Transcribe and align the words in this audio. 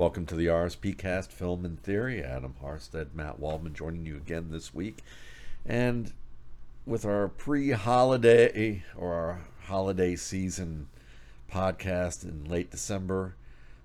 Welcome 0.00 0.24
to 0.28 0.34
the 0.34 0.46
RSP 0.46 0.96
Cast 0.96 1.30
Film 1.30 1.62
and 1.62 1.78
Theory. 1.82 2.24
Adam 2.24 2.54
Harstad, 2.64 3.08
Matt 3.12 3.38
Waldman 3.38 3.74
joining 3.74 4.06
you 4.06 4.16
again 4.16 4.46
this 4.50 4.72
week. 4.72 5.00
And 5.66 6.14
with 6.86 7.04
our 7.04 7.28
pre 7.28 7.72
holiday 7.72 8.82
or 8.96 9.12
our 9.12 9.40
holiday 9.64 10.16
season 10.16 10.88
podcast 11.52 12.24
in 12.24 12.46
late 12.46 12.70
December, 12.70 13.34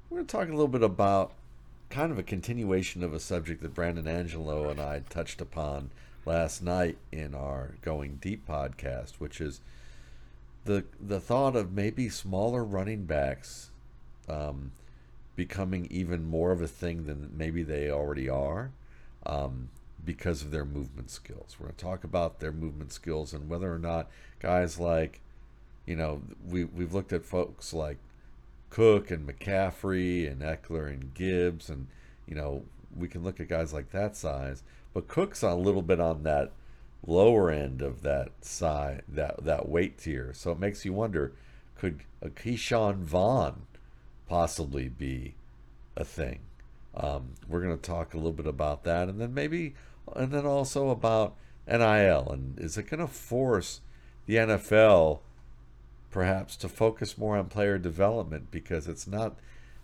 we're 0.10 0.20
going 0.20 0.28
to 0.28 0.32
talk 0.32 0.48
a 0.48 0.52
little 0.52 0.70
bit 0.70 0.84
about 0.84 1.34
kind 1.90 2.14
of 2.14 2.18
a 2.18 2.24
continuation 2.24 3.04
of 3.04 3.14
a 3.14 3.20
subject 3.20 3.62
that 3.62 3.74
Brandon 3.74 4.08
Angelo 4.08 4.70
and 4.70 4.80
I 4.80 5.02
touched 5.10 5.42
upon 5.42 5.92
last 6.26 6.64
night 6.64 6.98
in 7.12 7.36
our 7.36 7.76
Going 7.82 8.20
Deep 8.22 8.48
podcast, 8.48 9.16
which 9.16 9.42
is 9.42 9.60
the 10.64 10.86
the 10.98 11.20
thought 11.20 11.58
of 11.58 11.74
maybe 11.74 12.08
smaller 12.08 12.64
running 12.64 13.04
backs 13.04 13.72
um, 14.30 14.72
becoming 15.36 15.88
even 15.92 16.24
more 16.26 16.52
of 16.52 16.62
a 16.62 16.68
thing 16.68 17.06
than 17.06 17.32
maybe 17.36 17.64
they 17.64 17.90
already 17.90 18.30
are 18.30 18.72
um, 19.26 19.70
because 20.04 20.42
of 20.42 20.52
their 20.52 20.66
movement 20.66 21.10
skills. 21.10 21.58
We're 21.60 21.68
going 21.68 21.76
to 21.76 21.84
talk 21.84 22.04
about 22.04 22.40
their 22.40 22.52
movement 22.52 22.92
skills 22.94 23.34
and 23.34 23.50
whether 23.50 23.74
or 23.74 23.80
not 23.80 24.10
guys 24.40 24.80
like, 24.80 25.22
you 25.86 25.96
know, 25.96 26.22
we, 26.48 26.64
we've 26.64 26.94
looked 26.94 27.14
at 27.14 27.26
folks 27.26 27.74
like 27.74 27.98
Cook 28.70 29.12
and 29.12 29.28
McCaffrey 29.28 30.30
and 30.30 30.42
Ekeler 30.42 30.88
and 30.88 31.14
Gibbs, 31.14 31.70
and, 31.70 31.88
you 32.28 32.36
know, 32.36 32.64
we 32.96 33.08
can 33.08 33.24
look 33.24 33.40
at 33.40 33.48
guys 33.48 33.74
like 33.74 33.92
that 33.92 34.16
size. 34.16 34.64
But 34.94 35.08
Cook's 35.08 35.44
a 35.44 35.54
little 35.56 35.82
bit 35.82 36.00
on 36.00 36.24
that 36.24 36.54
lower 37.06 37.52
end 37.52 37.82
of 37.82 38.02
that 38.02 38.32
size, 38.42 39.02
that, 39.08 39.44
that 39.44 39.70
weight 39.70 39.98
tier. 39.98 40.34
So 40.34 40.52
it 40.52 40.60
makes 40.60 40.86
you 40.86 40.94
wonder 40.94 41.34
could 41.76 42.04
a 42.22 42.30
Ke'Shawn 42.30 43.04
Vaughn 43.04 43.64
possibly 44.28 44.90
be 44.90 45.36
a 45.96 46.04
thing. 46.04 46.40
Um, 46.96 47.32
we're 47.48 47.62
going 47.62 47.76
to 47.76 47.82
talk 47.82 48.14
a 48.14 48.18
little 48.18 48.32
bit 48.32 48.48
about 48.48 48.84
that, 48.84 49.10
and 49.10 49.20
then 49.20 49.34
maybe, 49.34 49.76
and 50.16 50.32
then 50.32 50.46
also 50.46 50.90
about 50.90 51.36
NIL, 51.68 52.30
and 52.32 52.60
is 52.60 52.78
it 52.78 52.90
going 52.90 53.00
to 53.00 53.08
force 53.08 53.82
the 54.26 54.36
NFL 54.36 55.20
perhaps 56.12 56.56
to 56.56 56.70
focus 56.70 57.18
more 57.18 57.38
on 57.38 57.48
player 57.48 57.78
development 57.78 58.50
because 58.50 58.88
it's 58.88 59.06
not 59.06 59.36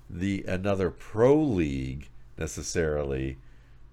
the 0.10 0.44
another 0.48 0.90
pro 0.90 1.38
league 1.38 2.08
necessarily 2.38 3.38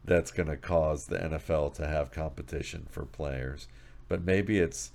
that's 0.04 0.30
going 0.30 0.48
to 0.48 0.56
cause 0.56 1.06
the 1.06 1.18
NFL 1.18 1.74
to 1.74 1.86
have 1.86 2.12
competition 2.12 2.86
for 2.90 3.04
players, 3.04 3.68
but 4.08 4.24
maybe 4.24 4.58
it's 4.58 4.92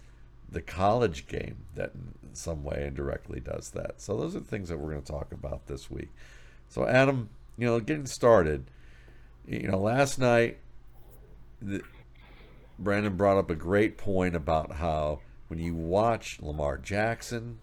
the 0.54 0.62
college 0.62 1.28
game 1.28 1.66
that 1.76 1.92
in 2.24 2.36
some 2.36 2.64
way 2.64 2.86
indirectly 2.88 3.40
does 3.40 3.72
that. 3.72 4.02
So 4.02 4.18
those 4.18 4.36
are 4.36 4.40
the 4.40 4.46
things 4.46 4.70
that 4.70 4.78
we're 4.78 4.92
going 4.92 5.04
to 5.04 5.12
talk 5.12 5.32
about 5.32 5.68
this 5.68 5.90
week. 5.92 6.10
So 6.70 6.88
Adam, 6.88 7.30
you 7.58 7.68
know, 7.68 7.80
getting 7.80 8.06
started, 8.06 8.66
you 9.46 9.68
know, 9.68 9.80
last 9.80 10.18
night 10.18 10.60
the, 11.62 11.82
Brandon 12.80 13.16
brought 13.16 13.38
up 13.38 13.50
a 13.50 13.56
great 13.56 13.98
point 13.98 14.36
about 14.36 14.74
how 14.74 15.20
when 15.48 15.60
you 15.60 15.76
watch 15.76 16.40
Lamar 16.42 16.78
Jackson, 16.78 17.60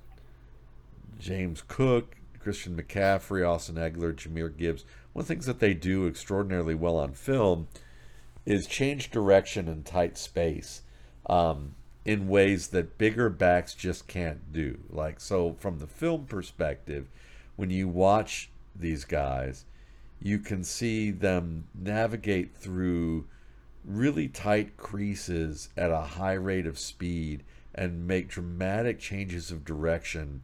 James 1.19 1.63
Cook, 1.67 2.17
Christian 2.39 2.77
McCaffrey, 2.77 3.47
Austin 3.47 3.77
Ekeler, 3.77 4.15
Jahmyr 4.15 4.57
Gibbs, 4.57 4.85
one 5.13 5.23
of 5.23 5.29
the 5.29 5.35
things 5.35 5.47
that 5.47 5.59
they 5.59 5.75
do 5.75 6.07
extraordinarily 6.07 6.75
well 6.75 6.97
on 6.97 7.13
film 7.13 7.69
is 8.47 8.67
change 8.67 9.11
direction 9.11 9.69
in 9.69 9.83
tight 9.83 10.17
space. 10.17 10.83
Um, 11.27 11.75
in 12.05 12.29
ways 12.29 12.69
that 12.69 12.99
bigger 12.99 13.29
backs 13.29 13.75
just 13.75 14.07
can't 14.07 14.53
do. 14.53 14.79
Like, 14.91 15.21
so 15.21 15.55
from 15.59 15.79
the 15.79 15.87
film 15.87 16.27
perspective, 16.27 17.09
when 17.57 17.71
you 17.71 17.89
watch 17.89 18.51
these 18.75 19.05
guys, 19.05 19.65
you 20.23 20.39
can 20.39 20.65
see 20.65 21.11
them 21.11 21.65
navigate 21.75 22.55
through 22.55 23.27
really 23.85 24.29
tight 24.29 24.77
creases 24.77 25.71
at 25.77 25.91
a 25.91 26.01
high 26.01 26.35
rate 26.35 26.67
of 26.67 26.79
speed 26.79 27.43
and 27.75 28.07
make 28.07 28.29
dramatic 28.29 28.99
changes 28.99 29.51
of 29.51 29.65
direction 29.65 30.43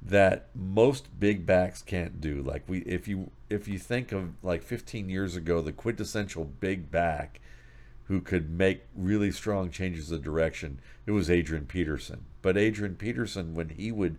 that 0.00 0.48
most 0.54 1.18
big 1.20 1.46
backs 1.46 1.80
can't 1.80 2.20
do 2.20 2.42
like 2.42 2.62
we 2.68 2.78
if 2.80 3.06
you 3.06 3.30
if 3.48 3.68
you 3.68 3.78
think 3.78 4.10
of 4.10 4.30
like 4.42 4.62
15 4.62 5.08
years 5.08 5.36
ago 5.36 5.60
the 5.60 5.72
quintessential 5.72 6.44
big 6.44 6.90
back 6.90 7.40
who 8.08 8.20
could 8.20 8.50
make 8.50 8.82
really 8.94 9.30
strong 9.30 9.70
changes 9.70 10.10
of 10.10 10.22
direction, 10.22 10.78
it 11.06 11.12
was 11.12 11.30
Adrian 11.30 11.66
Peterson. 11.66 12.24
But 12.42 12.56
Adrian 12.56 12.96
Peterson, 12.96 13.54
when 13.54 13.70
he 13.70 13.92
would 13.92 14.18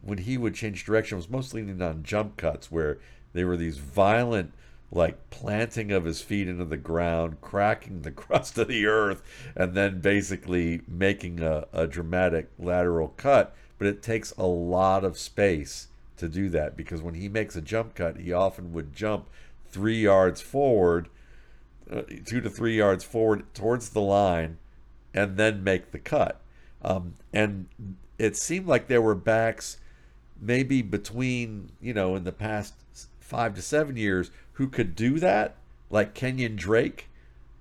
when 0.00 0.18
he 0.18 0.38
would 0.38 0.54
change 0.54 0.84
direction, 0.84 1.16
was 1.16 1.28
mostly 1.28 1.60
leaning 1.62 1.82
on 1.82 2.02
jump 2.02 2.36
cuts 2.36 2.70
where 2.70 2.98
they 3.32 3.44
were 3.44 3.56
these 3.56 3.78
violent 3.78 4.52
like 4.90 5.28
planting 5.28 5.92
of 5.92 6.04
his 6.04 6.22
feet 6.22 6.48
into 6.48 6.64
the 6.64 6.76
ground, 6.76 7.40
cracking 7.40 8.02
the 8.02 8.10
crust 8.12 8.56
of 8.58 8.68
the 8.68 8.86
earth, 8.86 9.22
and 9.54 9.74
then 9.74 10.00
basically 10.00 10.80
making 10.88 11.40
a, 11.40 11.66
a 11.72 11.86
dramatic 11.86 12.48
lateral 12.58 13.08
cut. 13.16 13.54
But 13.76 13.88
it 13.88 14.02
takes 14.02 14.32
a 14.32 14.46
lot 14.46 15.04
of 15.04 15.18
space 15.18 15.88
to 16.16 16.28
do 16.28 16.48
that 16.50 16.76
because 16.76 17.02
when 17.02 17.14
he 17.14 17.28
makes 17.28 17.54
a 17.54 17.60
jump 17.60 17.94
cut, 17.94 18.18
he 18.18 18.32
often 18.32 18.72
would 18.72 18.92
jump 18.94 19.28
three 19.70 20.02
yards 20.02 20.40
forward 20.40 21.08
uh, 21.90 22.02
two 22.26 22.40
to 22.40 22.50
three 22.50 22.76
yards 22.76 23.04
forward 23.04 23.44
towards 23.54 23.90
the 23.90 24.00
line 24.00 24.58
and 25.14 25.36
then 25.36 25.64
make 25.64 25.90
the 25.90 25.98
cut. 25.98 26.40
Um, 26.82 27.14
and 27.32 27.66
it 28.18 28.36
seemed 28.36 28.66
like 28.66 28.88
there 28.88 29.02
were 29.02 29.14
backs 29.14 29.78
maybe 30.40 30.82
between, 30.82 31.70
you 31.80 31.92
know, 31.92 32.14
in 32.14 32.24
the 32.24 32.32
past 32.32 32.74
five 33.20 33.54
to 33.54 33.62
seven 33.62 33.96
years 33.96 34.30
who 34.52 34.68
could 34.68 34.94
do 34.94 35.18
that, 35.18 35.56
like 35.90 36.14
Kenyon 36.14 36.56
Drake, 36.56 37.08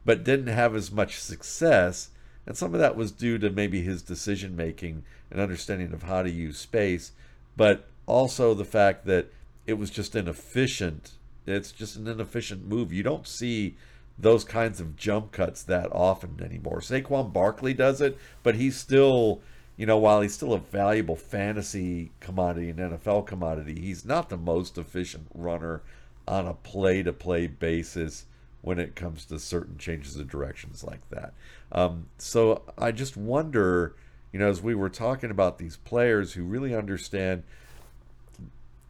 but 0.06 0.24
didn't 0.24 0.48
have 0.48 0.76
as 0.76 0.92
much 0.92 1.20
success. 1.20 2.10
And 2.46 2.56
some 2.56 2.74
of 2.74 2.80
that 2.80 2.96
was 2.96 3.12
due 3.12 3.38
to 3.40 3.50
maybe 3.50 3.82
his 3.82 4.02
decision 4.02 4.56
making 4.56 5.04
and 5.30 5.42
understanding 5.42 5.94
of 5.94 6.04
how 6.04 6.24
to 6.24 6.30
use 6.30 6.58
space, 6.58 7.12
but 7.56 7.86
also 8.06 8.54
the 8.54 8.66
fact 8.66 9.06
that 9.06 9.28
it 9.66 9.74
was 9.74 9.90
just 9.90 10.16
inefficient. 10.16 11.12
It's 11.46 11.72
just 11.72 11.98
an 11.98 12.08
inefficient 12.08 12.66
move. 12.66 12.94
You 12.94 13.04
don't 13.04 13.28
see 13.28 13.76
those 14.18 14.44
kinds 14.44 14.80
of 14.80 14.96
jump 14.96 15.32
cuts 15.32 15.64
that 15.64 15.92
often 15.92 16.42
anymore. 16.44 16.80
Saquon 16.80 17.32
Barkley 17.32 17.74
does 17.74 18.02
it, 18.02 18.18
but 18.44 18.56
he's 18.56 18.76
still, 18.76 19.42
you 19.76 19.86
know, 19.86 19.98
while 19.98 20.22
he's 20.22 20.34
still 20.34 20.54
a 20.54 20.60
valuable 20.60 21.16
fantasy 21.16 22.12
commodity 22.20 22.70
and 22.70 22.80
NFL 22.80 23.28
commodity, 23.28 23.80
he's 23.80 24.04
not 24.04 24.30
the 24.30 24.38
most 24.38 24.78
efficient 24.78 25.28
runner 25.34 25.84
on 26.28 26.48
a 26.48 26.54
play 26.54 27.04
to 27.04 27.14
play 27.14 27.48
basis 27.48 28.26
when 28.62 28.80
it 28.80 28.96
comes 28.96 29.24
to 29.26 29.40
certain 29.40 29.78
changes 29.78 30.18
of 30.18 30.30
directions 30.30 30.84
like 30.84 31.08
that. 31.12 31.34
Um, 31.72 32.08
so 32.18 32.64
I 32.78 32.92
just 32.92 33.16
wonder, 33.16 33.96
you 34.34 34.40
know, 34.40 34.50
as 34.50 34.62
we 34.62 34.74
were 34.74 34.90
talking 34.90 35.30
about 35.30 35.60
these 35.60 35.78
players 35.78 36.34
who 36.34 36.44
really 36.44 36.76
understand, 36.76 37.44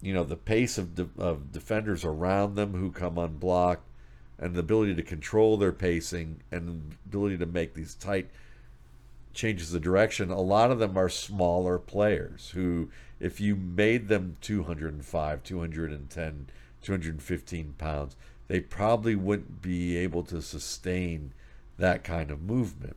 you 0.02 0.14
know, 0.14 0.24
the 0.24 0.38
pace 0.38 0.78
of, 0.78 0.96
de- 0.96 1.10
of 1.18 1.52
defenders 1.52 2.06
around 2.06 2.56
them 2.56 2.74
who 2.74 2.92
come 2.92 3.18
unblocked 3.18 3.84
and 4.40 4.54
the 4.54 4.60
ability 4.60 4.96
to 4.96 5.04
control 5.04 5.58
their 5.58 5.72
pacing 5.72 6.42
and 6.52 6.68
the 6.68 6.96
ability 7.08 7.38
to 7.38 7.46
make 7.46 7.74
these 7.74 7.96
tight 7.96 8.30
changes 9.34 9.74
of 9.74 9.82
direction, 9.82 10.30
a 10.30 10.42
lot 10.42 10.72
of 10.72 10.80
them 10.80 10.98
are 10.98 11.10
smaller 11.10 11.78
players 11.78 12.52
who, 12.52 12.90
if 13.20 13.40
you 13.40 13.56
made 13.56 14.08
them 14.08 14.38
205, 14.42 15.44
210, 15.44 16.48
215 16.82 17.74
pounds, 17.78 18.16
they 18.48 18.60
probably 18.60 19.16
wouldn't 19.16 19.62
be 19.62 19.98
able 19.98 20.24
to 20.24 20.42
sustain 20.42 21.34
that 21.78 22.04
kind 22.04 22.32
of 22.32 22.42
movement. 22.42 22.96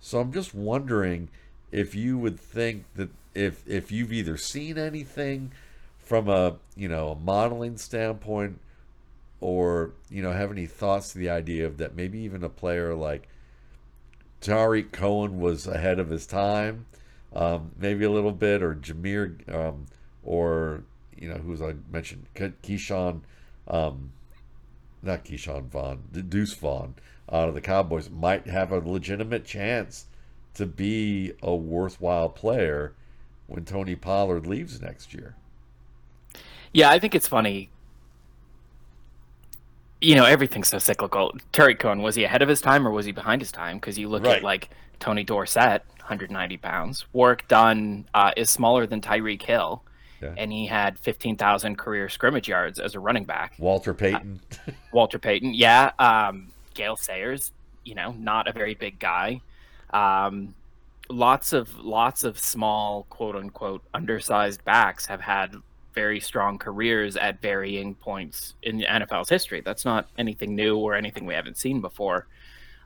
So 0.00 0.20
I'm 0.20 0.32
just 0.32 0.54
wondering 0.54 1.28
if 1.70 1.94
you 1.94 2.18
would 2.18 2.38
think 2.38 2.84
that 2.94 3.10
if 3.34 3.66
if 3.68 3.92
you've 3.92 4.12
either 4.12 4.36
seen 4.36 4.78
anything 4.78 5.52
from 5.98 6.28
a 6.28 6.56
you 6.76 6.88
know 6.88 7.10
a 7.10 7.14
modeling 7.14 7.76
standpoint 7.76 8.58
or 9.40 9.92
you 10.10 10.22
know 10.22 10.32
have 10.32 10.50
any 10.50 10.66
thoughts 10.66 11.12
to 11.12 11.18
the 11.18 11.30
idea 11.30 11.66
of 11.66 11.78
that 11.78 11.94
maybe 11.94 12.18
even 12.18 12.42
a 12.42 12.48
player 12.48 12.94
like 12.94 13.28
Tarik 14.40 14.92
Cohen 14.92 15.40
was 15.40 15.66
ahead 15.66 15.98
of 15.98 16.10
his 16.10 16.26
time, 16.26 16.86
um, 17.34 17.72
maybe 17.76 18.04
a 18.04 18.10
little 18.10 18.32
bit, 18.32 18.62
or 18.62 18.74
Jahmyr, 18.74 19.52
um, 19.52 19.86
or 20.22 20.84
you 21.16 21.28
know 21.28 21.36
who's 21.36 21.60
I 21.60 21.74
mentioned 21.90 22.26
Ke'Shawn, 22.34 23.22
um, 23.66 24.12
not 25.02 25.24
Ke'Shawn 25.24 25.66
Vaughn, 25.68 26.04
Deuce 26.28 26.54
Vaughn 26.54 26.94
out 27.30 27.48
of 27.48 27.54
the 27.54 27.60
Cowboys 27.60 28.08
might 28.10 28.46
have 28.46 28.72
a 28.72 28.78
legitimate 28.78 29.44
chance 29.44 30.06
to 30.54 30.66
be 30.66 31.32
a 31.42 31.54
worthwhile 31.54 32.28
player 32.28 32.94
when 33.46 33.64
Tony 33.64 33.94
Pollard 33.94 34.46
leaves 34.46 34.80
next 34.80 35.12
year. 35.12 35.34
Yeah, 36.72 36.90
I 36.90 36.98
think 36.98 37.14
it's 37.14 37.28
funny 37.28 37.70
you 40.00 40.14
know 40.14 40.24
everything's 40.24 40.68
so 40.68 40.78
cyclical. 40.78 41.32
Tarik 41.52 41.78
Cohen 41.78 42.02
was 42.02 42.14
he 42.14 42.24
ahead 42.24 42.42
of 42.42 42.48
his 42.48 42.60
time 42.60 42.86
or 42.86 42.90
was 42.90 43.06
he 43.06 43.12
behind 43.12 43.42
his 43.42 43.52
time? 43.52 43.78
Because 43.78 43.98
you 43.98 44.08
look 44.08 44.24
right. 44.24 44.36
at 44.36 44.42
like 44.42 44.70
Tony 45.00 45.24
Dorsett, 45.24 45.84
190 45.98 46.56
pounds. 46.58 47.06
Warrick 47.12 47.46
Dunn 47.48 48.06
uh, 48.14 48.32
is 48.36 48.50
smaller 48.50 48.86
than 48.86 49.00
Tyreek 49.00 49.42
Hill. 49.42 49.82
and 50.36 50.50
he 50.50 50.66
had 50.66 50.98
15,000 50.98 51.78
career 51.78 52.08
scrimmage 52.08 52.48
yards 52.48 52.80
as 52.80 52.96
a 52.96 53.00
running 53.00 53.24
back. 53.24 53.54
Walter 53.56 53.94
Payton. 53.94 54.40
Uh, 54.66 54.72
Walter 54.92 55.18
Payton, 55.18 55.54
yeah. 55.54 55.92
Um, 56.00 56.48
Gale 56.74 56.96
Sayers, 56.96 57.52
you 57.84 57.94
know, 57.94 58.12
not 58.18 58.48
a 58.48 58.52
very 58.52 58.74
big 58.74 58.98
guy. 58.98 59.40
Um, 59.90 60.54
lots 61.08 61.52
of 61.52 61.76
lots 61.78 62.24
of 62.24 62.38
small 62.38 63.04
quote 63.10 63.36
unquote 63.36 63.82
undersized 63.94 64.64
backs 64.64 65.06
have 65.06 65.20
had 65.20 65.54
very 65.98 66.20
strong 66.20 66.58
careers 66.58 67.16
at 67.16 67.42
varying 67.42 67.92
points 67.92 68.54
in 68.62 68.78
the 68.78 68.84
NFL's 68.84 69.28
history. 69.28 69.62
That's 69.62 69.84
not 69.84 70.08
anything 70.16 70.54
new 70.54 70.78
or 70.78 70.94
anything 70.94 71.26
we 71.26 71.34
haven't 71.34 71.58
seen 71.58 71.80
before. 71.80 72.28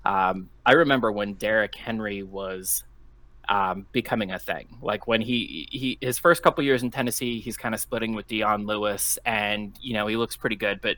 Um, 0.07 0.49
I 0.65 0.73
remember 0.73 1.13
when 1.13 1.35
Derrick 1.35 1.75
Henry 1.75 2.23
was 2.23 2.85
um, 3.51 3.85
becoming 3.93 4.31
a 4.31 4.39
thing. 4.39 4.79
Like 4.81 5.07
when 5.07 5.21
he 5.21 5.69
he 5.71 5.99
his 6.01 6.19
first 6.19 6.43
couple 6.43 6.65
years 6.65 6.83
in 6.83 6.91
Tennessee, 6.91 7.39
he's 7.39 7.59
kind 7.59 7.75
of 7.75 7.83
splitting 7.83 8.15
with 8.15 8.29
Dion 8.29 8.65
Lewis, 8.65 9.19
and 9.27 9.77
you 9.83 9.93
know 9.93 10.07
he 10.07 10.17
looks 10.17 10.35
pretty 10.35 10.57
good, 10.57 10.81
but 10.81 10.97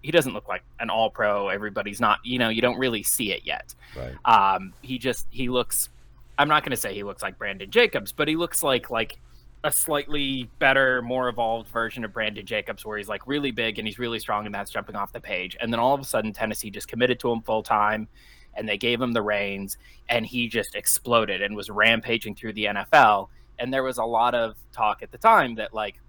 he 0.00 0.10
doesn't 0.10 0.32
look 0.32 0.48
like 0.48 0.64
an 0.80 0.88
All 0.88 1.10
Pro. 1.10 1.48
Everybody's 1.48 2.00
not, 2.00 2.20
you 2.24 2.38
know, 2.38 2.48
you 2.48 2.62
don't 2.62 2.78
really 2.78 3.02
see 3.02 3.30
it 3.32 3.42
yet. 3.44 3.74
Right. 3.94 4.14
Um, 4.24 4.72
he 4.80 4.96
just 4.96 5.26
he 5.28 5.50
looks. 5.50 5.90
I'm 6.38 6.48
not 6.48 6.62
going 6.62 6.70
to 6.70 6.78
say 6.78 6.94
he 6.94 7.02
looks 7.02 7.22
like 7.22 7.36
Brandon 7.36 7.70
Jacobs, 7.70 8.10
but 8.12 8.26
he 8.26 8.36
looks 8.36 8.62
like 8.62 8.88
like 8.88 9.18
a 9.64 9.72
slightly 9.72 10.48
better, 10.58 11.02
more 11.02 11.28
evolved 11.28 11.68
version 11.68 12.04
of 12.04 12.12
Brandon 12.12 12.46
Jacobs, 12.46 12.84
where 12.84 12.98
he's 12.98 13.08
like 13.08 13.26
really 13.26 13.50
big 13.50 13.78
and 13.78 13.86
he's 13.86 13.98
really 13.98 14.18
strong, 14.18 14.46
and 14.46 14.54
that's 14.54 14.70
jumping 14.70 14.96
off 14.96 15.12
the 15.12 15.20
page. 15.20 15.56
And 15.60 15.72
then 15.72 15.80
all 15.80 15.94
of 15.94 16.00
a 16.00 16.04
sudden, 16.04 16.32
Tennessee 16.32 16.70
just 16.70 16.88
committed 16.88 17.18
to 17.20 17.32
him 17.32 17.42
full 17.42 17.62
time, 17.62 18.08
and 18.54 18.68
they 18.68 18.78
gave 18.78 19.00
him 19.00 19.12
the 19.12 19.22
reins, 19.22 19.78
and 20.08 20.24
he 20.24 20.48
just 20.48 20.74
exploded 20.74 21.42
and 21.42 21.56
was 21.56 21.68
rampaging 21.70 22.34
through 22.34 22.52
the 22.52 22.66
NFL. 22.66 23.28
And 23.58 23.72
there 23.72 23.82
was 23.82 23.98
a 23.98 24.04
lot 24.04 24.34
of 24.34 24.54
talk 24.72 25.02
at 25.02 25.10
the 25.10 25.18
time 25.18 25.54
that 25.56 25.74
like, 25.74 26.00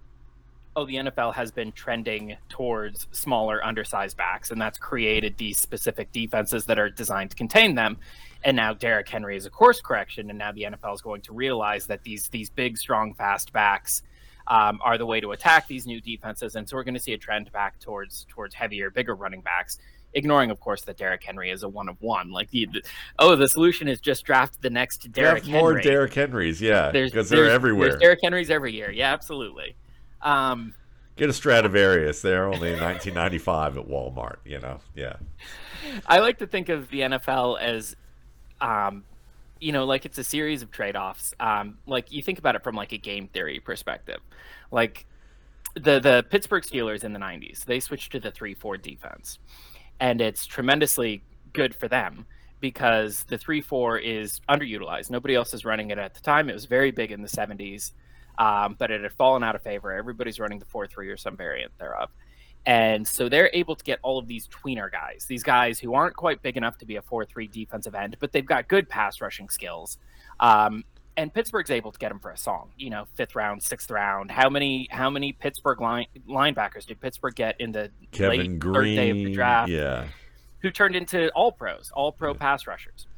oh, 0.78 0.86
the 0.86 0.94
NFL 0.94 1.34
has 1.34 1.50
been 1.50 1.72
trending 1.72 2.36
towards 2.48 3.08
smaller, 3.10 3.64
undersized 3.64 4.16
backs, 4.16 4.52
and 4.52 4.60
that's 4.60 4.78
created 4.78 5.36
these 5.36 5.58
specific 5.58 6.12
defenses 6.12 6.66
that 6.66 6.78
are 6.78 6.88
designed 6.88 7.30
to 7.30 7.36
contain 7.36 7.74
them. 7.74 7.98
And 8.44 8.56
now 8.56 8.74
Derrick 8.74 9.08
Henry 9.08 9.36
is 9.36 9.44
a 9.44 9.50
course 9.50 9.80
correction, 9.80 10.30
and 10.30 10.38
now 10.38 10.52
the 10.52 10.62
NFL 10.62 10.94
is 10.94 11.02
going 11.02 11.22
to 11.22 11.32
realize 11.32 11.88
that 11.88 12.04
these 12.04 12.28
these 12.28 12.48
big, 12.48 12.78
strong, 12.78 13.12
fast 13.14 13.52
backs 13.52 14.02
um, 14.46 14.78
are 14.80 14.96
the 14.96 15.06
way 15.06 15.20
to 15.20 15.32
attack 15.32 15.66
these 15.66 15.84
new 15.84 16.00
defenses, 16.00 16.54
and 16.54 16.68
so 16.68 16.76
we're 16.76 16.84
going 16.84 16.94
to 16.94 17.00
see 17.00 17.12
a 17.12 17.18
trend 17.18 17.50
back 17.50 17.80
towards 17.80 18.24
towards 18.28 18.54
heavier, 18.54 18.88
bigger 18.90 19.16
running 19.16 19.40
backs. 19.40 19.78
Ignoring, 20.14 20.52
of 20.52 20.60
course, 20.60 20.82
that 20.82 20.96
Derrick 20.96 21.24
Henry 21.24 21.50
is 21.50 21.64
a 21.64 21.68
one 21.68 21.88
of 21.88 22.00
one. 22.00 22.30
Like 22.30 22.50
the, 22.50 22.66
the 22.66 22.82
oh, 23.18 23.34
the 23.34 23.48
solution 23.48 23.88
is 23.88 24.00
just 24.00 24.24
draft 24.24 24.62
the 24.62 24.70
next 24.70 25.10
Derrick 25.10 25.42
draft 25.42 25.60
more 25.60 25.80
Derrick 25.80 26.14
Henrys, 26.14 26.60
yeah, 26.60 26.92
because 26.92 27.28
they're 27.28 27.50
everywhere. 27.50 27.88
There's 27.88 28.00
Derrick 28.00 28.20
Henrys 28.22 28.48
every 28.48 28.72
year, 28.72 28.92
yeah, 28.92 29.12
absolutely. 29.12 29.74
Um, 30.22 30.74
Get 31.16 31.28
a 31.28 31.32
Stradivarius. 31.32 32.22
They're 32.22 32.46
only 32.46 32.70
1995 32.70 33.78
at 33.78 33.88
Walmart. 33.88 34.36
You 34.44 34.60
know, 34.60 34.78
yeah. 34.94 35.16
I 36.06 36.20
like 36.20 36.38
to 36.38 36.46
think 36.46 36.68
of 36.68 36.88
the 36.90 37.00
NFL 37.00 37.60
as 37.60 37.96
um, 38.60 39.04
you 39.60 39.72
know, 39.72 39.84
like 39.84 40.04
it's 40.04 40.18
a 40.18 40.24
series 40.24 40.62
of 40.62 40.70
trade 40.70 40.96
offs. 40.96 41.34
Um, 41.40 41.78
like 41.86 42.12
you 42.12 42.22
think 42.22 42.38
about 42.38 42.54
it 42.54 42.62
from 42.62 42.74
like 42.74 42.92
a 42.92 42.98
game 42.98 43.28
theory 43.28 43.60
perspective. 43.60 44.20
Like 44.70 45.06
the 45.74 46.00
the 46.00 46.24
Pittsburgh 46.30 46.62
Steelers 46.62 47.04
in 47.04 47.12
the 47.12 47.18
'90s, 47.18 47.64
they 47.64 47.80
switched 47.80 48.12
to 48.12 48.20
the 48.20 48.30
three-four 48.30 48.76
defense, 48.78 49.38
and 50.00 50.20
it's 50.20 50.46
tremendously 50.46 51.22
good 51.52 51.74
for 51.74 51.88
them 51.88 52.26
because 52.60 53.24
the 53.24 53.38
three-four 53.38 53.98
is 53.98 54.40
underutilized. 54.48 55.10
Nobody 55.10 55.34
else 55.34 55.54
is 55.54 55.64
running 55.64 55.90
it 55.90 55.98
at 55.98 56.14
the 56.14 56.20
time. 56.20 56.48
It 56.48 56.54
was 56.54 56.64
very 56.64 56.90
big 56.90 57.12
in 57.12 57.22
the 57.22 57.28
'70s, 57.28 57.92
um, 58.38 58.76
but 58.78 58.90
it 58.90 59.02
had 59.02 59.12
fallen 59.12 59.44
out 59.44 59.54
of 59.54 59.62
favor. 59.62 59.92
Everybody's 59.92 60.40
running 60.40 60.58
the 60.58 60.64
four-three 60.64 61.08
or 61.08 61.16
some 61.16 61.36
variant 61.36 61.76
thereof. 61.78 62.10
And 62.66 63.06
so 63.06 63.28
they're 63.28 63.50
able 63.52 63.76
to 63.76 63.84
get 63.84 63.98
all 64.02 64.18
of 64.18 64.26
these 64.26 64.48
tweener 64.48 64.90
guys, 64.90 65.26
these 65.26 65.42
guys 65.42 65.78
who 65.78 65.94
aren't 65.94 66.16
quite 66.16 66.42
big 66.42 66.56
enough 66.56 66.76
to 66.78 66.86
be 66.86 66.96
a 66.96 67.02
4 67.02 67.24
3 67.24 67.46
defensive 67.46 67.94
end, 67.94 68.16
but 68.20 68.32
they've 68.32 68.44
got 68.44 68.68
good 68.68 68.88
pass 68.88 69.20
rushing 69.20 69.48
skills. 69.48 69.96
Um, 70.40 70.84
and 71.16 71.34
Pittsburgh's 71.34 71.70
able 71.70 71.90
to 71.90 71.98
get 71.98 72.10
them 72.10 72.20
for 72.20 72.30
a 72.30 72.36
song, 72.36 72.70
you 72.76 72.90
know, 72.90 73.06
fifth 73.14 73.34
round, 73.34 73.60
sixth 73.62 73.90
round. 73.90 74.30
How 74.30 74.48
many 74.48 74.86
how 74.90 75.10
many 75.10 75.32
Pittsburgh 75.32 75.80
line, 75.80 76.06
linebackers 76.28 76.86
did 76.86 77.00
Pittsburgh 77.00 77.34
get 77.34 77.60
in 77.60 77.72
the 77.72 77.90
Kevin 78.12 78.38
late 78.38 78.58
Greene, 78.60 78.74
third 78.74 78.84
day 78.84 79.10
of 79.10 79.16
the 79.16 79.32
draft? 79.32 79.68
Yeah. 79.68 80.06
Who 80.60 80.70
turned 80.70 80.94
into 80.94 81.28
all 81.30 81.50
pros, 81.50 81.90
all 81.92 82.12
pro 82.12 82.32
yeah. 82.32 82.38
pass 82.38 82.66
rushers. 82.68 83.08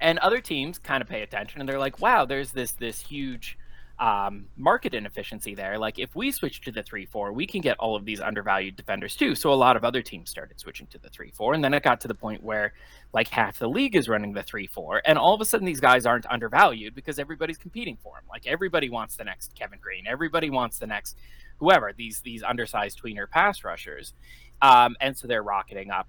And 0.00 0.18
other 0.18 0.40
teams 0.40 0.78
kind 0.78 1.00
of 1.00 1.08
pay 1.08 1.22
attention 1.22 1.60
and 1.60 1.68
they're 1.68 1.78
like, 1.78 2.00
wow, 2.00 2.26
there's 2.26 2.52
this 2.52 2.72
this 2.72 3.00
huge 3.00 3.56
um, 4.02 4.46
market 4.56 4.94
inefficiency 4.94 5.54
there. 5.54 5.78
Like 5.78 6.00
if 6.00 6.16
we 6.16 6.32
switch 6.32 6.60
to 6.62 6.72
the 6.72 6.82
three 6.82 7.06
four, 7.06 7.32
we 7.32 7.46
can 7.46 7.60
get 7.60 7.76
all 7.78 7.94
of 7.94 8.04
these 8.04 8.20
undervalued 8.20 8.74
defenders 8.74 9.14
too. 9.14 9.36
So 9.36 9.52
a 9.52 9.54
lot 9.54 9.76
of 9.76 9.84
other 9.84 10.02
teams 10.02 10.28
started 10.28 10.58
switching 10.58 10.88
to 10.88 10.98
the 10.98 11.08
three 11.08 11.30
four, 11.30 11.54
and 11.54 11.62
then 11.62 11.72
it 11.72 11.84
got 11.84 12.00
to 12.00 12.08
the 12.08 12.14
point 12.14 12.42
where 12.42 12.72
like 13.14 13.28
half 13.28 13.60
the 13.60 13.68
league 13.68 13.94
is 13.94 14.08
running 14.08 14.32
the 14.32 14.42
three 14.42 14.66
four, 14.66 15.02
and 15.06 15.16
all 15.16 15.34
of 15.34 15.40
a 15.40 15.44
sudden 15.44 15.64
these 15.64 15.78
guys 15.78 16.04
aren't 16.04 16.26
undervalued 16.28 16.96
because 16.96 17.20
everybody's 17.20 17.58
competing 17.58 17.96
for 18.02 18.16
them. 18.16 18.24
Like 18.28 18.44
everybody 18.44 18.90
wants 18.90 19.16
the 19.16 19.22
next 19.22 19.54
Kevin 19.54 19.78
Greene, 19.80 20.08
everybody 20.08 20.50
wants 20.50 20.80
the 20.80 20.88
next 20.88 21.16
whoever 21.58 21.92
these 21.96 22.22
these 22.22 22.42
undersized 22.42 23.00
tweener 23.00 23.30
pass 23.30 23.62
rushers, 23.62 24.14
um, 24.62 24.96
and 25.00 25.16
so 25.16 25.28
they're 25.28 25.44
rocketing 25.44 25.92
up 25.92 26.08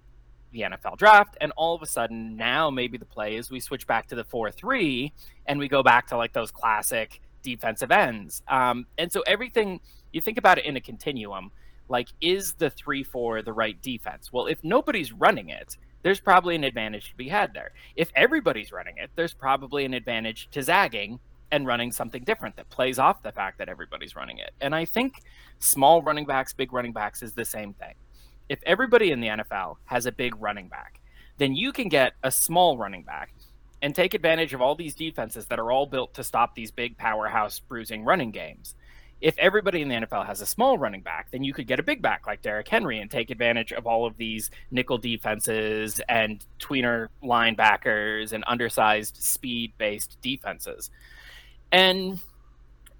the 0.52 0.62
NFL 0.62 0.98
draft, 0.98 1.38
and 1.42 1.52
all 1.58 1.76
of 1.76 1.84
a 1.84 1.88
sudden 1.88 2.38
now 2.38 2.72
maybe 2.72 2.98
the 2.98 3.06
play 3.06 3.36
is 3.36 3.52
we 3.52 3.60
switch 3.60 3.86
back 3.86 4.08
to 4.08 4.16
the 4.16 4.24
four 4.24 4.50
three, 4.50 5.14
and 5.46 5.60
we 5.60 5.68
go 5.68 5.84
back 5.84 6.08
to 6.08 6.18
like 6.18 6.34
those 6.34 6.50
classic 6.50 7.22
defensive 7.44 7.92
ends. 7.92 8.42
Um, 8.48 8.88
and 8.98 9.12
so 9.12 9.22
everything 9.28 9.80
you 10.12 10.22
think 10.22 10.38
about 10.38 10.58
it 10.58 10.66
in 10.66 10.76
a 10.76 10.82
continuum, 10.82 11.52
like 11.90 12.10
is 12.22 12.54
the 12.54 12.70
three 12.70 13.04
four 13.04 13.42
the 13.42 13.54
right 13.54 13.80
defense? 13.82 14.32
Well, 14.32 14.48
if 14.48 14.64
nobody's 14.64 15.12
running 15.12 15.50
it, 15.50 15.78
there's 16.02 16.20
probably 16.20 16.56
an 16.56 16.64
advantage 16.64 17.10
to 17.12 17.16
be 17.16 17.30
had 17.30 17.54
there. 17.54 17.72
If 17.96 18.12
everybody's 18.16 18.72
running 18.72 18.98
it, 18.98 19.10
there's 19.16 19.34
probably 19.34 19.86
an 19.86 19.94
advantage 19.94 20.50
to 20.52 20.62
zagging 20.62 21.20
and 21.52 21.68
running 21.68 21.92
something 21.92 22.24
different 22.24 22.56
that 22.56 22.70
plays 22.70 22.98
off 22.98 23.22
the 23.22 23.32
fact 23.32 23.60
that 23.60 23.70
everybody's 23.70 24.16
running 24.16 24.40
it. 24.40 24.52
And 24.60 24.74
I 24.74 24.86
think 24.86 25.22
small 25.60 26.02
running 26.02 26.26
backs, 26.26 26.52
big 26.52 26.74
running 26.74 26.94
backs 26.94 27.22
is 27.22 27.34
the 27.34 27.46
same 27.46 27.74
thing. 27.74 27.94
If 28.50 28.60
everybody 28.66 29.12
in 29.12 29.22
the 29.22 29.28
NFL 29.28 29.76
has 29.86 30.06
a 30.06 30.12
big 30.12 30.36
running 30.42 30.68
back, 30.68 31.00
then 31.38 31.56
you 31.56 31.72
can 31.72 31.90
get 31.90 32.14
a 32.24 32.32
small 32.32 32.78
running 32.78 33.04
back 33.04 33.34
and 33.84 33.94
take 33.94 34.14
advantage 34.14 34.54
of 34.54 34.62
all 34.62 34.76
these 34.76 34.96
defenses 34.96 35.48
that 35.48 35.60
are 35.60 35.70
all 35.70 35.86
built 35.86 36.14
to 36.14 36.24
stop 36.24 36.56
these 36.56 36.72
big 36.72 36.98
powerhouse 36.98 37.60
bruising 37.60 38.06
running 38.06 38.32
games. 38.32 38.76
If 39.20 39.38
everybody 39.38 39.82
in 39.82 39.90
the 39.90 39.96
NFL 39.96 40.26
has 40.26 40.40
a 40.40 40.46
small 40.46 40.78
running 40.78 41.02
back, 41.02 41.32
then 41.32 41.44
you 41.44 41.54
could 41.54 41.68
get 41.68 41.82
a 41.82 41.84
big 41.84 42.02
back 42.02 42.26
like 42.26 42.42
Derrick 42.42 42.68
Henry 42.68 43.00
and 43.00 43.12
take 43.12 43.30
advantage 43.30 43.74
of 43.74 43.86
all 43.86 44.06
of 44.06 44.16
these 44.16 44.50
nickel 44.72 44.98
defenses 44.98 46.00
and 46.08 46.44
tweener 46.60 47.10
linebackers 47.22 48.32
and 48.32 48.46
undersized 48.48 49.18
speed 49.22 49.74
based 49.78 50.18
defenses. 50.22 50.90
And 51.70 52.20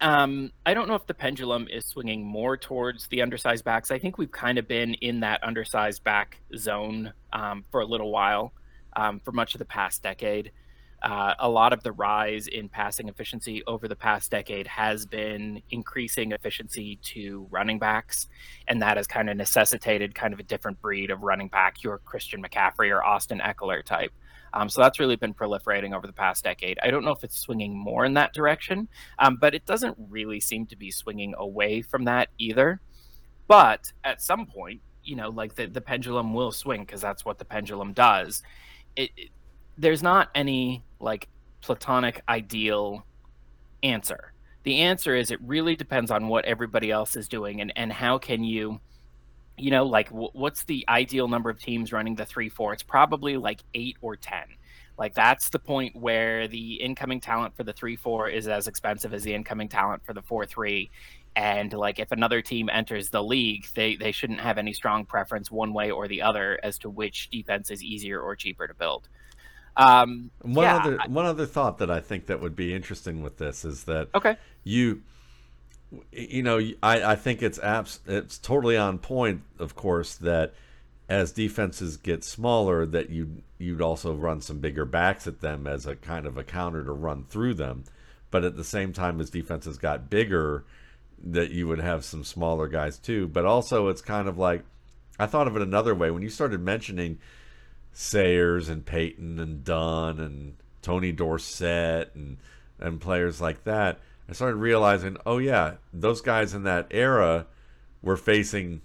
um, 0.02 0.52
I 0.66 0.74
don't 0.74 0.90
know 0.90 0.96
if 0.96 1.08
the 1.08 1.14
pendulum 1.14 1.70
is 1.72 1.86
swinging 1.86 2.26
more 2.26 2.58
towards 2.58 3.08
the 3.08 3.22
undersized 3.22 3.64
backs. 3.64 3.90
I 3.90 4.00
think 4.00 4.18
we've 4.18 4.32
kind 4.32 4.58
of 4.58 4.68
been 4.68 4.96
in 4.96 5.22
that 5.22 5.46
undersized 5.46 6.04
back 6.04 6.42
zone 6.58 7.14
um, 7.32 7.64
for 7.72 7.80
a 7.80 7.86
little 7.86 8.12
while, 8.12 8.52
um, 8.98 9.22
for 9.22 9.32
much 9.32 9.56
of 9.56 9.60
the 9.60 9.66
past 9.66 10.04
decade 10.04 10.52
uh, 11.04 11.34
a 11.40 11.50
lot 11.50 11.74
of 11.74 11.84
the 11.84 11.92
rise 11.92 12.48
in 12.48 12.70
passing 12.70 13.10
efficiency 13.10 13.62
over 13.68 13.90
the 13.90 13.96
past 13.96 14.32
decade 14.32 14.66
has 14.68 15.06
been 15.06 15.62
increasing 15.70 16.32
efficiency 16.32 16.98
to 17.04 17.46
running 17.52 17.78
backs, 17.78 18.28
and 18.70 18.82
that 18.82 18.96
has 18.96 19.06
kind 19.06 19.30
of 19.30 19.36
necessitated 19.36 20.16
kind 20.16 20.34
of 20.34 20.40
a 20.40 20.44
different 20.44 20.82
breed 20.82 21.12
of 21.12 21.22
running 21.22 21.50
back, 21.50 21.84
your 21.84 21.98
Christian 22.00 22.42
McCaffrey 22.42 22.90
or 22.90 23.04
Austin 23.04 23.42
Ekeler 23.44 23.84
type. 23.84 24.14
Um, 24.54 24.70
so 24.70 24.82
that's 24.82 25.00
really 25.00 25.16
been 25.16 25.34
proliferating 25.34 25.94
over 25.94 26.08
the 26.08 26.14
past 26.14 26.44
decade. 26.44 26.78
I 26.82 26.90
don't 26.90 27.04
know 27.04 27.12
if 27.12 27.24
it's 27.24 27.38
swinging 27.38 27.76
more 27.76 28.06
in 28.06 28.14
that 28.14 28.34
direction, 28.34 28.88
um, 29.20 29.38
but 29.42 29.54
it 29.54 29.66
doesn't 29.66 29.98
really 30.10 30.40
seem 30.40 30.68
to 30.68 30.78
be 30.78 30.92
swinging 30.92 31.34
away 31.38 31.82
from 31.82 32.06
that 32.06 32.30
either. 32.38 32.80
But 33.48 33.92
at 34.04 34.22
some 34.22 34.46
point, 34.46 34.82
you 35.04 35.18
know, 35.18 35.30
like 35.30 35.56
the, 35.56 35.66
the 35.66 35.82
pendulum 35.82 36.34
will 36.34 36.52
swing 36.52 36.86
because 36.86 37.02
that's 37.02 37.26
what 37.26 37.40
the 37.40 37.46
pendulum 37.46 37.92
does. 37.92 38.42
It, 38.96 39.10
it, 39.18 39.30
there's 39.78 40.04
not 40.04 40.30
any 40.36 40.84
like 41.00 41.28
platonic 41.62 42.22
ideal 42.28 43.06
answer. 43.82 44.34
The 44.64 44.80
answer 44.80 45.16
is 45.16 45.32
it 45.32 45.42
really 45.42 45.76
depends 45.76 46.12
on 46.12 46.28
what 46.28 46.46
everybody 46.46 46.92
else 46.92 47.16
is 47.16 47.28
doing 47.28 47.62
and 47.62 47.74
and 47.76 47.92
how 47.92 48.18
can 48.18 48.44
you 48.44 48.80
you 49.58 49.72
know 49.72 49.86
like 49.86 50.10
w- 50.10 50.30
what's 50.34 50.64
the 50.64 50.86
ideal 50.88 51.28
number 51.28 51.50
of 51.50 51.60
teams 51.60 51.92
running 51.92 52.16
the 52.16 52.26
3-4? 52.26 52.74
It's 52.74 52.84
probably 52.84 53.38
like 53.38 53.62
8 53.74 53.98
or 54.02 54.16
10. 54.16 54.44
Like 54.98 55.16
that's 55.16 55.50
the 55.50 55.60
point 55.60 55.96
where 55.96 56.48
the 56.48 56.76
incoming 56.76 57.20
talent 57.20 57.56
for 57.58 57.64
the 57.64 57.74
3-4 57.74 58.32
is 58.32 58.48
as 58.48 58.68
expensive 58.68 59.14
as 59.14 59.24
the 59.24 59.34
incoming 59.34 59.68
talent 59.68 60.06
for 60.06 60.14
the 60.14 60.22
4-3 60.22 60.90
and 61.36 61.74
like 61.74 62.00
if 62.00 62.12
another 62.12 62.42
team 62.42 62.70
enters 62.72 63.10
the 63.10 63.24
league 63.24 63.66
they 63.74 63.96
they 63.96 64.12
shouldn't 64.12 64.40
have 64.40 64.58
any 64.58 64.72
strong 64.72 65.06
preference 65.06 65.50
one 65.50 65.74
way 65.74 65.90
or 65.90 66.08
the 66.08 66.22
other 66.22 66.60
as 66.62 66.78
to 66.78 66.90
which 66.90 67.30
defense 67.32 67.72
is 67.72 67.84
easier 67.84 68.22
or 68.22 68.36
cheaper 68.36 68.68
to 68.68 68.74
build 68.74 69.10
um, 69.76 70.32
one 70.42 70.64
yeah, 70.64 70.78
other 70.78 71.00
one 71.08 71.26
other 71.26 71.46
thought 71.46 71.80
that 71.80 71.90
I 71.90 72.00
think 72.00 72.28
that 72.28 72.42
would 72.42 72.56
be 72.56 72.74
interesting 72.74 73.24
with 73.24 73.38
this 73.38 73.66
is 73.66 73.86
that 73.86 74.10
okay 74.16 74.38
you 74.64 75.02
you 76.12 76.44
know, 76.44 76.60
I, 76.82 77.04
I 77.04 77.16
think 77.16 77.42
it's 77.42 77.60
abs- 77.60 78.00
it's 78.08 78.38
totally 78.38 78.78
on 78.78 78.98
point, 78.98 79.42
of 79.60 79.76
course, 79.76 80.16
that 80.16 80.54
as 81.10 81.32
defenses 81.32 81.98
get 81.98 82.24
smaller, 82.24 82.86
that 82.86 83.10
you 83.10 83.44
you'd 83.58 83.82
also 83.82 84.14
run 84.14 84.42
some 84.42 84.60
bigger 84.60 84.86
backs 84.86 85.28
at 85.28 85.42
them 85.42 85.68
as 85.68 85.86
a 85.86 85.96
kind 85.96 86.26
of 86.26 86.38
a 86.38 86.44
counter 86.44 86.84
to 86.84 86.92
run 86.92 87.26
through 87.26 87.54
them. 87.54 87.84
But 88.32 88.44
at 88.44 88.56
the 88.58 88.64
same 88.64 88.94
time, 88.94 89.22
as 89.22 89.30
defenses 89.30 89.78
got 89.78 90.10
bigger, 90.10 90.66
that 91.24 91.52
you 91.52 91.68
would 91.68 91.80
have 91.80 92.04
some 92.04 92.24
smaller 92.24 92.68
guys 92.68 92.98
too. 92.98 93.28
But 93.28 93.46
also, 93.46 93.90
it's 93.90 94.02
kind 94.02 94.28
of 94.28 94.38
like 94.38 94.64
I 95.20 95.26
thought 95.26 95.48
of 95.48 95.56
it 95.56 95.62
another 95.62 95.94
way 95.94 96.10
when 96.12 96.24
you 96.24 96.30
started 96.30 96.62
mentioning 96.62 97.20
Sayers 97.94 98.70
and 98.70 98.86
Payton 98.86 99.40
and 99.40 99.64
Dunn 99.64 100.20
and 100.20 100.56
Tony 100.82 101.12
Dorsett 101.12 102.14
and 102.16 102.38
and 102.80 103.00
players 103.00 103.40
like 103.40 103.64
that. 103.64 104.00
I 104.28 104.34
started 104.34 104.58
realizing, 104.58 105.18
oh 105.26 105.38
yeah, 105.38 105.76
those 105.94 106.22
guys 106.22 106.54
in 106.54 106.64
that 106.64 106.88
era 106.92 107.48
were 108.02 108.18
facing 108.18 108.82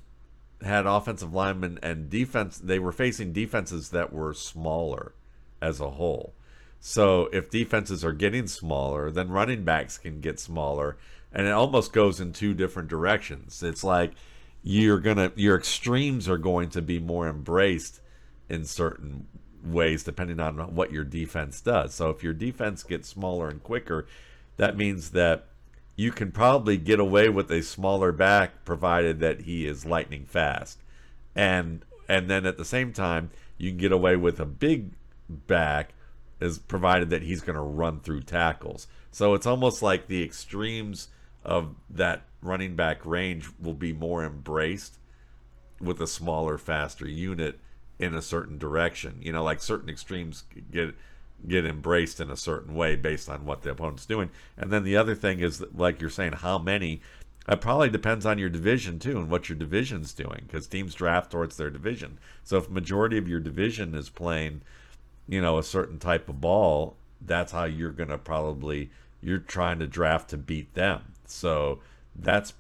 had 0.63 0.87
offensive 0.87 1.33
linemen 1.33 1.79
and 1.83 2.11
defense. 2.11 2.59
They 2.59 2.79
were 2.79 2.93
facing 2.93 3.33
defenses 3.33 3.91
that 3.91 4.13
were 4.13 4.35
smaller 4.35 5.15
as 5.61 5.81
a 5.81 5.91
whole. 5.91 6.35
So 6.81 7.29
if 7.33 7.51
defenses 7.51 8.05
are 8.05 8.13
getting 8.13 8.47
smaller, 8.47 9.11
then 9.11 9.31
running 9.31 9.65
backs 9.65 9.99
can 9.99 10.21
get 10.21 10.39
smaller, 10.39 10.97
and 11.33 11.47
it 11.47 11.53
almost 11.53 11.93
goes 11.93 12.21
in 12.21 12.33
two 12.33 12.55
different 12.55 12.89
directions. 12.89 13.63
It's 13.63 13.83
like 13.83 14.13
you're 14.63 15.01
gonna 15.01 15.33
your 15.35 15.57
extremes 15.57 16.29
are 16.29 16.39
going 16.39 16.69
to 16.71 16.83
be 16.83 16.99
more 16.99 17.29
embraced 17.29 18.01
in 18.49 18.65
certain 18.65 19.27
ways 19.65 20.05
depending 20.05 20.41
on 20.41 20.75
what 20.75 20.93
your 20.93 21.05
defense 21.05 21.61
does. 21.61 21.95
So 21.95 22.11
if 22.11 22.23
your 22.23 22.33
defense 22.33 22.83
gets 22.83 23.09
smaller 23.09 23.49
and 23.49 23.63
quicker, 23.63 24.07
that 24.57 24.77
means 24.77 25.11
that 25.11 25.47
you 25.97 26.13
can 26.13 26.31
probably 26.31 26.77
get 26.77 27.01
away 27.01 27.29
with 27.29 27.51
a 27.51 27.63
smaller 27.63 28.13
back 28.13 28.65
provided 28.65 29.19
that 29.21 29.43
he 29.43 29.67
is 29.67 29.85
lightning 29.85 30.25
fast. 30.25 30.79
And 31.35 31.85
and 32.09 32.31
then 32.31 32.47
at 32.47 32.57
the 32.57 32.65
same 32.65 32.93
time, 32.93 33.31
you 33.59 33.71
can 33.71 33.79
get 33.79 33.93
away 33.93 34.17
with 34.17 34.41
a 34.41 34.47
big 34.47 34.93
back 35.29 35.93
is 36.41 36.59
provided 36.59 37.11
that 37.11 37.23
he's 37.23 37.41
going 37.41 37.57
to 37.57 37.61
run 37.61 38.01
through 38.01 38.23
tackles. 38.23 38.87
So 39.11 39.35
it's 39.35 39.47
almost 39.47 39.83
like 39.83 40.07
the 40.07 40.23
extremes 40.23 41.09
of 41.45 41.75
that 41.91 42.23
running 42.41 42.77
back 42.77 43.05
range 43.05 43.51
will 43.61 43.75
be 43.75 43.93
more 43.93 44.25
embraced 44.25 44.99
with 45.81 46.01
a 46.01 46.07
smaller, 46.07 46.59
faster 46.59 47.09
unit 47.09 47.59
in 47.99 48.15
a 48.15 48.23
certain 48.23 48.59
direction. 48.59 49.17
You 49.21 49.33
know, 49.33 49.43
like 49.43 49.61
certain 49.61 49.89
extremes 49.89 50.45
get 50.71 50.95
get 51.47 51.65
embraced 51.65 52.21
in 52.21 52.31
a 52.31 52.37
certain 52.37 52.75
way 52.75 52.97
based 52.97 53.29
on 53.29 53.45
what 53.45 53.63
the 53.63 53.71
opponent's 53.71 54.07
doing. 54.07 54.31
And 54.57 54.73
then 54.73 54.83
the 54.83 54.97
other 54.97 55.15
thing 55.15 55.39
is, 55.39 55.59
that, 55.59 55.77
like 55.77 56.01
you're 56.01 56.11
saying, 56.11 56.33
how 56.33 56.59
many. 56.59 57.01
It 57.51 57.63
probably 57.63 57.89
depends 57.89 58.27
on 58.27 58.37
your 58.37 58.51
division 58.51 58.99
too, 58.99 59.17
and 59.17 59.31
what 59.31 59.49
your 59.49 59.57
division's 59.57 60.13
doing, 60.13 60.43
because 60.47 60.67
teams 60.67 60.95
draft 60.95 61.31
towards 61.31 61.57
their 61.57 61.71
division. 61.71 62.19
So 62.45 62.59
if 62.59 62.69
majority 62.69 63.17
of 63.17 63.27
your 63.27 63.41
division 63.41 63.95
is 63.95 64.11
playing, 64.11 64.61
you 65.27 65.41
know, 65.41 65.57
a 65.57 65.63
certain 65.63 65.99
type 65.99 66.29
of 66.29 66.43
ball, 66.43 66.97
that's 67.23 67.53
how 67.53 67.65
you're 67.65 67.91
gonna 67.91 68.19
probably 68.19 68.91
you're 69.23 69.39
trying 69.39 69.79
to 69.79 69.87
draft 69.87 70.29
to 70.31 70.37
beat 70.37 70.75
them. 70.75 71.01
So 71.25 71.81
that's 72.15 72.53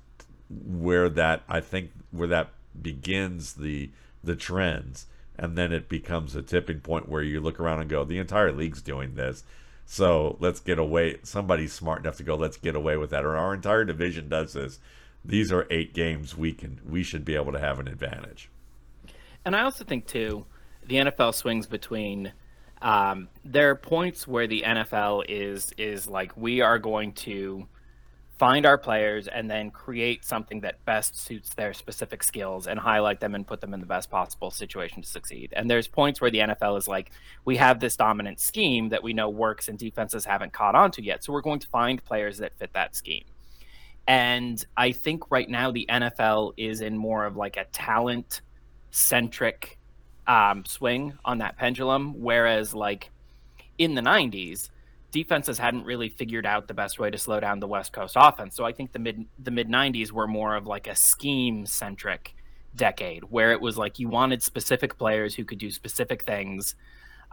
where 0.48 1.10
that 1.10 1.42
I 1.50 1.60
think 1.60 1.90
where 2.10 2.28
that 2.28 2.48
begins 2.80 3.54
the 3.54 3.90
the 4.24 4.36
trends 4.36 5.06
and 5.38 5.56
then 5.56 5.72
it 5.72 5.88
becomes 5.88 6.34
a 6.34 6.42
tipping 6.42 6.80
point 6.80 7.08
where 7.08 7.22
you 7.22 7.40
look 7.40 7.60
around 7.60 7.80
and 7.80 7.88
go, 7.88 8.04
the 8.04 8.18
entire 8.18 8.52
league's 8.52 8.82
doing 8.82 9.14
this. 9.14 9.44
So 9.86 10.36
let's 10.40 10.60
get 10.60 10.78
away. 10.78 11.18
Somebody's 11.22 11.72
smart 11.72 12.00
enough 12.00 12.16
to 12.18 12.22
go, 12.22 12.34
let's 12.34 12.56
get 12.56 12.74
away 12.74 12.96
with 12.96 13.10
that. 13.10 13.24
Or 13.24 13.36
our 13.36 13.54
entire 13.54 13.84
division 13.84 14.28
does 14.28 14.52
this. 14.52 14.80
These 15.24 15.52
are 15.52 15.66
eight 15.70 15.94
games 15.94 16.36
we 16.36 16.52
can 16.52 16.80
we 16.88 17.02
should 17.02 17.24
be 17.24 17.34
able 17.34 17.52
to 17.52 17.58
have 17.58 17.78
an 17.78 17.88
advantage. 17.88 18.50
And 19.44 19.56
I 19.56 19.62
also 19.62 19.84
think 19.84 20.06
too, 20.06 20.44
the 20.86 20.96
NFL 20.96 21.34
swings 21.34 21.66
between 21.66 22.32
um, 22.82 23.28
there 23.44 23.70
are 23.70 23.74
points 23.74 24.26
where 24.26 24.46
the 24.46 24.62
NFL 24.62 25.24
is 25.28 25.72
is 25.78 26.06
like 26.06 26.36
we 26.36 26.60
are 26.60 26.78
going 26.78 27.12
to 27.12 27.66
find 28.38 28.64
our 28.64 28.78
players 28.78 29.26
and 29.26 29.50
then 29.50 29.70
create 29.70 30.24
something 30.24 30.60
that 30.60 30.84
best 30.84 31.18
suits 31.18 31.50
their 31.54 31.74
specific 31.74 32.22
skills 32.22 32.68
and 32.68 32.78
highlight 32.78 33.18
them 33.18 33.34
and 33.34 33.44
put 33.46 33.60
them 33.60 33.74
in 33.74 33.80
the 33.80 33.86
best 33.86 34.10
possible 34.10 34.50
situation 34.50 35.02
to 35.02 35.08
succeed. 35.08 35.52
And 35.56 35.68
there's 35.68 35.88
points 35.88 36.20
where 36.20 36.30
the 36.30 36.38
NFL 36.38 36.78
is 36.78 36.86
like, 36.86 37.10
we 37.44 37.56
have 37.56 37.80
this 37.80 37.96
dominant 37.96 38.38
scheme 38.38 38.90
that 38.90 39.02
we 39.02 39.12
know 39.12 39.28
works 39.28 39.68
and 39.68 39.76
defenses 39.76 40.24
haven't 40.24 40.52
caught 40.52 40.76
on 40.76 40.92
to 40.92 41.02
yet. 41.02 41.24
So 41.24 41.32
we're 41.32 41.40
going 41.40 41.58
to 41.58 41.66
find 41.68 42.02
players 42.04 42.38
that 42.38 42.56
fit 42.58 42.72
that 42.74 42.94
scheme. 42.94 43.24
And 44.06 44.64
I 44.76 44.92
think 44.92 45.30
right 45.30 45.48
now 45.48 45.72
the 45.72 45.86
NFL 45.88 46.54
is 46.56 46.80
in 46.80 46.96
more 46.96 47.26
of 47.26 47.36
like 47.36 47.56
a 47.56 47.64
talent 47.64 48.40
centric 48.90 49.78
um, 50.28 50.64
swing 50.64 51.12
on 51.24 51.38
that 51.38 51.58
pendulum. 51.58 52.14
Whereas, 52.20 52.72
like 52.72 53.10
in 53.78 53.94
the 53.94 54.00
90s, 54.00 54.70
defenses 55.10 55.58
hadn't 55.58 55.84
really 55.84 56.08
figured 56.08 56.46
out 56.46 56.68
the 56.68 56.74
best 56.74 56.98
way 56.98 57.10
to 57.10 57.18
slow 57.18 57.40
down 57.40 57.60
the 57.60 57.66
West 57.66 57.92
Coast 57.92 58.14
offense. 58.16 58.54
So 58.54 58.64
I 58.64 58.72
think 58.72 58.92
the 58.92 58.98
mid 58.98 59.26
the 59.38 59.50
mid 59.50 59.68
90s 59.68 60.12
were 60.12 60.26
more 60.26 60.54
of 60.54 60.66
like 60.66 60.86
a 60.86 60.94
scheme 60.94 61.66
centric 61.66 62.34
decade 62.74 63.24
where 63.24 63.52
it 63.52 63.60
was 63.60 63.78
like 63.78 63.98
you 63.98 64.08
wanted 64.08 64.42
specific 64.42 64.98
players 64.98 65.34
who 65.34 65.44
could 65.44 65.58
do 65.58 65.70
specific 65.70 66.24
things. 66.24 66.74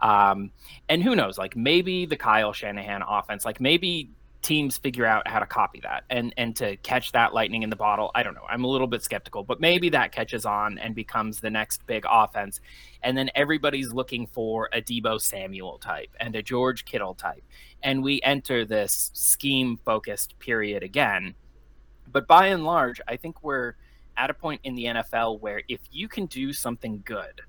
Um, 0.00 0.50
and 0.88 1.02
who 1.02 1.16
knows, 1.16 1.38
like 1.38 1.56
maybe 1.56 2.04
the 2.04 2.16
Kyle 2.16 2.52
Shanahan 2.52 3.02
offense, 3.06 3.44
like 3.46 3.60
maybe 3.60 4.10
teams 4.46 4.78
figure 4.78 5.04
out 5.04 5.26
how 5.26 5.40
to 5.40 5.46
copy 5.46 5.80
that 5.80 6.04
and 6.08 6.32
and 6.36 6.54
to 6.54 6.76
catch 6.76 7.10
that 7.10 7.34
lightning 7.34 7.64
in 7.64 7.70
the 7.70 7.76
bottle. 7.76 8.12
I 8.14 8.22
don't 8.22 8.34
know. 8.34 8.46
I'm 8.48 8.62
a 8.62 8.68
little 8.68 8.86
bit 8.86 9.02
skeptical, 9.02 9.42
but 9.42 9.60
maybe 9.60 9.88
that 9.88 10.12
catches 10.12 10.46
on 10.46 10.78
and 10.78 10.94
becomes 10.94 11.40
the 11.40 11.50
next 11.50 11.84
big 11.86 12.04
offense. 12.08 12.60
And 13.02 13.18
then 13.18 13.28
everybody's 13.34 13.92
looking 13.92 14.28
for 14.28 14.68
a 14.72 14.80
Deebo 14.80 15.20
Samuel 15.20 15.78
type 15.78 16.10
and 16.20 16.36
a 16.36 16.42
George 16.42 16.84
Kittle 16.84 17.14
type. 17.14 17.42
And 17.82 18.04
we 18.04 18.22
enter 18.22 18.64
this 18.64 19.10
scheme 19.14 19.80
focused 19.84 20.38
period 20.38 20.84
again. 20.84 21.34
But 22.12 22.28
by 22.28 22.46
and 22.46 22.64
large, 22.64 23.00
I 23.08 23.16
think 23.16 23.42
we're 23.42 23.74
at 24.16 24.30
a 24.30 24.34
point 24.34 24.60
in 24.62 24.76
the 24.76 24.84
NFL 24.84 25.40
where 25.40 25.62
if 25.68 25.80
you 25.90 26.06
can 26.06 26.26
do 26.26 26.52
something 26.52 27.02
good, 27.04 27.40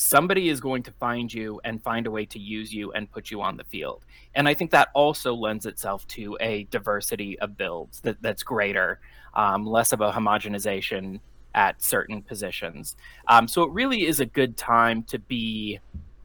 somebody 0.00 0.48
is 0.48 0.62
going 0.62 0.82
to 0.82 0.90
find 0.92 1.32
you 1.32 1.60
and 1.62 1.82
find 1.82 2.06
a 2.06 2.10
way 2.10 2.24
to 2.24 2.38
use 2.38 2.72
you 2.72 2.90
and 2.92 3.10
put 3.12 3.30
you 3.30 3.42
on 3.42 3.58
the 3.58 3.64
field. 3.64 4.02
And 4.34 4.48
I 4.48 4.54
think 4.54 4.70
that 4.70 4.88
also 4.94 5.34
lends 5.34 5.66
itself 5.66 6.06
to 6.08 6.38
a 6.40 6.64
diversity 6.70 7.38
of 7.40 7.58
builds 7.58 8.00
that, 8.00 8.16
that's 8.22 8.42
greater, 8.42 8.98
um, 9.34 9.66
less 9.66 9.92
of 9.92 10.00
a 10.00 10.10
homogenization 10.10 11.20
at 11.54 11.82
certain 11.82 12.22
positions. 12.22 12.96
Um, 13.28 13.46
so 13.46 13.62
it 13.62 13.72
really 13.72 14.06
is 14.06 14.20
a 14.20 14.26
good 14.26 14.56
time 14.56 15.02
to 15.04 15.18
be 15.18 15.80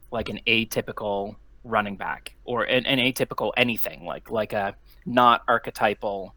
like 0.09 0.29
an 0.29 0.39
atypical 0.47 1.35
running 1.65 1.97
back 1.97 2.33
or 2.45 2.63
an, 2.63 2.85
an 2.85 2.99
atypical 2.99 3.51
anything, 3.57 4.05
like 4.05 4.31
like 4.31 4.53
a 4.53 4.75
not 5.05 5.41
archetypal 5.49 6.33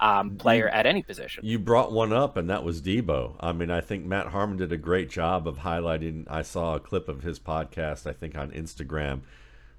um, 0.00 0.36
player 0.36 0.68
at 0.68 0.86
any 0.86 1.02
position. 1.02 1.44
You 1.44 1.58
brought 1.58 1.92
one 1.92 2.12
up, 2.12 2.36
and 2.36 2.48
that 2.48 2.64
was 2.64 2.80
Deebo. 2.80 3.36
I 3.38 3.52
mean, 3.52 3.70
I 3.70 3.80
think 3.80 4.04
Matt 4.04 4.28
Harmon 4.28 4.56
did 4.56 4.72
a 4.72 4.78
great 4.78 5.10
job 5.10 5.46
of 5.46 5.58
highlighting. 5.58 6.24
I 6.28 6.42
saw 6.42 6.74
a 6.74 6.80
clip 6.80 7.08
of 7.08 7.22
his 7.22 7.38
podcast, 7.38 8.06
I 8.06 8.12
think 8.12 8.36
on 8.36 8.50
Instagram, 8.50 9.20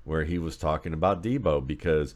where 0.04 0.24
he 0.24 0.38
was 0.38 0.58
talking 0.58 0.94
about 0.94 1.24
Deebo 1.24 1.66
because, 1.66 2.14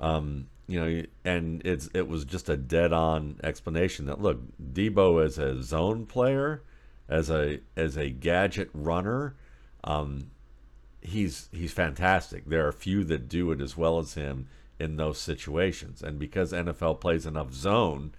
um, 0.00 0.48
you 0.66 0.80
know, 0.80 1.02
and 1.24 1.64
it's 1.64 1.88
it 1.94 2.08
was 2.08 2.24
just 2.24 2.48
a 2.48 2.56
dead 2.56 2.92
on 2.92 3.38
explanation 3.44 4.06
that 4.06 4.20
look, 4.20 4.40
Deebo 4.60 5.24
as 5.24 5.38
a 5.38 5.62
zone 5.62 6.04
player, 6.04 6.62
as 7.08 7.30
a 7.30 7.60
as 7.76 7.96
a 7.96 8.10
gadget 8.10 8.70
runner, 8.74 9.36
um, 9.84 10.32
he's 11.00 11.48
he's 11.52 11.72
fantastic. 11.72 12.46
There 12.46 12.66
are 12.66 12.72
few 12.72 13.04
that 13.04 13.28
do 13.28 13.52
it 13.52 13.60
as 13.60 13.76
well 13.76 14.00
as 14.00 14.14
him 14.14 14.48
in 14.78 14.96
those 14.96 15.18
situations. 15.18 16.02
And 16.02 16.18
because 16.18 16.52
NFL 16.52 17.00
plays 17.00 17.26
enough 17.26 17.52
zone, 17.52 18.12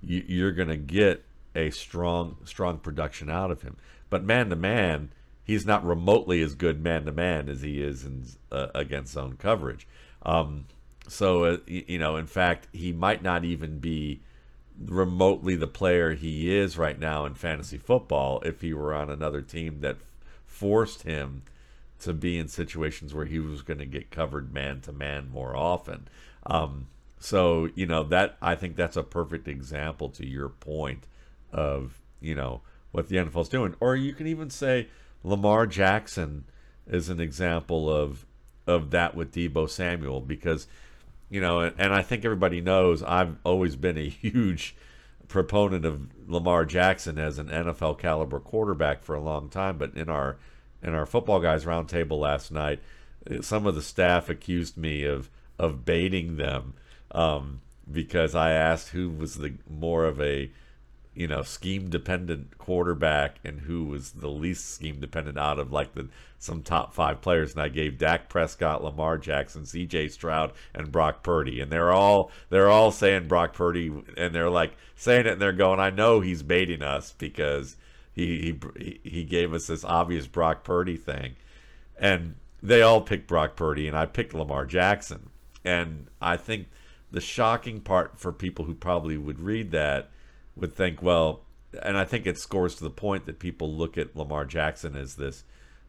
you, 0.00 0.24
you're 0.26 0.52
going 0.52 0.68
to 0.68 0.76
get 0.76 1.24
a 1.54 1.70
strong 1.70 2.36
strong 2.44 2.78
production 2.78 3.30
out 3.30 3.50
of 3.50 3.62
him. 3.62 3.76
But 4.10 4.24
man 4.24 4.50
to 4.50 4.56
man, 4.56 5.10
he's 5.44 5.66
not 5.66 5.84
remotely 5.84 6.42
as 6.42 6.54
good 6.54 6.82
man 6.82 7.04
to 7.04 7.12
man 7.12 7.48
as 7.48 7.62
he 7.62 7.82
is 7.82 8.04
in 8.04 8.24
uh, 8.50 8.68
against 8.74 9.12
zone 9.12 9.36
coverage. 9.38 9.86
Um, 10.24 10.66
so 11.08 11.44
uh, 11.44 11.56
you 11.66 11.98
know, 11.98 12.16
in 12.16 12.26
fact, 12.26 12.68
he 12.72 12.92
might 12.92 13.22
not 13.22 13.44
even 13.44 13.78
be 13.78 14.20
remotely 14.86 15.54
the 15.54 15.66
player 15.66 16.14
he 16.14 16.56
is 16.56 16.78
right 16.78 16.98
now 16.98 17.26
in 17.26 17.34
fantasy 17.34 17.78
football 17.78 18.40
if 18.44 18.62
he 18.62 18.72
were 18.72 18.94
on 18.94 19.10
another 19.10 19.42
team 19.42 19.80
that 19.80 19.96
forced 20.46 21.02
him 21.02 21.42
to 22.02 22.12
be 22.12 22.38
in 22.38 22.48
situations 22.48 23.14
where 23.14 23.24
he 23.24 23.38
was 23.38 23.62
going 23.62 23.78
to 23.78 23.86
get 23.86 24.10
covered 24.10 24.52
man 24.52 24.80
to 24.82 24.92
man 24.92 25.30
more 25.30 25.56
often. 25.56 26.08
Um, 26.46 26.88
so 27.18 27.68
you 27.74 27.86
know 27.86 28.02
that 28.04 28.36
I 28.42 28.54
think 28.54 28.76
that's 28.76 28.96
a 28.96 29.02
perfect 29.02 29.46
example 29.46 30.08
to 30.10 30.26
your 30.26 30.48
point 30.48 31.06
of 31.52 32.00
you 32.20 32.34
know 32.34 32.62
what 32.90 33.08
the 33.08 33.16
NFL's 33.16 33.48
doing, 33.48 33.74
or 33.80 33.96
you 33.96 34.12
can 34.12 34.26
even 34.26 34.50
say 34.50 34.88
Lamar 35.22 35.66
Jackson 35.66 36.44
is 36.86 37.08
an 37.08 37.20
example 37.20 37.90
of 37.90 38.26
of 38.66 38.90
that 38.90 39.14
with 39.14 39.32
Deebo 39.32 39.68
Samuel 39.68 40.20
because 40.20 40.66
you 41.30 41.40
know, 41.40 41.60
and, 41.60 41.74
and 41.78 41.94
I 41.94 42.02
think 42.02 42.24
everybody 42.24 42.60
knows 42.60 43.02
I've 43.02 43.36
always 43.44 43.74
been 43.76 43.96
a 43.96 44.08
huge 44.08 44.76
proponent 45.28 45.84
of 45.86 46.08
Lamar 46.28 46.66
Jackson 46.66 47.18
as 47.18 47.38
an 47.38 47.48
NFL 47.48 47.98
caliber 47.98 48.38
quarterback 48.38 49.02
for 49.02 49.14
a 49.14 49.20
long 49.20 49.48
time. 49.48 49.78
But 49.78 49.94
in 49.94 50.10
our 50.10 50.36
in 50.82 50.94
our 50.94 51.06
football 51.06 51.40
guys 51.40 51.64
roundtable 51.64 52.18
last 52.18 52.50
night, 52.50 52.80
some 53.40 53.66
of 53.66 53.74
the 53.74 53.82
staff 53.82 54.28
accused 54.28 54.76
me 54.76 55.04
of 55.04 55.30
of 55.58 55.84
baiting 55.84 56.36
them 56.36 56.74
um, 57.12 57.60
because 57.90 58.34
I 58.34 58.52
asked 58.52 58.88
who 58.88 59.10
was 59.10 59.36
the 59.36 59.54
more 59.68 60.04
of 60.04 60.20
a 60.20 60.50
you 61.14 61.28
know 61.28 61.42
scheme 61.42 61.90
dependent 61.90 62.56
quarterback 62.58 63.36
and 63.44 63.60
who 63.60 63.84
was 63.84 64.12
the 64.12 64.30
least 64.30 64.74
scheme 64.74 64.98
dependent 64.98 65.38
out 65.38 65.58
of 65.58 65.72
like 65.72 65.94
the 65.94 66.08
some 66.38 66.62
top 66.62 66.94
five 66.94 67.20
players 67.20 67.52
and 67.52 67.62
I 67.62 67.68
gave 67.68 67.98
Dak 67.98 68.28
Prescott, 68.28 68.82
Lamar 68.82 69.16
Jackson, 69.18 69.64
C.J. 69.64 70.08
Stroud, 70.08 70.52
and 70.74 70.90
Brock 70.90 71.22
Purdy 71.22 71.60
and 71.60 71.70
they're 71.70 71.92
all 71.92 72.30
they're 72.48 72.70
all 72.70 72.90
saying 72.90 73.28
Brock 73.28 73.52
Purdy 73.52 73.92
and 74.16 74.34
they're 74.34 74.50
like 74.50 74.76
saying 74.96 75.26
it 75.26 75.34
and 75.34 75.42
they're 75.42 75.52
going 75.52 75.80
I 75.80 75.90
know 75.90 76.20
he's 76.20 76.42
baiting 76.42 76.82
us 76.82 77.14
because 77.18 77.76
he 78.14 78.58
he 78.76 79.00
he 79.02 79.24
gave 79.24 79.52
us 79.52 79.66
this 79.66 79.84
obvious 79.84 80.26
Brock 80.26 80.64
Purdy 80.64 80.96
thing. 80.96 81.36
And 81.98 82.36
they 82.62 82.82
all 82.82 83.00
picked 83.00 83.26
Brock 83.26 83.56
Purdy 83.56 83.88
and 83.88 83.96
I 83.96 84.06
picked 84.06 84.34
Lamar 84.34 84.66
Jackson. 84.66 85.30
And 85.64 86.08
I 86.20 86.36
think 86.36 86.68
the 87.10 87.20
shocking 87.20 87.80
part 87.80 88.18
for 88.18 88.32
people 88.32 88.64
who 88.64 88.74
probably 88.74 89.16
would 89.16 89.40
read 89.40 89.70
that 89.70 90.10
would 90.56 90.74
think, 90.74 91.02
well, 91.02 91.42
and 91.82 91.96
I 91.96 92.04
think 92.04 92.26
it 92.26 92.38
scores 92.38 92.74
to 92.76 92.84
the 92.84 92.90
point 92.90 93.26
that 93.26 93.38
people 93.38 93.72
look 93.72 93.96
at 93.96 94.16
Lamar 94.16 94.44
Jackson 94.44 94.96
as 94.96 95.16
this, 95.16 95.44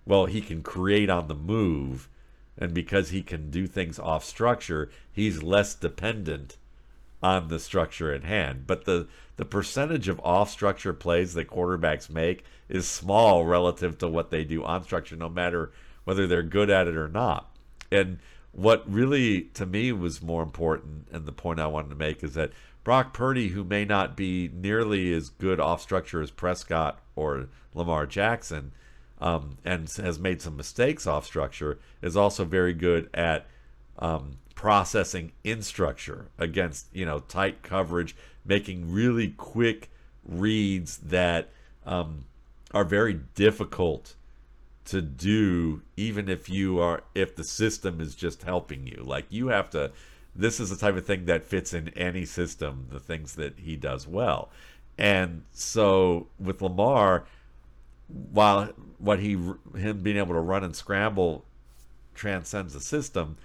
well, 0.05 0.25
he 0.25 0.41
can 0.41 0.61
create 0.61 1.09
on 1.09 1.27
the 1.27 1.35
move, 1.35 2.09
and 2.57 2.73
because 2.73 3.09
he 3.09 3.21
can 3.21 3.49
do 3.49 3.67
things 3.67 3.99
off 3.99 4.23
structure, 4.23 4.89
he's 5.11 5.43
less 5.43 5.75
dependent 5.75 6.57
on 7.23 7.47
the 7.47 7.59
structure 7.59 8.13
at 8.13 8.25
hand. 8.25 8.67
But 8.67 8.85
the 8.85 9.07
the 9.37 9.45
percentage 9.45 10.07
of 10.07 10.19
off 10.19 10.51
structure 10.51 10.93
plays 10.93 11.33
that 11.33 11.47
quarterbacks 11.47 12.07
make 12.07 12.45
is 12.69 12.87
small 12.87 13.45
relative 13.45 13.97
to 13.97 14.07
what 14.07 14.29
they 14.29 14.43
do 14.43 14.63
on 14.63 14.83
structure, 14.83 15.15
no 15.15 15.29
matter 15.29 15.71
whether 16.03 16.27
they're 16.27 16.43
good 16.43 16.69
at 16.69 16.87
it 16.87 16.95
or 16.95 17.07
not. 17.07 17.49
And 17.91 18.19
what 18.51 18.83
really 18.91 19.43
to 19.55 19.65
me 19.65 19.91
was 19.91 20.21
more 20.21 20.43
important, 20.43 21.07
and 21.11 21.25
the 21.25 21.31
point 21.31 21.59
I 21.59 21.65
wanted 21.65 21.89
to 21.89 21.95
make 21.95 22.23
is 22.23 22.35
that 22.35 22.51
Brock 22.83 23.13
Purdy, 23.13 23.47
who 23.47 23.63
may 23.63 23.85
not 23.85 24.15
be 24.15 24.51
nearly 24.53 25.13
as 25.13 25.29
good 25.29 25.59
off 25.59 25.81
structure 25.81 26.21
as 26.21 26.29
Prescott 26.29 26.99
or 27.15 27.47
Lamar 27.73 28.05
Jackson, 28.05 28.73
um, 29.19 29.57
and 29.63 29.89
has 29.89 30.19
made 30.19 30.41
some 30.41 30.57
mistakes 30.57 31.07
off 31.07 31.25
structure, 31.25 31.79
is 32.01 32.17
also 32.17 32.43
very 32.43 32.73
good 32.73 33.09
at 33.13 33.47
um, 33.97 34.37
processing 34.63 35.33
in 35.43 35.61
structure 35.61 36.29
against 36.37 36.87
you 36.93 37.05
know 37.05 37.19
tight 37.19 37.61
coverage, 37.63 38.15
making 38.45 38.89
really 38.89 39.27
quick 39.27 39.91
reads 40.23 40.99
that 40.99 41.49
um, 41.85 42.23
are 42.73 42.85
very 42.85 43.13
difficult 43.35 44.15
to 44.85 45.01
do, 45.01 45.81
even 45.97 46.29
if 46.29 46.49
you 46.49 46.79
are 46.79 47.03
if 47.13 47.35
the 47.35 47.43
system 47.43 47.99
is 47.99 48.15
just 48.15 48.43
helping 48.43 48.87
you. 48.87 49.03
Like 49.05 49.25
you 49.29 49.47
have 49.47 49.69
to 49.71 49.91
this 50.33 50.61
is 50.61 50.69
the 50.69 50.77
type 50.77 50.95
of 50.95 51.05
thing 51.05 51.25
that 51.25 51.43
fits 51.43 51.73
in 51.73 51.89
any 51.89 52.23
system, 52.23 52.87
the 52.89 53.01
things 53.01 53.35
that 53.35 53.59
he 53.59 53.75
does 53.75 54.07
well. 54.07 54.49
And 54.97 55.43
so 55.51 56.27
with 56.39 56.61
Lamar, 56.61 57.25
while 58.07 58.67
what 58.97 59.19
he 59.19 59.33
him 59.75 59.99
being 60.01 60.15
able 60.15 60.35
to 60.35 60.39
run 60.39 60.63
and 60.63 60.73
scramble 60.73 61.43
transcends 62.15 62.73
the 62.73 62.79
system, 62.79 63.35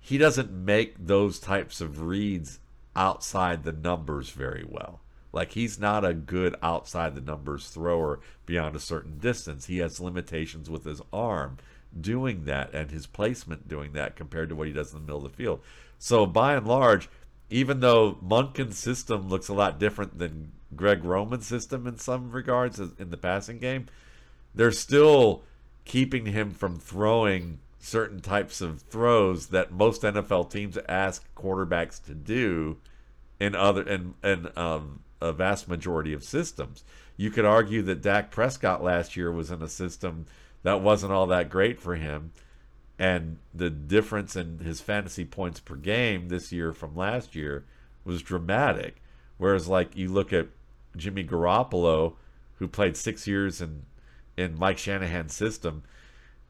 he 0.00 0.18
doesn't 0.18 0.50
make 0.50 0.94
those 0.98 1.38
types 1.38 1.80
of 1.80 2.02
reads 2.02 2.58
outside 2.96 3.62
the 3.62 3.72
numbers 3.72 4.30
very 4.30 4.64
well. 4.66 5.00
Like 5.32 5.52
he's 5.52 5.78
not 5.78 6.04
a 6.04 6.14
good 6.14 6.56
outside 6.62 7.14
the 7.14 7.20
numbers 7.20 7.68
thrower 7.68 8.20
beyond 8.46 8.74
a 8.74 8.80
certain 8.80 9.18
distance. 9.18 9.66
He 9.66 9.78
has 9.78 10.00
limitations 10.00 10.68
with 10.68 10.84
his 10.84 11.00
arm 11.12 11.58
doing 11.98 12.44
that 12.44 12.74
and 12.74 12.90
his 12.90 13.06
placement 13.06 13.68
doing 13.68 13.92
that 13.92 14.16
compared 14.16 14.48
to 14.48 14.56
what 14.56 14.66
he 14.66 14.72
does 14.72 14.92
in 14.92 15.00
the 15.00 15.04
middle 15.04 15.24
of 15.24 15.30
the 15.30 15.36
field. 15.36 15.60
So 15.98 16.26
by 16.26 16.54
and 16.54 16.66
large, 16.66 17.08
even 17.50 17.80
though 17.80 18.18
Monken's 18.24 18.78
system 18.78 19.28
looks 19.28 19.48
a 19.48 19.54
lot 19.54 19.78
different 19.78 20.18
than 20.18 20.52
Greg 20.74 21.04
Roman's 21.04 21.46
system 21.46 21.86
in 21.86 21.98
some 21.98 22.30
regards 22.30 22.78
in 22.78 23.10
the 23.10 23.16
passing 23.16 23.58
game, 23.58 23.86
they're 24.54 24.72
still 24.72 25.42
keeping 25.84 26.26
him 26.26 26.52
from 26.52 26.78
throwing 26.78 27.58
certain 27.80 28.20
types 28.20 28.60
of 28.60 28.82
throws 28.82 29.48
that 29.48 29.72
most 29.72 30.02
NFL 30.02 30.50
teams 30.50 30.78
ask 30.88 31.26
quarterbacks 31.34 32.02
to 32.04 32.14
do 32.14 32.76
in 33.40 33.54
other 33.54 33.82
in, 33.82 34.14
in 34.22 34.48
um, 34.56 35.00
a 35.20 35.32
vast 35.32 35.66
majority 35.68 36.12
of 36.12 36.22
systems. 36.22 36.84
You 37.16 37.30
could 37.30 37.44
argue 37.44 37.82
that 37.82 38.02
Dak 38.02 38.30
Prescott 38.30 38.84
last 38.84 39.16
year 39.16 39.32
was 39.32 39.50
in 39.50 39.62
a 39.62 39.68
system 39.68 40.26
that 40.62 40.80
wasn't 40.80 41.12
all 41.12 41.26
that 41.26 41.50
great 41.50 41.80
for 41.80 41.96
him 41.96 42.32
and 43.00 43.38
the 43.54 43.70
difference 43.70 44.36
in 44.36 44.58
his 44.58 44.82
fantasy 44.82 45.24
points 45.24 45.58
per 45.58 45.74
game 45.74 46.28
this 46.28 46.52
year 46.52 46.70
from 46.70 46.94
last 46.94 47.34
year 47.34 47.64
was 48.04 48.20
dramatic. 48.20 49.00
Whereas, 49.38 49.68
like 49.68 49.96
you 49.96 50.10
look 50.10 50.34
at 50.34 50.48
Jimmy 50.94 51.24
Garoppolo, 51.24 52.16
who 52.56 52.68
played 52.68 52.98
six 52.98 53.26
years 53.26 53.62
in 53.62 53.86
in 54.36 54.58
Mike 54.58 54.76
Shanahan's 54.76 55.34
system, 55.34 55.82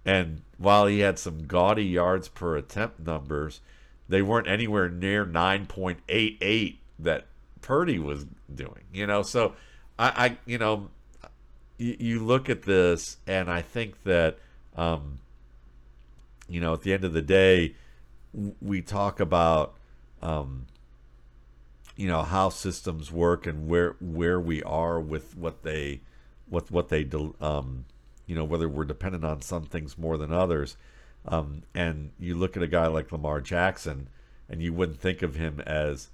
and 0.05 0.43
while 0.59 0.87
he 0.87 1.01
had 1.01 1.19
some 1.19 1.47
gaudy 1.47 1.85
yards 1.85 2.29
per 2.29 2.57
attempt 2.57 3.01
numbers, 3.01 3.61
they 4.09 4.23
weren't 4.23 4.49
anywhere 4.49 4.89
near 4.89 5.25
nine 5.25 5.67
point 5.67 6.01
eight 6.09 6.39
eight 6.41 6.81
that 6.99 7.27
Purdy 7.63 7.99
was 7.99 8.27
doing. 8.55 8.85
You 8.93 9.07
know, 9.07 9.23
so 9.23 9.55
I, 9.99 10.09
I 10.27 10.39
you 10.47 10.59
know, 10.59 10.89
you, 11.79 11.97
you 11.99 12.25
look 12.25 12.49
at 12.49 12.63
this, 12.63 13.19
and 13.27 13.51
I 13.51 13.63
think 13.63 14.03
that. 14.05 14.39
Um, 14.77 15.19
you 16.49 16.61
know, 16.61 16.73
at 16.73 16.83
the 16.83 16.93
end 16.93 17.05
of 17.05 17.13
the 17.13 17.23
day, 17.23 17.77
we 18.61 18.83
talk 18.83 19.21
about, 19.21 19.75
um, 20.21 20.67
you 21.97 22.09
know, 22.09 22.23
how 22.23 22.49
systems 22.49 23.13
work 23.13 23.47
and 23.47 23.69
where 23.69 23.95
where 24.01 24.41
we 24.41 24.61
are 24.65 24.99
with 24.99 25.37
what 25.37 25.63
they, 25.63 26.01
what 26.49 26.69
what 26.69 26.89
they, 26.89 27.09
um, 27.41 27.85
you 28.31 28.37
know, 28.37 28.45
whether 28.45 28.69
we're 28.69 28.85
dependent 28.85 29.25
on 29.25 29.43
some 29.43 29.64
things 29.64 29.99
more 29.99 30.16
than 30.16 30.33
others. 30.33 30.77
Um, 31.27 31.64
and 31.75 32.12
you 32.16 32.37
look 32.37 32.57
at 32.57 32.62
a 32.62 32.69
guy 32.69 32.87
like 32.87 33.11
Lamar 33.11 33.40
Jackson, 33.40 34.09
and 34.49 34.62
you 34.62 34.73
wouldn't 34.73 35.01
think 35.01 35.21
of 35.23 35.35
him 35.35 35.59
as 35.66 36.11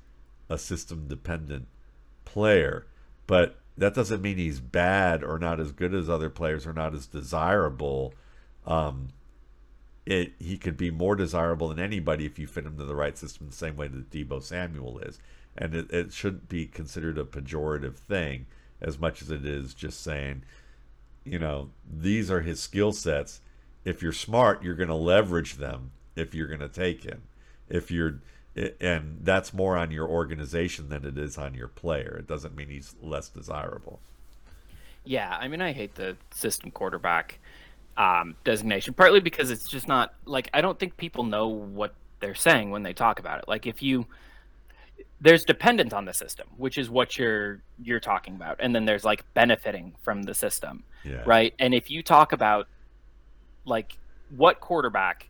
a 0.48 0.56
system 0.56 1.08
dependent 1.08 1.68
player, 2.24 2.86
but 3.26 3.58
that 3.76 3.92
doesn't 3.92 4.22
mean 4.22 4.38
he's 4.38 4.60
bad 4.60 5.22
or 5.22 5.38
not 5.38 5.60
as 5.60 5.72
good 5.72 5.92
as 5.92 6.08
other 6.08 6.30
players 6.30 6.66
or 6.66 6.72
not 6.72 6.94
as 6.94 7.06
desirable. 7.06 8.14
Um, 8.66 9.08
it 10.06 10.32
he 10.38 10.56
could 10.56 10.78
be 10.78 10.90
more 10.90 11.16
desirable 11.16 11.68
than 11.68 11.78
anybody 11.78 12.24
if 12.24 12.38
you 12.38 12.46
fit 12.46 12.64
him 12.64 12.78
to 12.78 12.84
the 12.86 12.96
right 12.96 13.18
system 13.18 13.48
the 13.48 13.54
same 13.54 13.76
way 13.76 13.88
that 13.88 14.10
Deebo 14.10 14.42
Samuel 14.42 15.00
is. 15.00 15.18
And 15.54 15.74
it, 15.74 15.90
it 15.90 16.14
shouldn't 16.14 16.48
be 16.48 16.64
considered 16.64 17.18
a 17.18 17.24
pejorative 17.24 17.96
thing 17.96 18.46
as 18.80 18.98
much 18.98 19.20
as 19.20 19.30
it 19.30 19.44
is 19.44 19.74
just 19.74 20.02
saying, 20.02 20.44
you 21.26 21.38
know, 21.38 21.70
these 21.90 22.30
are 22.30 22.40
his 22.40 22.60
skill 22.60 22.92
sets. 22.92 23.40
If 23.84 24.02
you're 24.02 24.12
smart, 24.12 24.62
you're 24.62 24.74
going 24.74 24.88
to 24.88 24.94
leverage 24.94 25.56
them 25.56 25.92
if 26.14 26.34
you're 26.34 26.46
going 26.46 26.60
to 26.60 26.68
take 26.68 27.04
him. 27.04 27.22
If 27.68 27.90
you're 27.90 28.20
and 28.80 29.18
that's 29.22 29.52
more 29.52 29.76
on 29.76 29.90
your 29.90 30.08
organization 30.08 30.88
than 30.88 31.04
it 31.04 31.18
is 31.18 31.36
on 31.36 31.52
your 31.54 31.68
player. 31.68 32.16
It 32.18 32.26
doesn't 32.26 32.56
mean 32.56 32.68
he's 32.68 32.94
less 33.02 33.28
desirable. 33.28 34.00
Yeah, 35.04 35.36
I 35.38 35.46
mean, 35.48 35.60
I 35.60 35.72
hate 35.72 35.94
the 35.94 36.16
system 36.30 36.70
quarterback 36.70 37.38
um, 37.98 38.34
designation, 38.44 38.94
partly 38.94 39.20
because 39.20 39.50
it's 39.50 39.68
just 39.68 39.86
not 39.86 40.14
like 40.24 40.48
I 40.54 40.62
don't 40.62 40.78
think 40.78 40.96
people 40.96 41.24
know 41.24 41.48
what 41.48 41.94
they're 42.20 42.34
saying 42.34 42.70
when 42.70 42.82
they 42.82 42.94
talk 42.94 43.18
about 43.18 43.40
it. 43.40 43.44
Like 43.46 43.66
if 43.66 43.82
you 43.82 44.06
there's 45.20 45.44
dependent 45.44 45.92
on 45.92 46.04
the 46.04 46.12
system, 46.12 46.46
which 46.56 46.78
is 46.78 46.90
what 46.90 47.18
you're 47.18 47.62
you're 47.82 48.00
talking 48.00 48.34
about, 48.34 48.56
and 48.60 48.74
then 48.74 48.84
there's 48.84 49.04
like 49.04 49.24
benefiting 49.34 49.94
from 50.02 50.22
the 50.22 50.34
system, 50.34 50.84
yeah. 51.04 51.22
right? 51.26 51.54
And 51.58 51.74
if 51.74 51.90
you 51.90 52.02
talk 52.02 52.32
about 52.32 52.68
like 53.64 53.98
what 54.36 54.60
quarterback, 54.60 55.28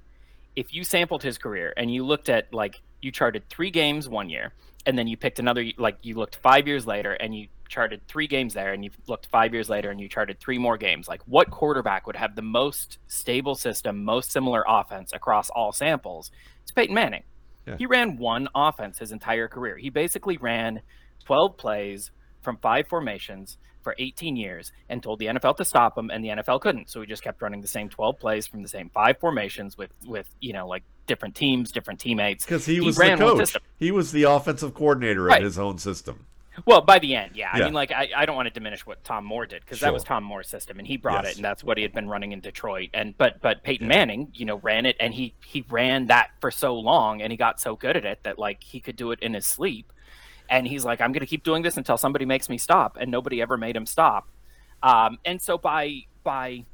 if 0.57 0.75
you 0.75 0.85
sampled 0.85 1.23
his 1.23 1.39
career 1.39 1.73
and 1.77 1.93
you 1.93 2.05
looked 2.05 2.29
at 2.29 2.53
like 2.53 2.81
you 3.01 3.13
charted 3.13 3.49
three 3.49 3.71
games 3.71 4.09
one 4.09 4.29
year, 4.29 4.53
and 4.87 4.97
then 4.97 5.07
you 5.07 5.17
picked 5.17 5.39
another 5.39 5.65
like 5.77 5.99
you 6.03 6.15
looked 6.15 6.37
five 6.37 6.67
years 6.67 6.87
later 6.87 7.13
and 7.13 7.35
you 7.35 7.49
charted 7.69 8.01
three 8.07 8.29
games 8.29 8.55
there 8.55 8.73
and 8.73 8.85
you 8.85 8.91
looked 9.09 9.27
five 9.27 9.53
years 9.53 9.69
later 9.69 9.91
and 9.91 10.01
you 10.01 10.09
charted 10.09 10.39
three 10.39 10.57
more 10.57 10.79
games 10.79 11.09
like 11.09 11.21
what 11.27 11.51
quarterback 11.51 12.07
would 12.07 12.15
have 12.15 12.37
the 12.37 12.43
most 12.43 12.99
stable 13.09 13.57
system 13.57 14.05
most 14.05 14.31
similar 14.31 14.65
offense 14.69 15.13
across 15.13 15.51
all 15.51 15.73
samples 15.73 16.31
it's 16.63 16.71
peyton 16.71 16.95
manning 16.95 17.25
yeah. 17.67 17.77
he 17.77 17.87
ran 17.87 18.17
one 18.17 18.49
offense 18.55 18.99
his 18.99 19.13
entire 19.13 19.49
career 19.49 19.77
he 19.77 19.91
basically 19.91 20.37
ran 20.37 20.81
12 21.25 21.57
plays 21.57 22.11
from 22.43 22.57
five 22.59 22.87
formations 22.87 23.59
for 23.87 23.95
18 24.01 24.35
years 24.35 24.73
and 24.89 25.01
told 25.01 25.21
the 25.21 25.27
NFL 25.27 25.57
to 25.59 25.65
stop 25.65 25.97
him, 25.97 26.11
and 26.11 26.25
the 26.25 26.29
NFL 26.31 26.61
couldn't. 26.61 26.91
So 26.91 27.01
he 27.01 27.07
just 27.07 27.23
kept 27.23 27.41
running 27.41 27.61
the 27.61 27.69
same 27.69 27.89
12 27.89 28.19
plays 28.19 28.45
from 28.45 28.63
the 28.63 28.69
same 28.69 28.91
five 28.91 29.21
formations 29.21 29.79
with 29.79 29.93
with 30.05 30.29
you 30.41 30.53
know 30.53 30.67
like 30.67 30.83
different 31.07 31.37
teams, 31.37 31.71
different 31.71 32.01
teammates. 32.01 32.45
Because 32.45 32.67
he, 32.67 32.75
he 32.75 32.81
was 32.81 32.97
the 32.97 33.15
coach. 33.17 33.57
He 33.79 33.93
was 33.93 34.11
the 34.11 34.25
offensive 34.25 34.75
coordinator 34.75 35.23
right. 35.23 35.39
of 35.39 35.45
his 35.45 35.57
own 35.57 35.79
system. 35.79 36.27
Well, 36.65 36.81
by 36.81 36.99
the 36.99 37.15
end, 37.15 37.33
yeah. 37.35 37.51
yeah. 37.55 37.63
I 37.63 37.65
mean, 37.67 37.75
like, 37.75 37.93
I, 37.93 38.09
I 38.17 38.27
don't 38.27 38.37
want 38.37 38.47
to 38.47 38.55
diminish 38.55 38.87
what 38.87 39.05
Tom 39.05 39.25
Moore 39.25 39.47
did 39.47 39.63
because 39.63 39.79
sure. 39.79 39.87
that 39.87 39.93
was 39.93 40.05
Tom 40.05 40.25
Moore's 40.25 40.49
system, 40.49 40.79
and 40.79 40.87
he 40.87 40.97
brought 40.97 41.25
yes. 41.25 41.33
it, 41.33 41.37
and 41.37 41.45
that's 41.45 41.63
what 41.63 41.77
he 41.77 41.83
had 41.83 41.93
been 41.93 42.09
running 42.09 42.33
in 42.33 42.41
Detroit. 42.41 42.91
And 42.95 43.17
but 43.19 43.41
but 43.43 43.63
Peyton 43.63 43.87
yeah. 43.87 43.97
Manning, 43.97 44.29
you 44.33 44.47
know, 44.47 44.57
ran 44.59 44.87
it, 44.87 44.97
and 44.99 45.13
he 45.13 45.35
he 45.45 45.65
ran 45.69 46.07
that 46.07 46.31
for 46.41 46.51
so 46.51 46.75
long, 46.79 47.21
and 47.21 47.31
he 47.31 47.37
got 47.37 47.61
so 47.61 47.77
good 47.77 47.97
at 47.97 48.05
it 48.05 48.21
that 48.23 48.39
like 48.39 48.63
he 48.63 48.81
could 48.81 48.97
do 48.97 49.11
it 49.11 49.21
in 49.21 49.35
his 49.35 49.47
sleep. 49.47 49.93
And 50.49 50.67
he's 50.67 50.85
like, 50.85 51.01
I'm 51.01 51.11
going 51.11 51.21
to 51.21 51.27
keep 51.27 51.43
doing 51.43 51.63
this 51.63 51.77
until 51.77 51.99
somebody 51.99 52.25
makes 52.25 52.49
me 52.49 52.57
stop, 52.57 52.97
and 53.01 53.11
nobody 53.11 53.43
ever 53.43 53.57
made 53.57 53.77
him 53.77 53.85
stop. 53.85 54.29
Um, 54.83 55.19
and 55.25 55.43
so 55.43 55.59
by 55.59 56.03
by 56.23 56.65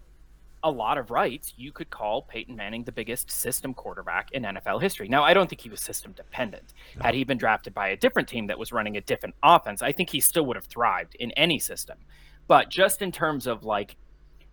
a 0.65 0.71
lot 0.71 0.99
of 0.99 1.11
rights, 1.11 1.55
you 1.57 1.73
could 1.73 1.91
call 1.91 2.23
Peyton 2.23 2.55
Manning 2.55 2.85
the 2.85 2.93
biggest 2.93 3.31
system 3.31 3.75
quarterback 3.75 4.31
in 4.33 4.45
NFL 4.45 4.81
history. 4.81 5.09
Now, 5.09 5.25
I 5.25 5.35
don't 5.35 5.49
think 5.49 5.61
he 5.61 5.69
was 5.69 5.81
system 5.81 6.13
dependent. 6.13 6.73
No. 6.97 7.03
Had 7.03 7.15
he 7.15 7.25
been 7.25 7.39
drafted 7.39 7.75
by 7.75 7.89
a 7.89 7.97
different 7.97 8.29
team 8.29 8.47
that 8.47 8.59
was 8.59 8.73
running 8.73 8.97
a 8.97 9.01
different 9.01 9.35
offense, 9.43 9.83
I 9.83 9.93
think 9.93 10.11
he 10.11 10.21
still 10.21 10.47
would 10.47 10.57
have 10.57 10.67
thrived 10.67 11.17
in 11.17 11.33
any 11.33 11.59
system. 11.59 11.99
But 12.47 12.69
just 12.69 13.03
in 13.03 13.13
terms 13.13 13.47
of 13.47 13.65
like, 13.65 13.97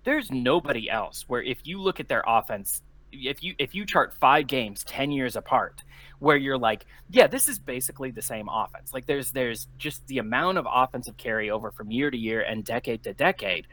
there's 0.04 0.32
nobody 0.32 0.89
else 0.89 1.26
where 1.28 1.43
if 1.43 1.60
you 1.63 1.80
look 1.80 2.00
at 2.00 2.08
their 2.08 2.24
offense, 2.26 2.82
if 3.12 3.43
you 3.43 3.56
if 3.58 3.74
you 3.74 3.86
chart 3.86 4.13
five 4.13 4.45
games 4.48 4.84
10 4.84 5.12
years 5.12 5.36
apart 5.36 5.84
where 6.19 6.38
you're 6.38 6.60
like 6.60 6.86
yeah 7.10 7.26
this 7.26 7.50
is 7.50 7.58
basically 7.58 8.12
the 8.12 8.22
same 8.22 8.48
offense 8.48 8.93
like 8.93 9.08
there's 9.08 9.32
there's 9.32 9.67
just 9.80 10.06
the 10.06 10.19
amount 10.19 10.60
of 10.60 10.67
offensive 10.72 11.17
carryover 11.17 11.74
from 11.74 11.89
year 11.89 12.12
to 12.12 12.17
year 12.17 12.41
and 12.41 12.63
decade 12.63 13.04
to 13.04 13.12
decade 13.13 13.65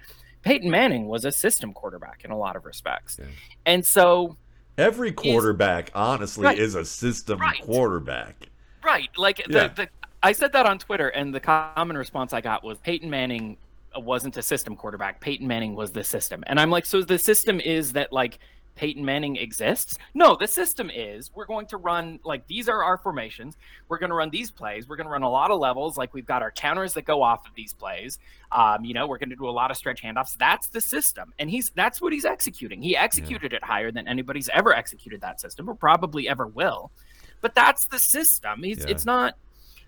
Peyton 0.43 0.71
Manning 0.71 1.07
was 1.07 1.25
a 1.25 1.33
system 1.33 1.73
quarterback 1.73 2.25
in 2.25 2.31
a 2.31 2.37
lot 2.39 2.57
of 2.57 2.65
respects. 2.65 3.19
Yeah. 3.19 3.27
And 3.65 3.85
so 3.85 4.37
every 4.79 5.13
quarterback, 5.13 5.91
honestly, 5.95 6.45
right, 6.45 6.59
is 6.59 6.75
a 6.75 6.85
system 6.85 7.41
right, 7.41 7.61
quarterback. 7.63 8.49
Right. 8.85 9.11
Like 9.17 9.39
yeah. 9.49 9.69
the, 9.69 9.75
the 9.75 9.89
I 10.23 10.33
said 10.33 10.53
that 10.53 10.67
on 10.67 10.79
Twitter 10.79 11.09
and 11.09 11.35
the 11.35 11.41
common 11.41 11.97
response 11.97 12.33
I 12.33 12.41
got 12.41 12.65
was 12.65 12.79
Peyton 12.79 13.11
Manning 13.11 13.57
wasn't 13.97 14.37
a 14.37 14.43
system 14.43 14.77
quarterback. 14.77 15.21
Peyton 15.21 15.47
Manning 15.47 15.75
was 15.75 15.93
the 15.93 16.05
system. 16.05 16.45
And 16.47 16.61
I'm 16.61 16.71
like, 16.71 16.87
so 16.87 17.03
the 17.03 17.19
system 17.19 17.61
is 17.61 17.93
that 17.93 18.13
like 18.13 18.39
Peyton 18.77 19.05
Manning 19.05 19.37
exists. 19.37 19.99
No, 20.15 20.37
the 20.37 20.47
system 20.47 20.91
is 20.95 21.31
we're 21.35 21.47
going 21.47 21.67
to 21.67 21.77
run 21.77 22.21
like 22.25 22.47
these 22.47 22.69
are 22.69 22.85
our 22.85 22.99
formations. 22.99 23.57
We're 23.89 23.99
going 23.99 24.11
to 24.11 24.17
run 24.17 24.31
these 24.31 24.51
plays. 24.51 24.89
We're 24.89 24.97
going 24.97 25.07
to 25.07 25.11
run 25.11 25.23
a 25.23 25.31
lot 25.31 25.51
of 25.51 25.59
levels. 25.59 25.97
Like 25.97 26.15
we've 26.15 26.27
got 26.27 26.43
our 26.43 26.53
counters 26.53 26.95
that 26.95 27.03
go 27.03 27.23
off 27.23 27.47
of 27.47 27.55
these 27.55 27.73
plays. 27.73 28.19
Um, 28.53 28.85
you 28.85 28.95
know, 28.95 29.07
we're 29.07 29.19
going 29.19 29.31
to 29.31 29.37
do 29.37 29.49
a 29.49 29.51
lot 29.51 29.71
of 29.71 29.77
stretch 29.77 30.03
handoffs. 30.03 30.37
That's 30.37 30.69
the 30.69 30.81
system, 30.81 31.33
and 31.39 31.51
he's 31.51 31.71
that's 31.71 32.01
what 32.01 32.13
he's 32.13 32.25
executing. 32.25 32.83
He 32.83 32.97
executed 32.97 33.53
yeah. 33.53 33.57
it 33.57 33.65
higher 33.65 33.91
than 33.91 34.07
anybody's 34.07 34.49
ever 34.51 34.75
executed 34.75 35.21
that 35.23 35.41
system, 35.41 35.69
or 35.69 35.75
probably 35.75 36.29
ever 36.29 36.47
will. 36.47 36.93
But 37.41 37.55
that's 37.55 37.87
the 37.87 37.99
system. 37.99 38.63
He's 38.63 38.79
yeah. 38.79 38.87
it's 38.89 39.05
not 39.05 39.37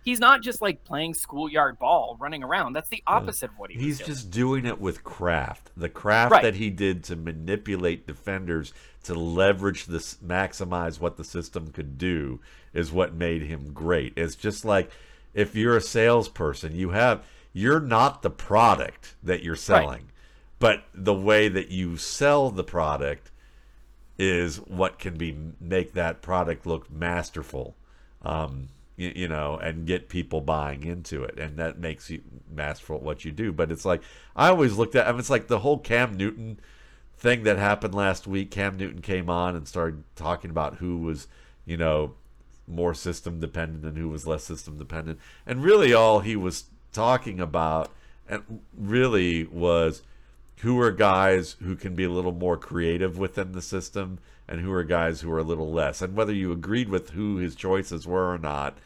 he's 0.04 0.20
not 0.20 0.42
just 0.42 0.62
like 0.62 0.84
playing 0.84 1.14
schoolyard 1.14 1.78
ball 1.78 2.16
running 2.20 2.42
around. 2.42 2.72
That's 2.72 2.88
the 2.88 3.02
opposite 3.06 3.50
of 3.50 3.58
what 3.58 3.70
he 3.70 3.78
He's 3.78 3.98
doing. 3.98 4.08
He's 4.08 4.16
just 4.16 4.30
doing 4.30 4.66
it 4.66 4.80
with 4.80 5.04
craft. 5.04 5.70
The 5.76 5.88
craft 5.88 6.32
right. 6.32 6.42
that 6.42 6.54
he 6.54 6.70
did 6.70 7.04
to 7.04 7.16
manipulate 7.16 8.06
defenders 8.06 8.72
to 9.04 9.14
leverage 9.14 9.86
this 9.86 10.16
maximize 10.16 11.00
what 11.00 11.16
the 11.16 11.24
system 11.24 11.70
could 11.70 11.98
do 11.98 12.40
is 12.72 12.92
what 12.92 13.14
made 13.14 13.42
him 13.42 13.72
great. 13.72 14.12
It's 14.16 14.34
just 14.34 14.64
like 14.64 14.90
if 15.34 15.54
you're 15.54 15.76
a 15.76 15.80
salesperson, 15.80 16.74
you 16.74 16.90
have 16.90 17.24
you're 17.52 17.80
not 17.80 18.22
the 18.22 18.30
product 18.30 19.14
that 19.22 19.42
you're 19.42 19.56
selling, 19.56 19.88
right. 19.88 20.04
but 20.58 20.84
the 20.94 21.14
way 21.14 21.48
that 21.48 21.70
you 21.70 21.96
sell 21.96 22.50
the 22.50 22.64
product 22.64 23.30
is 24.18 24.56
what 24.56 24.98
can 24.98 25.16
be 25.16 25.36
make 25.60 25.92
that 25.94 26.22
product 26.22 26.66
look 26.66 26.90
masterful. 26.90 27.76
Um, 28.22 28.68
you, 28.98 29.12
you 29.14 29.28
know, 29.28 29.56
and 29.56 29.86
get 29.86 30.10
people 30.10 30.42
buying 30.42 30.84
into 30.84 31.22
it, 31.22 31.38
and 31.38 31.56
that 31.56 31.78
makes 31.78 32.10
you 32.10 32.20
masterful 32.54 32.96
at 32.96 33.02
what 33.02 33.24
you 33.24 33.32
do. 33.32 33.52
But 33.52 33.70
it's 33.70 33.86
like 33.86 34.02
I 34.36 34.48
always 34.48 34.76
looked 34.76 34.96
at. 34.96 35.06
I 35.06 35.12
mean, 35.12 35.20
it's 35.20 35.30
like 35.30 35.46
the 35.46 35.60
whole 35.60 35.78
Cam 35.78 36.16
Newton 36.16 36.60
thing 37.16 37.44
that 37.44 37.56
happened 37.56 37.94
last 37.94 38.26
week. 38.26 38.50
Cam 38.50 38.76
Newton 38.76 39.00
came 39.00 39.30
on 39.30 39.56
and 39.56 39.66
started 39.66 40.02
talking 40.16 40.50
about 40.50 40.76
who 40.76 40.98
was, 40.98 41.28
you 41.64 41.76
know, 41.76 42.14
more 42.66 42.92
system 42.92 43.40
dependent 43.40 43.84
and 43.84 43.96
who 43.96 44.08
was 44.08 44.26
less 44.26 44.44
system 44.44 44.76
dependent, 44.76 45.18
and 45.46 45.62
really 45.62 45.94
all 45.94 46.20
he 46.20 46.36
was 46.36 46.64
talking 46.92 47.40
about, 47.40 47.92
and 48.28 48.60
really 48.76 49.44
was 49.44 50.02
who 50.62 50.80
are 50.80 50.90
guys 50.90 51.54
who 51.62 51.76
can 51.76 51.94
be 51.94 52.02
a 52.02 52.10
little 52.10 52.32
more 52.32 52.56
creative 52.56 53.16
within 53.16 53.52
the 53.52 53.62
system 53.62 54.18
and 54.48 54.60
who 54.60 54.72
are 54.72 54.82
guys 54.82 55.20
who 55.20 55.30
are 55.30 55.38
a 55.38 55.44
little 55.44 55.70
less. 55.70 56.02
And 56.02 56.16
whether 56.16 56.32
you 56.32 56.50
agreed 56.50 56.88
with 56.88 57.10
who 57.10 57.36
his 57.36 57.54
choices 57.54 58.08
were 58.08 58.32
or 58.32 58.38
not, 58.38 58.76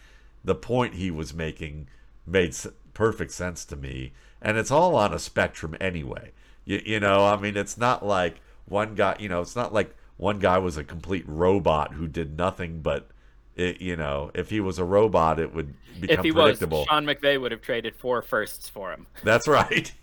the 0.44 0.54
point 0.54 0.94
he 0.94 1.10
was 1.10 1.32
making 1.34 1.88
made 2.26 2.56
perfect 2.94 3.32
sense 3.32 3.64
to 3.66 3.76
me. 3.76 4.12
And 4.40 4.56
it's 4.56 4.70
all 4.70 4.96
on 4.96 5.14
a 5.14 5.18
spectrum 5.18 5.76
anyway. 5.80 6.32
You, 6.64 6.82
you 6.84 7.00
know, 7.00 7.26
I 7.26 7.36
mean, 7.36 7.56
it's 7.56 7.76
not 7.78 8.04
like 8.04 8.40
one 8.66 8.94
guy, 8.94 9.16
you 9.18 9.28
know, 9.28 9.40
it's 9.40 9.56
not 9.56 9.72
like 9.72 9.94
one 10.16 10.38
guy 10.38 10.58
was 10.58 10.76
a 10.76 10.84
complete 10.84 11.24
robot 11.26 11.94
who 11.94 12.06
did 12.06 12.36
nothing 12.36 12.80
but 12.80 13.08
it, 13.54 13.80
you 13.80 13.96
know, 13.96 14.30
if 14.34 14.50
he 14.50 14.60
was 14.60 14.78
a 14.78 14.84
robot, 14.84 15.38
it 15.38 15.54
would 15.54 15.74
become 16.00 16.18
if 16.18 16.24
he 16.24 16.32
predictable. 16.32 16.78
Was, 16.78 16.86
Sean 16.88 17.04
McVay 17.04 17.40
would 17.40 17.52
have 17.52 17.60
traded 17.60 17.94
four 17.94 18.22
firsts 18.22 18.68
for 18.68 18.90
him. 18.90 19.06
That's 19.22 19.46
right. 19.46 19.92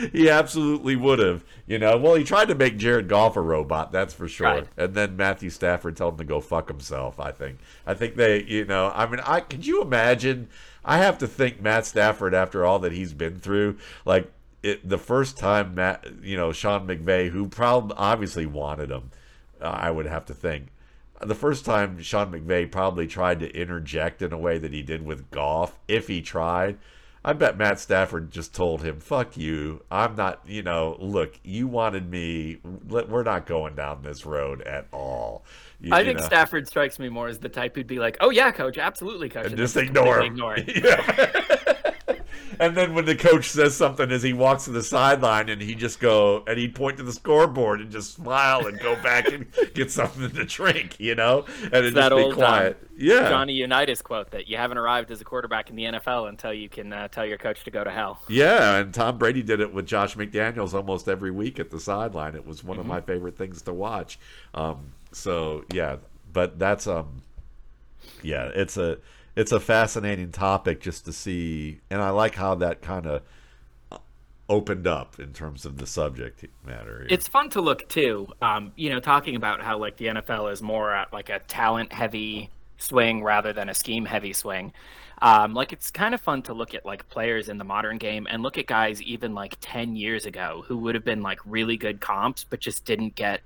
he 0.12 0.28
absolutely 0.28 0.96
would 0.96 1.18
have. 1.18 1.44
You 1.66 1.78
know, 1.78 1.96
well, 1.96 2.14
he 2.14 2.24
tried 2.24 2.48
to 2.48 2.54
make 2.54 2.76
Jared 2.76 3.08
Goff 3.08 3.36
a 3.36 3.40
robot, 3.40 3.92
that's 3.92 4.14
for 4.14 4.28
sure. 4.28 4.46
Right. 4.46 4.66
And 4.76 4.94
then 4.94 5.16
Matthew 5.16 5.50
Stafford 5.50 5.96
told 5.96 6.14
him 6.14 6.18
to 6.18 6.24
go 6.24 6.40
fuck 6.40 6.68
himself. 6.68 7.20
I 7.20 7.32
think. 7.32 7.58
I 7.86 7.94
think 7.94 8.16
they, 8.16 8.42
you 8.44 8.64
know, 8.64 8.92
I 8.94 9.06
mean, 9.06 9.20
I 9.20 9.40
could 9.40 9.66
you 9.66 9.82
imagine? 9.82 10.48
I 10.84 10.98
have 10.98 11.18
to 11.18 11.26
think 11.26 11.60
Matt 11.60 11.86
Stafford 11.86 12.34
after 12.34 12.64
all 12.64 12.78
that 12.80 12.92
he's 12.92 13.14
been 13.14 13.38
through, 13.38 13.78
like. 14.04 14.30
It, 14.62 14.86
the 14.86 14.98
first 14.98 15.38
time 15.38 15.74
Matt, 15.74 16.04
you 16.20 16.36
know, 16.36 16.52
Sean 16.52 16.86
McVay, 16.86 17.30
who 17.30 17.48
probably 17.48 17.96
obviously 17.96 18.44
wanted 18.44 18.90
him, 18.90 19.10
uh, 19.58 19.68
I 19.68 19.90
would 19.90 20.04
have 20.04 20.26
to 20.26 20.34
think. 20.34 20.66
The 21.22 21.34
first 21.34 21.64
time 21.64 22.00
Sean 22.02 22.30
McVay 22.30 22.70
probably 22.70 23.06
tried 23.06 23.40
to 23.40 23.54
interject 23.54 24.20
in 24.20 24.34
a 24.34 24.38
way 24.38 24.58
that 24.58 24.74
he 24.74 24.82
did 24.82 25.04
with 25.04 25.30
Goff, 25.30 25.78
if 25.88 26.08
he 26.08 26.20
tried, 26.20 26.76
I 27.22 27.34
bet 27.34 27.58
Matt 27.58 27.78
Stafford 27.78 28.30
just 28.30 28.54
told 28.54 28.82
him, 28.82 28.98
"Fuck 28.98 29.36
you. 29.36 29.82
I'm 29.90 30.16
not. 30.16 30.40
You 30.46 30.62
know, 30.62 30.96
look, 30.98 31.38
you 31.44 31.66
wanted 31.66 32.10
me. 32.10 32.58
We're 32.88 33.22
not 33.22 33.46
going 33.46 33.74
down 33.74 34.02
this 34.02 34.24
road 34.24 34.62
at 34.62 34.86
all." 34.90 35.44
You, 35.80 35.92
I 35.92 36.02
think 36.02 36.18
know. 36.18 36.24
Stafford 36.24 36.66
strikes 36.66 36.98
me 36.98 37.08
more 37.10 37.28
as 37.28 37.38
the 37.38 37.48
type 37.48 37.74
who'd 37.76 37.86
be 37.86 37.98
like, 37.98 38.16
"Oh 38.20 38.30
yeah, 38.30 38.50
coach, 38.52 38.78
absolutely, 38.78 39.28
coach," 39.28 39.44
and, 39.44 39.52
and 39.52 39.58
just 39.58 39.76
ignore 39.76 40.20
him. 40.20 40.32
Ignore 40.32 40.54
it. 40.58 40.84
Yeah. 40.84 41.74
And 42.58 42.76
then 42.76 42.94
when 42.94 43.04
the 43.04 43.16
coach 43.16 43.48
says 43.48 43.76
something 43.76 44.10
as 44.10 44.22
he 44.22 44.32
walks 44.32 44.64
to 44.64 44.70
the 44.70 44.82
sideline 44.82 45.48
and 45.48 45.60
he 45.60 45.74
just 45.74 46.00
go 46.00 46.44
and 46.46 46.58
he'd 46.58 46.74
point 46.74 46.96
to 46.98 47.02
the 47.02 47.12
scoreboard 47.12 47.80
and 47.80 47.90
just 47.90 48.14
smile 48.14 48.66
and 48.66 48.78
go 48.80 48.94
back 49.02 49.30
and 49.30 49.46
get 49.74 49.90
something 49.90 50.30
to 50.30 50.44
drink, 50.44 50.98
you 50.98 51.14
know, 51.14 51.44
and 51.64 51.84
it 51.86 51.94
just 51.94 52.10
be 52.10 52.32
quiet. 52.32 52.78
Um, 52.80 52.88
yeah, 52.96 53.28
Johnny 53.30 53.54
Unitas 53.54 54.02
quote 54.02 54.30
that 54.32 54.48
you 54.48 54.56
haven't 54.56 54.76
arrived 54.76 55.10
as 55.10 55.20
a 55.20 55.24
quarterback 55.24 55.70
in 55.70 55.76
the 55.76 55.84
NFL 55.84 56.28
until 56.28 56.52
you 56.52 56.68
can 56.68 56.92
uh, 56.92 57.08
tell 57.08 57.24
your 57.24 57.38
coach 57.38 57.64
to 57.64 57.70
go 57.70 57.82
to 57.82 57.90
hell. 57.90 58.20
Yeah, 58.28 58.76
and 58.76 58.92
Tom 58.92 59.16
Brady 59.16 59.42
did 59.42 59.60
it 59.60 59.72
with 59.72 59.86
Josh 59.86 60.16
McDaniels 60.16 60.74
almost 60.74 61.08
every 61.08 61.30
week 61.30 61.58
at 61.58 61.70
the 61.70 61.80
sideline. 61.80 62.34
It 62.34 62.46
was 62.46 62.62
one 62.62 62.74
mm-hmm. 62.74 62.80
of 62.82 62.86
my 62.86 63.00
favorite 63.00 63.38
things 63.38 63.62
to 63.62 63.72
watch. 63.72 64.18
Um, 64.52 64.92
so 65.12 65.64
yeah, 65.72 65.96
but 66.32 66.58
that's 66.58 66.86
um, 66.86 67.22
yeah, 68.22 68.50
it's 68.54 68.76
a 68.76 68.98
it's 69.36 69.52
a 69.52 69.60
fascinating 69.60 70.32
topic 70.32 70.80
just 70.80 71.04
to 71.06 71.12
see, 71.12 71.80
and 71.90 72.02
I 72.02 72.10
like 72.10 72.34
how 72.34 72.54
that 72.56 72.82
kind 72.82 73.06
of 73.06 73.22
opened 74.48 74.86
up 74.86 75.20
in 75.20 75.32
terms 75.32 75.64
of 75.64 75.78
the 75.78 75.86
subject 75.86 76.44
matter. 76.66 77.06
It's 77.08 77.28
fun 77.28 77.50
to 77.50 77.60
look 77.60 77.88
too. 77.88 78.26
Um, 78.42 78.72
you 78.74 78.90
know, 78.90 78.98
talking 78.98 79.36
about 79.36 79.62
how 79.62 79.78
like 79.78 79.96
the 79.96 80.06
NFL 80.06 80.52
is 80.52 80.60
more 80.60 80.92
at 80.92 81.12
like 81.12 81.28
a 81.28 81.38
talent 81.38 81.92
heavy 81.92 82.50
swing 82.76 83.22
rather 83.22 83.52
than 83.52 83.68
a 83.68 83.74
scheme 83.74 84.04
heavy 84.04 84.32
swing. 84.32 84.72
Um, 85.22 85.54
like 85.54 85.72
it's 85.72 85.90
kind 85.90 86.14
of 86.14 86.20
fun 86.20 86.42
to 86.42 86.54
look 86.54 86.74
at 86.74 86.84
like 86.84 87.08
players 87.08 87.48
in 87.48 87.58
the 87.58 87.64
modern 87.64 87.98
game 87.98 88.26
and 88.28 88.42
look 88.42 88.58
at 88.58 88.66
guys 88.66 89.02
even 89.02 89.34
like 89.34 89.56
10 89.60 89.94
years 89.94 90.24
ago 90.24 90.64
who 90.66 90.78
would 90.78 90.94
have 90.94 91.04
been 91.04 91.22
like 91.22 91.38
really 91.44 91.76
good 91.76 92.00
comps 92.00 92.42
but 92.42 92.58
just 92.58 92.86
didn't 92.86 93.14
get 93.16 93.42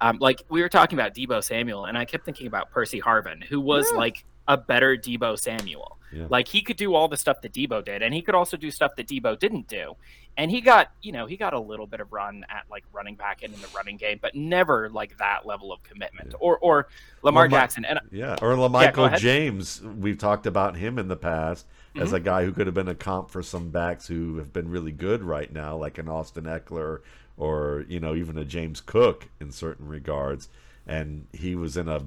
um, 0.00 0.18
like 0.20 0.42
we 0.48 0.60
were 0.62 0.68
talking 0.68 0.98
about 0.98 1.14
Deebo 1.14 1.44
Samuel 1.44 1.84
and 1.84 1.96
I 1.96 2.06
kept 2.06 2.24
thinking 2.24 2.48
about 2.48 2.72
Percy 2.72 3.00
Harvin 3.00 3.44
who 3.44 3.60
was 3.60 3.86
yeah. 3.92 3.98
like 3.98 4.24
a 4.48 4.56
better 4.56 4.96
Deebo 4.96 5.38
Samuel. 5.38 5.98
Yeah. 6.12 6.26
Like 6.28 6.48
he 6.48 6.62
could 6.62 6.76
do 6.76 6.94
all 6.94 7.08
the 7.08 7.16
stuff 7.16 7.40
that 7.42 7.52
Deebo 7.52 7.84
did, 7.84 8.02
and 8.02 8.12
he 8.12 8.22
could 8.22 8.34
also 8.34 8.56
do 8.56 8.70
stuff 8.70 8.96
that 8.96 9.06
Deebo 9.06 9.38
didn't 9.38 9.68
do. 9.68 9.96
And 10.36 10.50
he 10.50 10.62
got, 10.62 10.90
you 11.02 11.12
know, 11.12 11.26
he 11.26 11.36
got 11.36 11.52
a 11.52 11.58
little 11.58 11.86
bit 11.86 12.00
of 12.00 12.10
run 12.12 12.44
at 12.48 12.64
like 12.70 12.84
running 12.92 13.16
back 13.16 13.42
and 13.42 13.52
in 13.52 13.60
the 13.60 13.68
running 13.74 13.98
game, 13.98 14.18
but 14.20 14.34
never 14.34 14.88
like 14.88 15.18
that 15.18 15.46
level 15.46 15.72
of 15.72 15.82
commitment. 15.82 16.28
Yeah. 16.30 16.38
Or 16.40 16.58
or 16.58 16.88
Lamar 17.22 17.48
Jackson 17.48 17.84
and 17.84 18.00
yeah, 18.10 18.36
or 18.40 18.54
LaMichael 18.54 19.12
yeah, 19.12 19.16
James. 19.16 19.82
We've 19.82 20.18
talked 20.18 20.46
about 20.46 20.76
him 20.76 20.98
in 20.98 21.08
the 21.08 21.16
past 21.16 21.66
mm-hmm. 21.94 22.02
as 22.02 22.12
a 22.12 22.20
guy 22.20 22.44
who 22.44 22.52
could 22.52 22.66
have 22.66 22.74
been 22.74 22.88
a 22.88 22.94
comp 22.94 23.30
for 23.30 23.42
some 23.42 23.70
backs 23.70 24.06
who 24.06 24.36
have 24.38 24.52
been 24.52 24.70
really 24.70 24.92
good 24.92 25.22
right 25.22 25.52
now, 25.52 25.76
like 25.76 25.98
an 25.98 26.08
Austin 26.08 26.44
Ekeler 26.44 27.00
or 27.36 27.84
you 27.88 28.00
know 28.00 28.14
even 28.14 28.36
a 28.36 28.44
James 28.44 28.80
Cook 28.80 29.28
in 29.40 29.50
certain 29.50 29.88
regards. 29.88 30.48
And 30.86 31.26
he 31.32 31.54
was 31.54 31.76
in 31.76 31.88
a 31.88 32.02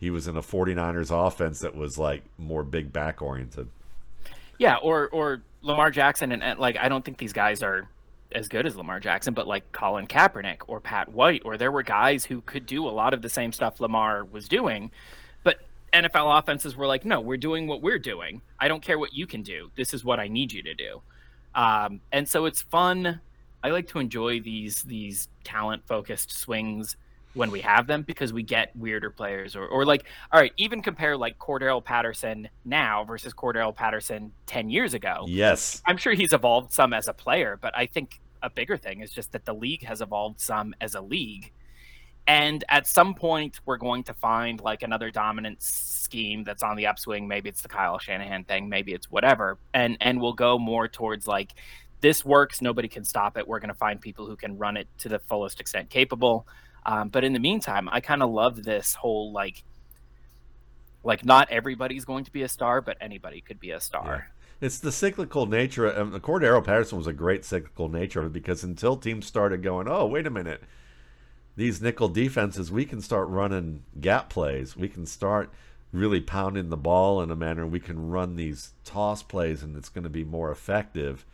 he 0.00 0.08
was 0.08 0.26
in 0.26 0.36
a 0.36 0.42
49ers 0.42 1.10
offense 1.10 1.60
that 1.60 1.76
was 1.76 1.98
like 1.98 2.22
more 2.38 2.64
big 2.64 2.90
back 2.90 3.20
oriented. 3.20 3.68
Yeah, 4.58 4.76
or 4.76 5.08
or 5.10 5.42
Lamar 5.60 5.90
Jackson 5.90 6.32
and, 6.32 6.42
and, 6.42 6.58
like 6.58 6.78
I 6.78 6.88
don't 6.88 7.04
think 7.04 7.18
these 7.18 7.34
guys 7.34 7.62
are 7.62 7.86
as 8.32 8.48
good 8.48 8.66
as 8.66 8.76
Lamar 8.76 8.98
Jackson, 8.98 9.34
but 9.34 9.46
like 9.46 9.70
Colin 9.72 10.06
Kaepernick 10.06 10.62
or 10.68 10.80
Pat 10.80 11.12
White, 11.12 11.42
or 11.44 11.58
there 11.58 11.70
were 11.70 11.82
guys 11.82 12.24
who 12.24 12.40
could 12.42 12.64
do 12.64 12.86
a 12.86 12.90
lot 12.90 13.12
of 13.12 13.20
the 13.22 13.28
same 13.28 13.52
stuff 13.52 13.78
Lamar 13.80 14.24
was 14.24 14.48
doing, 14.48 14.90
but 15.42 15.58
NFL 15.92 16.38
offenses 16.38 16.76
were 16.76 16.86
like, 16.86 17.04
no, 17.04 17.20
we're 17.20 17.36
doing 17.36 17.66
what 17.66 17.82
we're 17.82 17.98
doing. 17.98 18.40
I 18.58 18.68
don't 18.68 18.82
care 18.82 18.98
what 18.98 19.12
you 19.12 19.26
can 19.26 19.42
do. 19.42 19.70
This 19.76 19.92
is 19.92 20.04
what 20.04 20.18
I 20.18 20.28
need 20.28 20.52
you 20.52 20.62
to 20.62 20.74
do. 20.74 21.02
Um, 21.54 22.00
and 22.12 22.28
so 22.28 22.46
it's 22.46 22.62
fun. 22.62 23.20
I 23.62 23.70
like 23.70 23.88
to 23.88 23.98
enjoy 23.98 24.40
these 24.40 24.84
these 24.84 25.28
talent 25.44 25.86
focused 25.86 26.30
swings 26.30 26.96
when 27.34 27.50
we 27.50 27.60
have 27.60 27.86
them 27.86 28.02
because 28.02 28.32
we 28.32 28.42
get 28.42 28.74
weirder 28.76 29.10
players 29.10 29.54
or, 29.54 29.66
or 29.66 29.84
like 29.84 30.04
all 30.32 30.40
right 30.40 30.52
even 30.56 30.82
compare 30.82 31.16
like 31.16 31.38
Cordarrelle 31.38 31.84
Patterson 31.84 32.48
now 32.64 33.04
versus 33.04 33.32
Cordarrelle 33.32 33.74
Patterson 33.74 34.32
10 34.46 34.70
years 34.70 34.94
ago. 34.94 35.24
Yes. 35.26 35.82
I'm 35.86 35.96
sure 35.96 36.12
he's 36.12 36.32
evolved 36.32 36.72
some 36.72 36.92
as 36.92 37.08
a 37.08 37.12
player 37.12 37.58
but 37.60 37.76
I 37.76 37.86
think 37.86 38.20
a 38.42 38.50
bigger 38.50 38.76
thing 38.76 39.00
is 39.00 39.10
just 39.10 39.32
that 39.32 39.44
the 39.44 39.54
league 39.54 39.84
has 39.84 40.00
evolved 40.00 40.40
some 40.40 40.74
as 40.80 40.94
a 40.94 41.00
league. 41.00 41.52
And 42.26 42.64
at 42.68 42.86
some 42.86 43.14
point 43.14 43.60
we're 43.64 43.76
going 43.76 44.04
to 44.04 44.14
find 44.14 44.60
like 44.60 44.82
another 44.82 45.10
dominant 45.10 45.62
scheme 45.62 46.44
that's 46.44 46.62
on 46.62 46.76
the 46.76 46.86
upswing. 46.86 47.26
Maybe 47.26 47.48
it's 47.48 47.62
the 47.62 47.68
Kyle 47.68 47.98
Shanahan 47.98 48.44
thing. 48.44 48.68
Maybe 48.68 48.92
it's 48.92 49.10
whatever. 49.10 49.58
And 49.74 49.96
and 50.00 50.20
we'll 50.20 50.32
go 50.32 50.58
more 50.58 50.86
towards 50.88 51.26
like 51.26 51.52
this 52.00 52.24
works. 52.24 52.62
Nobody 52.62 52.88
can 52.88 53.04
stop 53.04 53.36
it. 53.36 53.46
We're 53.46 53.60
going 53.60 53.68
to 53.68 53.74
find 53.74 54.00
people 54.00 54.26
who 54.26 54.36
can 54.36 54.56
run 54.58 54.76
it 54.76 54.88
to 54.98 55.08
the 55.08 55.18
fullest 55.18 55.60
extent 55.60 55.90
capable 55.90 56.46
um, 56.86 57.08
but 57.08 57.24
in 57.24 57.32
the 57.32 57.38
meantime, 57.38 57.88
I 57.90 58.00
kind 58.00 58.22
of 58.22 58.30
love 58.30 58.62
this 58.62 58.94
whole 58.94 59.32
like, 59.32 59.62
like 61.04 61.24
not 61.24 61.50
everybody's 61.50 62.04
going 62.04 62.24
to 62.24 62.32
be 62.32 62.42
a 62.42 62.48
star, 62.48 62.80
but 62.80 62.96
anybody 63.00 63.40
could 63.40 63.60
be 63.60 63.70
a 63.70 63.80
star. 63.80 64.28
Yeah. 64.60 64.66
It's 64.66 64.78
the 64.78 64.92
cyclical 64.92 65.46
nature. 65.46 65.90
The 66.04 66.20
Cordarrelle 66.20 66.64
Patterson 66.64 66.98
was 66.98 67.06
a 67.06 67.14
great 67.14 67.44
cyclical 67.44 67.88
nature 67.88 68.28
because 68.28 68.62
until 68.62 68.96
teams 68.96 69.26
started 69.26 69.62
going, 69.62 69.88
oh 69.88 70.06
wait 70.06 70.26
a 70.26 70.30
minute, 70.30 70.62
these 71.56 71.80
nickel 71.80 72.08
defenses, 72.08 72.70
we 72.70 72.84
can 72.84 73.00
start 73.00 73.28
running 73.28 73.84
gap 74.00 74.28
plays. 74.28 74.76
We 74.76 74.88
can 74.88 75.06
start 75.06 75.50
really 75.92 76.20
pounding 76.20 76.68
the 76.68 76.76
ball 76.76 77.20
in 77.20 77.30
a 77.30 77.36
manner 77.36 77.66
we 77.66 77.80
can 77.80 78.10
run 78.10 78.36
these 78.36 78.72
toss 78.84 79.22
plays 79.22 79.62
and 79.62 79.76
it's 79.76 79.88
going 79.88 80.04
to 80.04 80.10
be 80.10 80.24
more 80.24 80.50
effective 80.50 81.24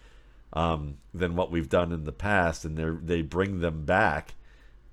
um, 0.52 0.96
than 1.12 1.36
what 1.36 1.50
we've 1.50 1.68
done 1.68 1.92
in 1.92 2.04
the 2.04 2.12
past 2.12 2.64
and 2.64 2.76
they 2.76 3.16
they 3.16 3.22
bring 3.22 3.60
them 3.60 3.84
back 3.84 4.34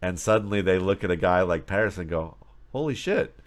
and 0.04 0.20
suddenly 0.20 0.60
they 0.60 0.78
look 0.78 1.02
at 1.06 1.12
a 1.12 1.16
guy 1.16 1.42
like 1.44 1.66
Patterson 1.66 2.02
and 2.02 2.10
go, 2.10 2.36
"Holy 2.74 2.94
shit, 2.94 3.40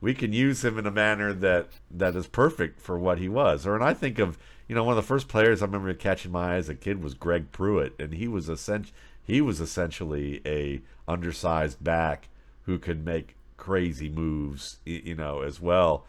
we 0.00 0.14
can 0.14 0.32
use 0.32 0.64
him 0.64 0.78
in 0.78 0.86
a 0.86 0.90
manner 0.90 1.34
that 1.34 1.68
that 1.90 2.16
is 2.16 2.26
perfect 2.26 2.80
for 2.80 2.98
what 2.98 3.18
he 3.18 3.28
was." 3.28 3.66
Or 3.66 3.74
and 3.74 3.84
I 3.84 3.92
think 3.92 4.18
of 4.18 4.38
you 4.66 4.74
know 4.74 4.82
one 4.82 4.96
of 4.96 4.96
the 4.96 5.06
first 5.06 5.28
players 5.28 5.60
I 5.60 5.66
remember 5.66 5.92
catching 5.92 6.32
my 6.32 6.54
eye 6.54 6.56
as 6.56 6.70
a 6.70 6.74
kid 6.74 7.04
was 7.04 7.12
Greg 7.12 7.52
Pruitt, 7.52 7.96
and 7.98 8.14
he 8.14 8.26
was 8.28 8.48
essentially 8.48 8.96
he 9.22 9.42
was 9.42 9.60
essentially 9.60 10.40
a 10.46 10.80
undersized 11.06 11.84
back 11.84 12.28
who 12.62 12.78
could 12.78 13.04
make 13.04 13.36
crazy 13.58 14.08
moves, 14.08 14.78
you 14.86 15.14
know, 15.14 15.42
as 15.42 15.60
well 15.60 16.06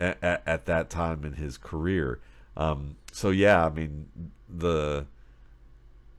at, 0.00 0.22
at 0.22 0.64
that 0.64 0.88
time 0.88 1.22
in 1.22 1.34
his 1.34 1.58
career. 1.58 2.18
Um, 2.56 2.96
so 3.12 3.28
yeah, 3.28 3.66
I 3.66 3.68
mean 3.68 4.06
the 4.48 5.04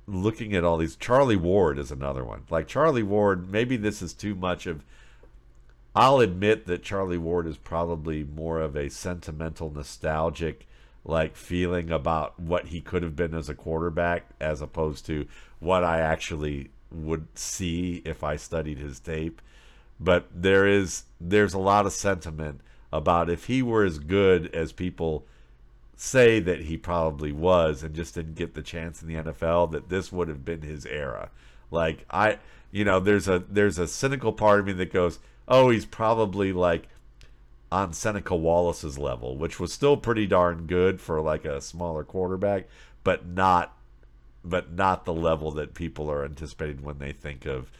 looking 0.07 0.53
at 0.55 0.63
all 0.63 0.77
these 0.77 0.95
Charlie 0.95 1.35
Ward 1.35 1.79
is 1.79 1.91
another 1.91 2.23
one. 2.23 2.43
Like 2.49 2.67
Charlie 2.67 3.03
Ward, 3.03 3.49
maybe 3.49 3.77
this 3.77 4.01
is 4.01 4.13
too 4.13 4.35
much 4.35 4.67
of 4.67 4.83
I'll 5.95 6.19
admit 6.19 6.65
that 6.65 6.83
Charlie 6.83 7.17
Ward 7.17 7.47
is 7.47 7.57
probably 7.57 8.25
more 8.25 8.59
of 8.59 8.75
a 8.75 8.89
sentimental 8.89 9.71
nostalgic 9.71 10.67
like 11.05 11.35
feeling 11.37 11.89
about 11.91 12.37
what 12.39 12.67
he 12.67 12.81
could 12.81 13.03
have 13.03 13.15
been 13.15 13.33
as 13.33 13.47
a 13.47 13.55
quarterback 13.55 14.25
as 14.41 14.59
opposed 14.59 15.05
to 15.05 15.27
what 15.59 15.83
I 15.83 15.99
actually 15.99 16.71
would 16.91 17.27
see 17.37 18.01
if 18.03 18.23
I 18.23 18.35
studied 18.35 18.79
his 18.79 18.99
tape. 18.99 19.41
But 19.99 20.27
there 20.33 20.67
is 20.67 21.03
there's 21.21 21.53
a 21.53 21.59
lot 21.59 21.85
of 21.85 21.93
sentiment 21.93 22.59
about 22.91 23.29
if 23.29 23.45
he 23.45 23.61
were 23.61 23.85
as 23.85 23.99
good 23.99 24.53
as 24.53 24.71
people 24.71 25.25
say 25.95 26.39
that 26.39 26.61
he 26.61 26.77
probably 26.77 27.31
was 27.31 27.83
and 27.83 27.95
just 27.95 28.15
didn't 28.15 28.35
get 28.35 28.53
the 28.53 28.61
chance 28.61 29.01
in 29.01 29.07
the 29.07 29.15
NFL 29.15 29.71
that 29.71 29.89
this 29.89 30.11
would 30.11 30.27
have 30.27 30.43
been 30.43 30.61
his 30.61 30.85
era. 30.85 31.29
Like 31.71 32.05
I 32.09 32.39
you 32.71 32.83
know, 32.83 32.99
there's 32.99 33.29
a 33.29 33.39
there's 33.49 33.79
a 33.79 33.87
cynical 33.87 34.33
part 34.33 34.59
of 34.59 34.65
me 34.65 34.73
that 34.73 34.91
goes, 34.91 35.19
"Oh, 35.47 35.69
he's 35.69 35.85
probably 35.85 36.51
like 36.51 36.89
on 37.71 37.93
Seneca 37.93 38.35
Wallace's 38.35 38.97
level, 38.97 39.37
which 39.37 39.59
was 39.59 39.71
still 39.71 39.97
pretty 39.97 40.27
darn 40.27 40.65
good 40.67 40.99
for 40.99 41.21
like 41.21 41.45
a 41.45 41.61
smaller 41.61 42.03
quarterback, 42.03 42.67
but 43.03 43.25
not 43.25 43.77
but 44.43 44.73
not 44.73 45.05
the 45.05 45.13
level 45.13 45.51
that 45.51 45.73
people 45.73 46.11
are 46.11 46.23
anticipating 46.23 46.83
when 46.83 46.99
they 46.99 47.11
think 47.11 47.45
of 47.45 47.71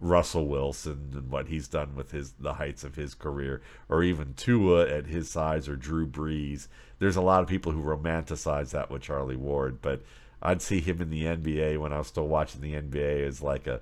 Russell 0.00 0.46
Wilson 0.46 1.10
and 1.14 1.30
what 1.30 1.48
he's 1.48 1.68
done 1.68 1.94
with 1.94 2.10
his 2.10 2.32
the 2.32 2.54
heights 2.54 2.84
of 2.84 2.96
his 2.96 3.14
career, 3.14 3.62
or 3.88 4.02
even 4.02 4.34
Tua 4.34 4.88
at 4.88 5.06
his 5.06 5.30
size, 5.30 5.68
or 5.68 5.76
Drew 5.76 6.06
Brees. 6.06 6.68
There's 6.98 7.16
a 7.16 7.22
lot 7.22 7.42
of 7.42 7.48
people 7.48 7.72
who 7.72 7.82
romanticize 7.82 8.70
that 8.70 8.90
with 8.90 9.02
Charlie 9.02 9.36
Ward, 9.36 9.80
but 9.80 10.02
I'd 10.42 10.62
see 10.62 10.80
him 10.80 11.00
in 11.00 11.10
the 11.10 11.24
NBA 11.24 11.78
when 11.78 11.92
I 11.92 11.98
was 11.98 12.08
still 12.08 12.28
watching 12.28 12.60
the 12.60 12.74
NBA 12.74 13.26
as 13.26 13.40
like 13.40 13.66
a, 13.66 13.80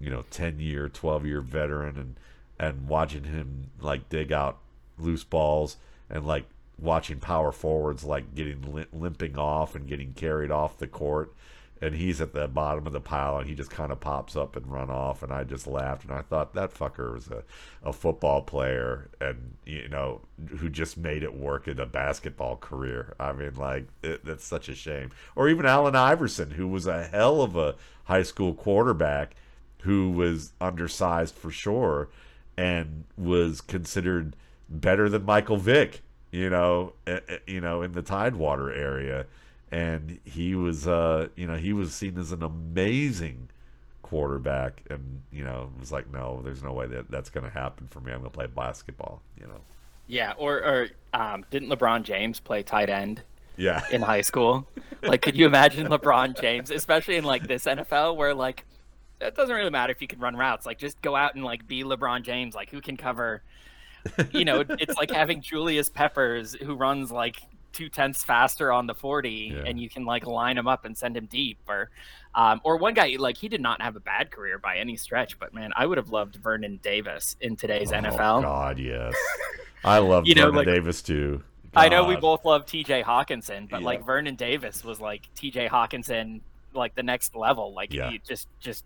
you 0.00 0.10
know, 0.10 0.24
ten 0.30 0.60
year, 0.60 0.88
twelve 0.88 1.26
year 1.26 1.40
veteran, 1.40 1.96
and 1.98 2.16
and 2.58 2.88
watching 2.88 3.24
him 3.24 3.70
like 3.80 4.08
dig 4.08 4.32
out 4.32 4.58
loose 4.98 5.24
balls 5.24 5.76
and 6.08 6.26
like 6.26 6.44
watching 6.78 7.18
power 7.18 7.52
forwards 7.52 8.04
like 8.04 8.34
getting 8.34 8.86
limping 8.92 9.36
off 9.36 9.74
and 9.74 9.86
getting 9.86 10.12
carried 10.14 10.50
off 10.50 10.78
the 10.78 10.86
court 10.86 11.32
and 11.80 11.94
he's 11.94 12.20
at 12.20 12.32
the 12.32 12.46
bottom 12.46 12.86
of 12.86 12.92
the 12.92 13.00
pile 13.00 13.38
and 13.38 13.48
he 13.48 13.54
just 13.54 13.70
kind 13.70 13.90
of 13.90 14.00
pops 14.00 14.36
up 14.36 14.54
and 14.56 14.66
run 14.66 14.90
off 14.90 15.22
and 15.22 15.32
i 15.32 15.42
just 15.44 15.66
laughed 15.66 16.04
and 16.04 16.12
i 16.12 16.20
thought 16.20 16.54
that 16.54 16.74
fucker 16.74 17.12
was 17.14 17.28
a, 17.28 17.42
a 17.82 17.92
football 17.92 18.42
player 18.42 19.08
and 19.20 19.54
you 19.64 19.88
know 19.88 20.20
who 20.58 20.68
just 20.68 20.96
made 20.96 21.22
it 21.22 21.34
work 21.34 21.68
in 21.68 21.78
a 21.78 21.86
basketball 21.86 22.56
career. 22.56 23.14
I 23.18 23.32
mean 23.32 23.54
like 23.54 23.86
it, 24.02 24.24
that's 24.24 24.44
such 24.44 24.68
a 24.68 24.74
shame. 24.74 25.10
Or 25.36 25.48
even 25.48 25.66
allen 25.66 25.96
iverson 25.96 26.52
who 26.52 26.68
was 26.68 26.86
a 26.86 27.04
hell 27.04 27.42
of 27.42 27.56
a 27.56 27.76
high 28.04 28.22
school 28.22 28.54
quarterback 28.54 29.34
who 29.82 30.10
was 30.10 30.52
undersized 30.60 31.34
for 31.34 31.50
sure 31.50 32.08
and 32.56 33.04
was 33.16 33.60
considered 33.60 34.36
better 34.68 35.08
than 35.08 35.24
michael 35.24 35.56
vick 35.56 36.02
you 36.30 36.50
know 36.50 36.92
you 37.46 37.60
know 37.60 37.82
in 37.82 37.92
the 37.92 38.02
tidewater 38.02 38.70
area 38.72 39.26
and 39.72 40.18
he 40.24 40.54
was 40.54 40.86
uh 40.86 41.28
you 41.36 41.46
know 41.46 41.56
he 41.56 41.72
was 41.72 41.94
seen 41.94 42.18
as 42.18 42.32
an 42.32 42.42
amazing 42.42 43.48
quarterback 44.02 44.82
and 44.90 45.22
you 45.30 45.44
know 45.44 45.70
was 45.78 45.92
like 45.92 46.10
no 46.10 46.40
there's 46.42 46.62
no 46.62 46.72
way 46.72 46.86
that 46.86 47.10
that's 47.10 47.30
going 47.30 47.44
to 47.44 47.50
happen 47.50 47.86
for 47.86 48.00
me. 48.00 48.12
I'm 48.12 48.20
going 48.20 48.30
to 48.30 48.36
play 48.36 48.46
basketball 48.46 49.22
you 49.40 49.46
know. 49.46 49.60
Yeah 50.06 50.32
or 50.36 50.56
or 50.56 50.88
um, 51.14 51.44
didn't 51.50 51.68
lebron 51.68 52.02
james 52.02 52.40
play 52.40 52.62
tight 52.62 52.90
end 52.90 53.22
yeah. 53.56 53.84
in 53.92 54.02
high 54.02 54.20
school? 54.30 54.66
Like 55.02 55.22
could 55.22 55.36
you 55.36 55.46
imagine 55.46 55.86
lebron 55.86 56.40
james 56.40 56.70
especially 56.70 57.16
in 57.16 57.24
like 57.24 57.46
this 57.46 57.64
nfl 57.66 58.16
where 58.16 58.34
like 58.34 58.66
it 59.20 59.36
doesn't 59.36 59.54
really 59.54 59.70
matter 59.70 59.92
if 59.92 60.00
you 60.00 60.08
can 60.08 60.18
run 60.18 60.34
routes 60.34 60.66
like 60.66 60.78
just 60.78 61.00
go 61.02 61.14
out 61.14 61.34
and 61.34 61.44
like 61.44 61.66
be 61.68 61.84
lebron 61.84 62.22
james 62.22 62.54
like 62.54 62.70
who 62.70 62.80
can 62.80 62.96
cover 62.96 63.42
you 64.32 64.44
know 64.44 64.64
it's 64.68 64.96
like 64.96 65.10
having 65.10 65.40
julius 65.40 65.88
peppers 65.88 66.54
who 66.54 66.74
runs 66.74 67.12
like 67.12 67.42
two 67.72 67.88
tenths 67.88 68.24
faster 68.24 68.72
on 68.72 68.86
the 68.86 68.94
40 68.94 69.30
yeah. 69.30 69.62
and 69.66 69.80
you 69.80 69.88
can 69.88 70.04
like 70.04 70.26
line 70.26 70.58
him 70.58 70.66
up 70.66 70.84
and 70.84 70.96
send 70.96 71.16
him 71.16 71.26
deep 71.26 71.58
or 71.68 71.90
um, 72.34 72.60
or 72.64 72.76
one 72.76 72.94
guy 72.94 73.16
like 73.18 73.36
he 73.36 73.48
did 73.48 73.60
not 73.60 73.80
have 73.82 73.96
a 73.96 74.00
bad 74.00 74.30
career 74.30 74.58
by 74.58 74.76
any 74.76 74.96
stretch 74.96 75.38
but 75.38 75.52
man 75.54 75.72
i 75.76 75.86
would 75.86 75.98
have 75.98 76.10
loved 76.10 76.36
vernon 76.36 76.78
davis 76.82 77.36
in 77.40 77.56
today's 77.56 77.92
oh, 77.92 77.96
nfl 77.96 78.42
god 78.42 78.78
yes 78.78 79.14
i 79.84 79.98
love 79.98 80.24
you 80.26 80.34
vernon 80.34 80.54
like, 80.54 80.66
davis 80.66 81.02
too 81.02 81.42
god. 81.72 81.80
i 81.80 81.88
know 81.88 82.04
we 82.04 82.16
both 82.16 82.44
love 82.44 82.66
tj 82.66 83.04
hockenson 83.04 83.68
but 83.68 83.80
yeah. 83.80 83.86
like 83.86 84.04
vernon 84.04 84.34
davis 84.34 84.84
was 84.84 85.00
like 85.00 85.22
tj 85.36 85.68
hockenson 85.68 86.40
like 86.74 86.94
the 86.94 87.02
next 87.02 87.34
level 87.34 87.72
like 87.72 87.92
yeah. 87.92 88.10
he 88.10 88.20
just 88.26 88.48
just 88.60 88.84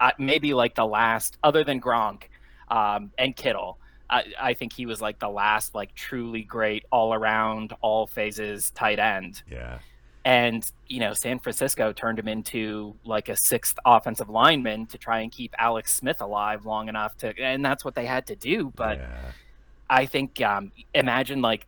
uh, 0.00 0.10
maybe 0.18 0.54
like 0.54 0.74
the 0.74 0.86
last 0.86 1.36
other 1.42 1.62
than 1.62 1.80
gronk 1.80 2.22
um, 2.70 3.10
and 3.18 3.36
kittle 3.36 3.78
I, 4.10 4.24
I 4.40 4.54
think 4.54 4.72
he 4.72 4.86
was 4.86 5.00
like 5.00 5.18
the 5.20 5.28
last 5.28 5.74
like 5.74 5.94
truly 5.94 6.42
great 6.42 6.84
all 6.90 7.14
around 7.14 7.72
all 7.80 8.06
phases 8.06 8.70
tight 8.72 8.98
end. 8.98 9.42
Yeah. 9.50 9.78
And 10.24 10.70
you 10.88 11.00
know, 11.00 11.14
San 11.14 11.38
Francisco 11.38 11.92
turned 11.92 12.18
him 12.18 12.28
into 12.28 12.94
like 13.04 13.28
a 13.28 13.36
sixth 13.36 13.78
offensive 13.86 14.28
lineman 14.28 14.86
to 14.86 14.98
try 14.98 15.20
and 15.20 15.32
keep 15.32 15.54
Alex 15.58 15.94
Smith 15.94 16.20
alive 16.20 16.66
long 16.66 16.88
enough 16.88 17.16
to, 17.18 17.32
and 17.40 17.64
that's 17.64 17.84
what 17.84 17.94
they 17.94 18.04
had 18.04 18.26
to 18.26 18.36
do. 18.36 18.72
But 18.76 18.98
yeah. 18.98 19.32
I 19.88 20.06
think 20.06 20.42
um, 20.42 20.72
imagine 20.92 21.40
like 21.40 21.66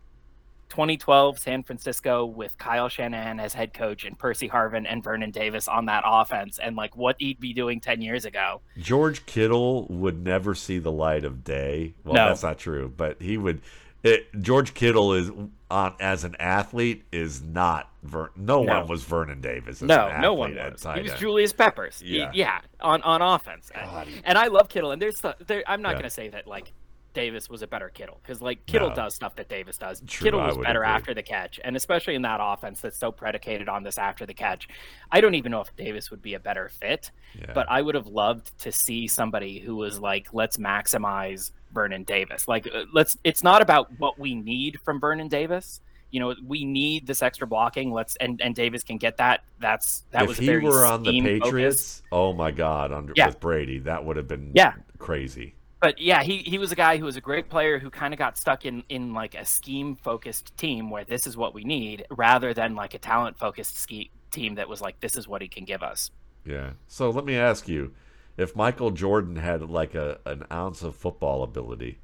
2012 0.72 1.38
San 1.38 1.62
Francisco 1.62 2.24
with 2.24 2.56
Kyle 2.56 2.88
Shanahan 2.88 3.38
as 3.38 3.52
head 3.52 3.74
coach 3.74 4.06
and 4.06 4.18
Percy 4.18 4.48
Harvin 4.48 4.86
and 4.88 5.04
Vernon 5.04 5.30
Davis 5.30 5.68
on 5.68 5.84
that 5.86 6.02
offense 6.06 6.58
and 6.58 6.76
like 6.76 6.96
what 6.96 7.16
he'd 7.18 7.38
be 7.38 7.52
doing 7.52 7.78
10 7.78 8.00
years 8.00 8.24
ago. 8.24 8.62
George 8.78 9.26
Kittle 9.26 9.86
would 9.88 10.24
never 10.24 10.54
see 10.54 10.78
the 10.78 10.90
light 10.90 11.24
of 11.24 11.44
day. 11.44 11.92
Well, 12.04 12.14
No. 12.14 12.28
that's 12.28 12.42
not 12.42 12.58
true, 12.58 12.90
but 12.96 13.20
he 13.20 13.36
would. 13.36 13.60
It, 14.02 14.28
George 14.40 14.72
Kittle 14.72 15.12
is 15.12 15.30
on 15.70 15.94
as 16.00 16.24
an 16.24 16.36
athlete 16.40 17.04
is 17.12 17.42
not 17.42 17.90
Ver, 18.02 18.30
no, 18.34 18.62
No. 18.64 18.80
one 18.80 18.88
was 18.88 19.04
Vernon 19.04 19.40
Davis. 19.42 19.82
As 19.82 19.86
No, 19.88 20.18
no 20.20 20.32
one 20.34 20.54
was. 20.56 20.82
He 20.96 21.02
was. 21.02 21.12
Julius 21.20 21.52
Peppers. 21.52 22.00
He- 22.00 22.18
Yeah. 22.18 22.30
yeah, 22.34 22.60
on 22.80 23.00
on 23.02 23.20
offense. 23.22 23.70
God, 23.72 24.08
And 24.24 24.36
I 24.38 24.46
love 24.48 24.68
Kittle. 24.70 24.90
And 24.90 25.00
there's 25.00 25.20
the, 25.20 25.36
there, 25.46 25.62
I'm 25.68 25.82
not 25.82 25.90
Yeah. 25.90 25.94
going 25.94 26.04
to 26.04 26.10
say 26.10 26.28
that 26.30 26.46
like 26.48 26.72
Davis 27.12 27.48
was 27.48 27.62
a 27.62 27.66
better 27.66 27.88
Kittle 27.88 28.18
because 28.22 28.40
like 28.40 28.64
Kittle 28.66 28.88
No. 28.90 28.94
does 28.94 29.14
stuff 29.14 29.36
that 29.36 29.48
Davis 29.48 29.78
does. 29.78 30.02
True, 30.06 30.24
Kittle 30.26 30.40
was 30.40 30.56
better 30.58 30.82
agree. 30.82 30.94
after 30.94 31.14
the 31.14 31.22
catch, 31.22 31.60
and 31.62 31.76
especially 31.76 32.14
in 32.14 32.22
that 32.22 32.40
offense 32.42 32.80
that's 32.80 32.98
so 32.98 33.12
predicated 33.12 33.68
on 33.68 33.82
this 33.82 33.98
after 33.98 34.26
the 34.26 34.34
catch. 34.34 34.68
I 35.10 35.20
don't 35.20 35.34
even 35.34 35.52
know 35.52 35.60
if 35.60 35.74
Davis 35.76 36.10
would 36.10 36.22
be 36.22 36.34
a 36.34 36.40
better 36.40 36.68
fit, 36.68 37.10
Yeah. 37.38 37.52
but 37.54 37.66
I 37.70 37.82
would 37.82 37.94
have 37.94 38.06
loved 38.06 38.56
to 38.60 38.72
see 38.72 39.06
somebody 39.08 39.58
who 39.58 39.76
was 39.76 39.98
like, 39.98 40.28
let's 40.32 40.56
maximize 40.56 41.52
Vernon 41.72 42.04
Davis. 42.04 42.48
Like, 42.48 42.66
uh, 42.72 42.84
let's. 42.92 43.16
It's 43.24 43.42
not 43.42 43.62
about 43.62 43.90
what 43.98 44.18
we 44.18 44.34
need 44.34 44.78
from 44.84 45.00
Vernon 45.00 45.28
Davis. 45.28 45.80
You 46.10 46.20
know, 46.20 46.34
we 46.46 46.66
need 46.66 47.06
this 47.06 47.22
extra 47.22 47.46
blocking. 47.46 47.90
Let's 47.90 48.16
and 48.16 48.38
and 48.42 48.54
Davis 48.54 48.82
can 48.82 48.98
get 48.98 49.16
that. 49.16 49.44
That's 49.58 50.04
that 50.10 50.22
if 50.24 50.28
was 50.28 50.38
a 50.38 50.42
he 50.42 50.46
very 50.48 50.62
were 50.62 50.84
on 50.84 51.02
the 51.02 51.20
Patriots, 51.22 52.02
oh 52.12 52.34
my 52.34 52.50
God, 52.50 52.92
under 52.92 53.14
Yeah. 53.16 53.28
with 53.28 53.40
Brady, 53.40 53.78
that 53.80 54.04
would 54.04 54.16
have 54.18 54.28
been 54.28 54.52
Yeah. 54.54 54.74
crazy. 54.98 55.54
But 55.82 56.00
yeah, 56.00 56.22
he, 56.22 56.38
he 56.38 56.58
was 56.58 56.70
a 56.70 56.76
guy 56.76 56.96
who 56.96 57.04
was 57.04 57.16
a 57.16 57.20
great 57.20 57.48
player 57.48 57.80
who 57.80 57.90
kind 57.90 58.14
of 58.14 58.18
got 58.18 58.38
stuck 58.38 58.64
in 58.64 58.84
in 58.88 59.12
like 59.12 59.34
a 59.34 59.44
scheme 59.44 59.96
focused 59.96 60.56
team 60.56 60.88
where 60.90 61.04
this 61.04 61.26
is 61.26 61.36
what 61.36 61.54
we 61.54 61.64
need 61.64 62.06
rather 62.08 62.54
than 62.54 62.76
like 62.76 62.94
a 62.94 62.98
talent 62.98 63.36
focused 63.36 63.76
ski 63.76 64.08
team 64.30 64.54
that 64.54 64.68
was 64.68 64.80
like 64.80 65.00
this 65.00 65.16
is 65.16 65.26
what 65.26 65.42
he 65.42 65.48
can 65.48 65.64
give 65.64 65.82
us. 65.82 66.12
Yeah. 66.46 66.70
So 66.86 67.10
let 67.10 67.24
me 67.24 67.36
ask 67.36 67.66
you, 67.66 67.92
if 68.36 68.54
Michael 68.54 68.92
Jordan 68.92 69.34
had 69.36 69.68
like 69.68 69.96
a 69.96 70.20
an 70.24 70.44
ounce 70.52 70.82
of 70.82 70.94
football 70.94 71.42
ability, 71.42 71.98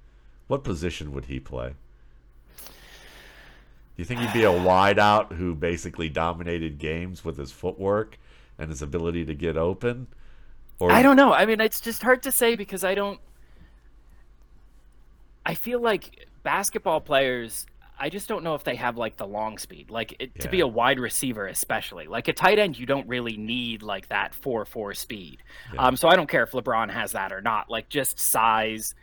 what 0.49 0.65
position 0.65 1.13
would 1.13 1.27
he 1.27 1.39
play? 1.39 1.75
Do 2.59 4.03
you 4.03 4.05
think 4.05 4.21
he'd 4.21 4.33
be 4.33 4.43
a 4.43 4.49
wideout 4.51 5.35
who 5.35 5.55
basically 5.55 6.09
dominated 6.09 6.79
games 6.79 7.25
with 7.25 7.39
his 7.39 7.53
footwork 7.53 8.19
and 8.59 8.71
his 8.71 8.83
ability 8.83 9.25
to 9.27 9.35
get 9.35 9.57
open? 9.57 10.09
Or 10.81 10.91
I 10.91 11.03
don't 11.03 11.17
know. 11.17 11.33
I 11.33 11.47
mean, 11.47 11.61
it's 11.61 11.81
just 11.81 12.03
hard 12.03 12.25
to 12.25 12.33
say 12.33 12.57
because 12.57 12.83
I 12.83 12.97
don't. 12.97 13.21
I 15.49 15.55
feel 15.55 15.81
like 15.81 16.29
basketball 16.43 17.01
players. 17.01 17.67
I 17.99 18.11
just 18.11 18.29
don't 18.29 18.45
know 18.45 18.55
if 18.55 18.65
they 18.65 18.77
have 18.77 18.99
like 18.99 19.17
the 19.17 19.27
long 19.27 19.57
speed, 19.57 19.91
like 19.91 20.15
it, 20.21 20.39
to 20.41 20.49
be 20.51 20.61
a 20.61 20.67
wide 20.67 21.01
receiver, 21.01 21.47
especially 21.47 22.07
like 22.07 22.29
a 22.29 22.35
tight 22.35 22.59
end. 22.59 22.79
You 22.79 22.85
don't 22.85 23.09
really 23.09 23.39
need 23.39 23.83
like 23.83 24.09
that 24.09 24.35
four 24.35 24.67
four 24.67 24.93
speed. 24.93 25.43
Yeah. 25.73 25.87
Um, 25.87 25.97
so 25.97 26.07
I 26.07 26.17
don't 26.17 26.29
care 26.29 26.45
if 26.45 26.53
LeBron 26.53 26.91
has 26.91 27.13
that 27.13 27.33
or 27.33 27.41
not. 27.41 27.71
Like 27.71 27.89
just 27.89 28.21
size, 28.21 28.95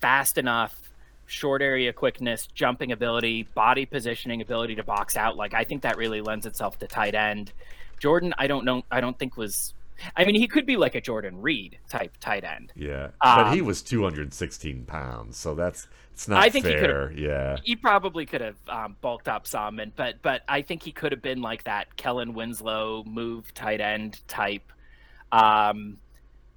fast 0.00 0.38
enough, 0.38 0.80
short 1.26 1.62
area 1.62 1.92
quickness, 1.92 2.46
jumping 2.54 2.92
ability, 2.92 3.42
body 3.54 3.84
positioning 3.84 4.40
ability 4.40 4.76
to 4.76 4.84
box 4.84 5.16
out. 5.16 5.36
Like 5.36 5.52
I 5.52 5.64
think 5.64 5.82
that 5.82 5.98
really 5.98 6.20
lends 6.20 6.46
itself 6.46 6.78
to 6.78 6.86
tight 6.86 7.16
end. 7.16 7.52
Jordan, 7.98 8.32
I 8.38 8.46
don't 8.46 8.64
know. 8.64 8.84
I 8.90 9.00
don't 9.00 9.18
think 9.18 9.36
was. 9.36 9.74
I 10.16 10.24
mean, 10.24 10.34
he 10.34 10.46
could 10.48 10.66
be 10.66 10.76
like 10.76 10.94
a 10.94 11.00
Jordan 11.00 11.40
Reed 11.40 11.78
type 11.88 12.16
tight 12.20 12.44
end. 12.44 12.72
Yeah, 12.76 13.08
but 13.22 13.52
he 13.52 13.60
Um, 13.60 13.66
was 13.66 13.82
216 13.82 14.84
pounds, 14.86 15.36
so 15.36 15.54
that's 15.54 15.88
it's 16.12 16.26
not 16.28 16.42
I 16.42 16.48
think 16.50 16.66
he 16.66 16.74
could've- 16.74 17.18
yeah, 17.18 17.56
He 17.64 17.76
probably 17.76 18.26
could 18.26 18.40
have 18.40 18.56
um, 18.68 18.96
bulked 19.00 19.28
up 19.28 19.46
some, 19.46 19.78
and 19.78 19.94
but 19.96 20.20
but 20.22 20.42
I 20.48 20.62
think 20.62 20.82
he 20.82 20.92
could 20.92 21.12
have 21.12 21.22
been 21.22 21.40
like 21.42 21.64
that 21.64 21.96
Kellen 21.96 22.34
Winslow 22.34 23.04
move 23.04 23.52
tight 23.54 23.80
end 23.80 24.20
type. 24.28 24.72
Um, 25.32 25.98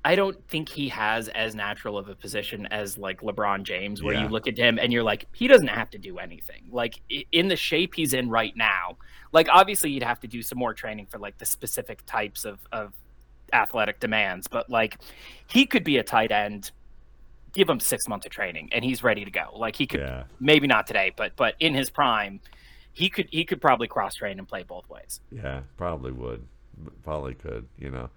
I 0.04 0.16
don't 0.16 0.44
think 0.50 0.68
he 0.68 0.90
has 0.90 1.28
as 1.28 1.54
natural 1.54 1.96
of 1.96 2.10
a 2.10 2.16
position 2.16 2.66
as 2.72 2.98
like 2.98 3.22
LeBron 3.22 3.62
James, 3.64 4.02
where 4.02 4.16
Yeah. 4.16 4.24
you 4.24 4.30
look 4.30 4.48
at 4.48 4.58
him 4.58 4.80
and 4.80 4.92
you're 4.92 5.04
like, 5.04 5.28
he 5.32 5.48
doesn't 5.48 5.68
have 5.68 5.92
to 5.92 6.00
do 6.00 6.18
anything. 6.18 6.64
Like 6.72 7.02
in 7.32 7.48
the 7.50 7.56
shape 7.56 7.94
he's 7.94 8.14
in 8.14 8.28
right 8.28 8.56
now, 8.58 8.98
like 9.32 9.48
obviously 9.52 9.92
you'd 9.92 10.02
have 10.02 10.20
to 10.22 10.28
do 10.28 10.42
some 10.42 10.58
more 10.58 10.74
training 10.74 11.06
for 11.06 11.20
like 11.20 11.38
the 11.38 11.46
specific 11.46 12.04
types 12.08 12.46
of 12.46 12.60
of 12.72 12.94
athletic 13.54 14.00
demands, 14.00 14.48
but 14.48 14.70
like 14.70 14.98
he 15.48 15.66
could 15.66 15.84
be 15.84 15.98
a 15.98 16.04
tight 16.04 16.32
end. 16.32 16.72
Give 17.54 17.70
him 17.70 17.82
six 17.82 18.08
months 18.08 18.26
of 18.26 18.32
training 18.32 18.70
and 18.72 18.84
he's 18.86 19.04
ready 19.04 19.26
to 19.26 19.32
go. 19.32 19.50
Like 19.54 19.76
he 19.76 19.86
could 19.86 20.00
yeah. 20.00 20.24
maybe 20.40 20.68
not 20.68 20.88
today, 20.88 21.12
but 21.16 21.36
but 21.36 21.56
in 21.60 21.74
his 21.74 21.90
prime, 21.90 22.40
he 22.94 23.10
could 23.10 23.28
he 23.30 23.44
could 23.44 23.60
probably 23.60 23.88
cross 23.88 24.16
train 24.16 24.40
and 24.40 24.48
play 24.48 24.64
both 24.64 24.88
ways. 24.90 25.20
Yeah, 25.32 25.62
probably 25.76 26.12
would. 26.14 26.46
Probably 27.04 27.34
could, 27.36 27.68
you 27.78 27.92
know. 27.92 28.10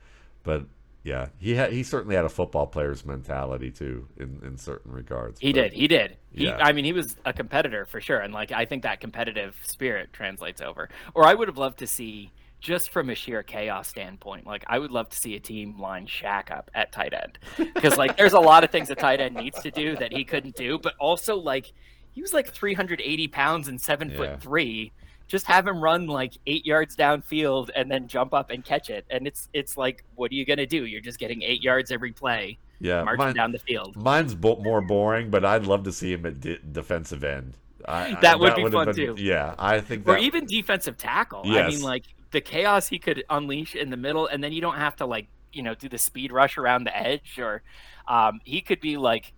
But 0.45 0.67
yeah, 1.03 1.29
he 1.39 1.55
had 1.55 1.73
he 1.73 1.83
certainly 1.83 2.15
had 2.17 2.25
a 2.25 2.29
football 2.29 2.67
player's 2.67 3.05
mentality 3.05 3.71
too 3.73 4.07
in 4.19 4.41
in 4.45 4.57
certain 4.57 4.93
regards. 4.93 5.41
He 5.41 5.53
But- 5.53 5.63
did, 5.63 5.73
he 5.73 5.89
did. 5.89 6.17
He, 6.33 6.45
Yeah. 6.45 6.59
I 6.61 6.73
mean, 6.73 6.85
he 6.85 6.93
was 6.93 7.17
a 7.25 7.33
competitor 7.33 7.87
for 7.87 8.01
sure, 8.01 8.21
and 8.21 8.33
like 8.33 8.53
I 8.53 8.65
think 8.65 8.85
that 8.85 9.01
competitive 9.01 9.57
spirit 9.65 10.13
translates 10.13 10.61
over. 10.63 10.89
Or 11.13 11.27
I 11.27 11.35
would 11.35 11.49
have 11.49 11.59
loved 11.59 11.79
to 11.81 11.87
see, 11.87 12.31
just 12.65 12.89
from 12.91 13.11
a 13.11 13.15
sheer 13.15 13.43
chaos 13.43 13.87
standpoint, 13.89 14.47
like 14.47 14.65
I 14.67 14.79
would 14.79 14.91
love 14.91 15.11
to 15.11 15.17
see 15.19 15.37
a 15.37 15.39
team 15.41 15.79
line 15.79 16.07
Shaq 16.07 16.51
up 16.51 16.71
at 16.75 16.93
tight 16.93 17.13
end, 17.13 17.39
because 17.75 17.99
like 17.99 18.17
there's 18.17 18.33
a 18.33 18.41
lot 18.41 18.65
of 18.65 18.71
things 18.71 18.89
a 18.89 18.95
tight 18.95 19.21
end 19.21 19.37
needs 19.37 19.61
to 19.63 19.71
do 19.71 19.95
that 19.97 20.13
he 20.15 20.25
couldn't 20.25 20.57
do, 20.57 20.79
but 20.79 20.95
also 20.99 21.37
like 21.37 21.71
he 22.13 22.23
was 22.23 22.33
like 22.33 22.51
380 22.51 23.29
pounds 23.29 23.69
and 23.69 23.79
seven 23.79 24.09
Yeah. 24.11 24.17
foot 24.17 24.41
three. 24.43 24.93
Just 25.29 25.45
have 25.47 25.67
him 25.67 25.79
run 25.83 26.07
like 26.07 26.33
eight 26.47 26.65
yards 26.65 26.97
downfield 26.97 27.69
and 27.77 27.91
then 27.91 28.09
jump 28.09 28.33
up 28.33 28.49
and 28.51 28.65
catch 28.65 28.89
it, 28.89 29.05
and 29.11 29.27
it's 29.27 29.49
it's 29.53 29.77
like, 29.77 30.03
what 30.15 30.31
are 30.33 30.35
you 30.35 30.47
gonna 30.47 30.67
do? 30.67 30.87
You're 30.87 31.03
just 31.03 31.19
getting 31.19 31.43
eight 31.43 31.63
yards 31.63 31.91
every 31.93 32.13
play, 32.13 32.57
Yeah, 32.81 33.05
marching 33.05 33.19
mine- 33.27 33.35
down 33.35 33.53
the 33.53 33.59
field. 33.59 33.95
mine's 33.95 34.35
bo- 34.35 34.57
more 34.63 34.81
boring, 34.81 35.29
but 35.29 35.45
I'd 35.45 35.67
love 35.67 35.83
to 35.85 35.93
see 35.93 36.13
him 36.15 36.25
at 36.25 36.41
de- 36.41 36.59
defensive 36.61 37.23
end. 37.25 37.59
I, 37.87 38.13
I- 38.17 38.21
That 38.23 38.41
would 38.41 38.55
be 38.55 38.71
fun, 38.71 38.87
been- 38.87 38.95
too. 38.95 39.15
Yeah, 39.19 39.55
I 39.59 39.81
think 39.81 40.09
or 40.09 40.17
even 40.17 40.47
defensive 40.47 40.97
tackle. 40.97 41.43
I 41.45 41.69
mean, 41.69 41.83
like 41.83 42.05
the 42.35 42.41
chaos 42.43 42.89
he 42.89 42.99
could 42.99 43.25
unleash 43.31 43.75
in 43.77 43.89
the 43.91 43.97
middle, 43.97 44.27
and 44.27 44.45
then 44.45 44.53
you 44.53 44.61
don't 44.61 44.77
have 44.77 44.97
to 44.97 45.07
like 45.07 45.29
you 45.53 45.63
know 45.63 45.75
do 45.75 45.89
the 45.89 45.97
speed 45.97 46.33
rush 46.33 46.59
around 46.59 46.85
the 46.85 46.95
edge, 46.95 47.39
or 47.39 47.63
um, 48.09 48.41
he 48.45 48.61
could 48.61 48.81
be 48.81 48.99
like, 48.99 49.33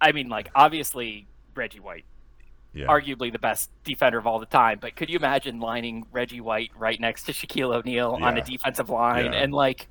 I 0.00 0.12
mean, 0.12 0.28
like 0.28 0.50
obviously 0.54 1.28
Reggie 1.54 1.80
White, 1.80 2.04
yeah. 2.74 2.86
arguably 2.86 3.32
the 3.32 3.38
best 3.38 3.70
defender 3.84 4.18
of 4.18 4.26
all 4.26 4.40
the 4.40 4.46
time, 4.46 4.78
but 4.80 4.96
could 4.96 5.08
you 5.08 5.16
imagine 5.16 5.60
lining 5.60 6.04
Reggie 6.12 6.40
White 6.42 6.72
right 6.76 7.00
next 7.00 7.22
to 7.24 7.32
Shaquille 7.32 7.74
O'Neal 7.74 8.18
on 8.20 8.36
a 8.36 8.42
defensive 8.44 8.90
line, 8.90 9.32
Yeah. 9.32 9.42
and 9.42 9.54
like. 9.54 9.88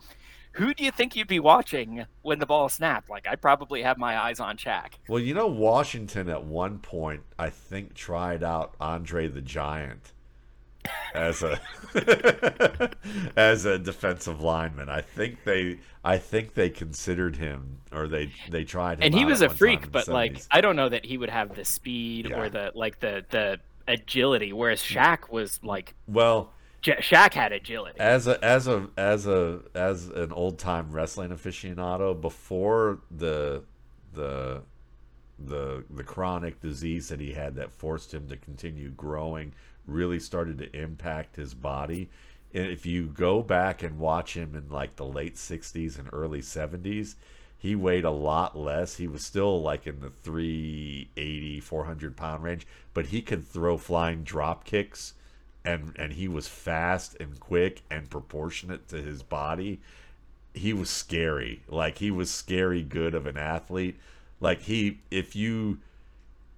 Who 0.58 0.74
do 0.74 0.86
you 0.86 0.92
think 0.92 1.18
you'd 1.18 1.28
be 1.28 1.42
watching 1.42 2.06
when 2.22 2.40
the 2.40 2.46
ball 2.46 2.70
snapped? 2.70 3.10
Like, 3.10 3.28
I'd 3.28 3.42
probably 3.42 3.82
have 3.82 3.98
my 3.98 4.18
eyes 4.18 4.40
on 4.40 4.56
Shaq. 4.56 4.94
Well, 5.10 5.20
you 5.20 5.34
know, 5.34 5.48
Washington 5.48 6.30
at 6.30 6.46
one 6.46 6.80
point, 6.80 7.24
I 7.38 7.50
think, 7.50 7.94
tried 7.94 8.42
out 8.42 8.74
Andre 8.80 9.28
the 9.28 9.42
Giant 9.42 10.14
as 11.14 11.44
a 11.44 11.60
as 13.36 13.66
a 13.66 13.78
defensive 13.80 14.42
lineman. 14.42 14.90
I 14.90 15.02
think 15.02 15.44
they, 15.44 15.80
I 16.04 16.18
think 16.18 16.54
they 16.54 16.70
considered 16.70 17.38
him, 17.38 17.80
or 17.92 18.08
they 18.08 18.32
they 18.50 18.64
tried 18.64 19.00
him. 19.00 19.04
and 19.04 19.14
he 19.16 19.26
was 19.26 19.42
a 19.42 19.50
freak 19.50 19.92
but 19.92 20.08
like 20.08 20.34
70s. 20.34 20.48
i 20.52 20.62
don't 20.62 20.76
know 20.76 20.90
that 20.90 21.06
he 21.06 21.18
would 21.18 21.30
have 21.30 21.56
the 21.56 21.66
speed 21.66 22.28
Yeah. 22.30 22.40
or 22.40 22.50
the 22.50 22.72
like 22.76 23.00
the 23.00 23.26
the 23.30 23.60
agility 23.88 24.52
whereas 24.54 24.82
mm. 24.82 24.96
Shaq 24.96 25.30
was 25.30 25.60
like 25.64 25.94
well, 26.08 26.52
J- 26.82 26.98
Shaq 26.98 27.34
had 27.34 27.52
agility 27.52 28.00
as 28.00 28.28
a 28.28 28.44
as 28.44 28.68
a 28.68 28.90
as 28.98 29.28
a 29.28 29.62
as 29.74 30.08
an 30.08 30.32
old 30.32 30.60
time 30.60 30.92
wrestling 30.92 31.30
aficionado, 31.32 32.20
before 32.20 33.00
the 33.12 33.64
the 34.14 34.62
the 35.38 35.84
the 35.90 36.04
chronic 36.04 36.62
disease 36.62 37.10
that 37.10 37.20
he 37.20 37.34
had 37.34 37.56
that 37.56 37.72
forced 37.72 38.14
him 38.14 38.28
to 38.30 38.38
continue 38.38 38.90
growing 38.92 39.54
really 39.88 40.20
started 40.20 40.58
to 40.60 40.76
impact 40.76 41.36
his 41.36 41.54
body. 41.54 42.10
And 42.54 42.68
if 42.68 42.86
you 42.86 43.08
go 43.08 43.42
back 43.42 43.84
and 43.84 44.00
watch 44.00 44.36
him 44.36 44.56
in 44.56 44.70
like 44.70 44.96
the 44.96 45.06
late 45.06 45.36
60s 45.36 46.00
and 46.00 46.10
early 46.14 46.42
70s, 46.42 47.16
he 47.58 47.76
weighed 47.76 48.06
a 48.06 48.12
lot 48.12 48.58
less. 48.58 48.98
He 48.98 49.08
was 49.08 49.26
still 49.26 49.62
like 49.62 49.88
in 49.88 50.00
the 50.00 50.10
380, 50.10 51.60
400 51.60 52.16
pound 52.16 52.44
range, 52.44 52.68
but 52.94 53.08
he 53.08 53.22
could 53.22 53.48
throw 53.48 53.78
flying 53.78 54.24
drop 54.24 54.66
kicks 54.66 55.14
and 55.66 55.94
and 55.98 56.14
he 56.14 56.28
was 56.28 56.48
fast 56.48 57.18
and 57.20 57.40
quick 57.40 57.82
and 57.90 58.10
proportionate 58.10 58.88
to 58.90 59.02
his 59.02 59.24
body. 59.24 59.80
He 60.54 60.72
was 60.72 60.90
scary. 60.90 61.64
Like 61.68 61.98
he 61.98 62.12
was 62.12 62.30
scary 62.32 62.84
good 62.84 63.16
of 63.16 63.26
an 63.26 63.38
athlete. 63.38 63.98
Like 64.40 64.62
he, 64.62 65.00
if 65.10 65.36
you, 65.36 65.80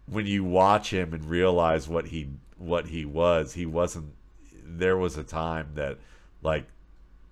when 0.07 0.25
you 0.25 0.43
watch 0.43 0.91
him 0.91 1.13
and 1.13 1.25
realize 1.25 1.87
what 1.87 2.07
he 2.07 2.27
what 2.57 2.87
he 2.87 3.05
was, 3.05 3.53
he 3.53 3.65
wasn't. 3.65 4.13
There 4.65 4.97
was 4.97 5.17
a 5.17 5.23
time 5.23 5.71
that, 5.75 5.97
like, 6.41 6.65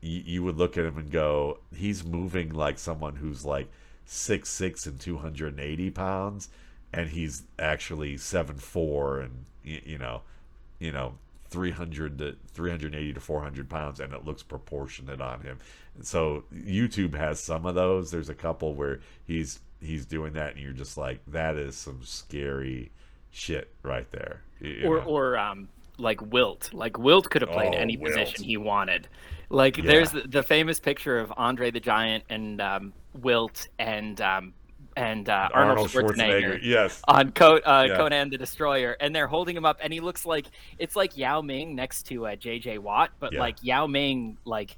you, 0.01 0.21
you 0.25 0.43
would 0.43 0.57
look 0.57 0.77
at 0.77 0.85
him 0.85 0.97
and 0.97 1.11
go, 1.11 1.59
he's 1.75 2.03
moving 2.03 2.53
like 2.53 2.79
someone 2.79 3.17
who's 3.17 3.43
like 3.43 3.69
six 4.05 4.49
six 4.49 4.85
and 4.85 4.99
two 4.99 5.17
hundred 5.17 5.53
and 5.53 5.59
eighty 5.59 5.89
pounds, 5.89 6.49
and 6.93 7.09
he's 7.09 7.43
actually 7.59 8.17
seven 8.17 8.57
four 8.57 9.19
and 9.19 9.45
you, 9.63 9.81
you 9.85 9.97
know, 9.97 10.21
you 10.79 10.91
know 10.91 11.15
300 11.49 12.17
to 12.17 12.35
380 12.47 13.13
to 13.13 13.19
400 13.19 13.69
pounds 13.69 13.99
and 13.99 14.13
it 14.13 14.25
looks 14.25 14.43
proportionate 14.43 15.21
on 15.21 15.41
him 15.41 15.57
so 16.01 16.43
youtube 16.53 17.15
has 17.15 17.39
some 17.39 17.65
of 17.65 17.75
those 17.75 18.11
there's 18.11 18.29
a 18.29 18.35
couple 18.35 18.73
where 18.73 18.99
he's 19.25 19.59
he's 19.79 20.05
doing 20.05 20.33
that 20.33 20.53
and 20.53 20.59
you're 20.59 20.73
just 20.73 20.97
like 20.97 21.19
that 21.27 21.55
is 21.55 21.75
some 21.75 21.99
scary 22.03 22.91
shit 23.35 23.69
right 23.83 24.09
there 24.11 24.41
you 24.61 24.87
or 24.87 24.97
know? 24.99 25.03
or 25.05 25.37
um 25.37 25.67
like 25.97 26.21
Wilt. 26.21 26.73
Like 26.73 26.97
Wilt 26.97 27.29
could 27.29 27.41
have 27.41 27.51
played 27.51 27.73
Oh, 27.73 27.77
any 27.77 27.95
Wilt. 27.97 28.15
position 28.15 28.43
he 28.43 28.57
wanted. 28.57 29.07
Like 29.49 29.77
Yeah. 29.77 29.83
there's 29.85 30.11
the, 30.11 30.21
the 30.21 30.43
famous 30.43 30.79
picture 30.79 31.19
of 31.19 31.31
Andre 31.37 31.71
the 31.71 31.79
Giant 31.79 32.23
and 32.29 32.59
um, 32.61 32.93
Wilt 33.13 33.67
and 33.79 34.19
um, 34.19 34.53
and 34.97 35.29
uh, 35.29 35.49
Arnold, 35.53 35.89
Schwarzenegger, 35.89 36.59
yes 36.63 37.01
on 37.07 37.31
Co- 37.31 37.57
uh, 37.57 37.85
Yeah. 37.87 37.97
Conan 37.97 38.29
the 38.29 38.37
Destroyer, 38.37 38.95
and 38.99 39.13
they're 39.15 39.27
holding 39.27 39.55
him 39.55 39.65
up, 39.65 39.77
and 39.81 39.91
he 39.93 39.99
looks 40.01 40.25
like 40.25 40.45
it's 40.79 40.95
like 40.95 41.17
Yao 41.17 41.41
Ming 41.41 41.75
next 41.75 42.03
to 42.07 42.27
uh, 42.27 42.35
J.J. 42.35 42.77
Watt, 42.79 43.11
but 43.19 43.31
Yeah. 43.33 43.39
like 43.41 43.57
Yao 43.61 43.87
Ming, 43.87 44.37
like 44.45 44.75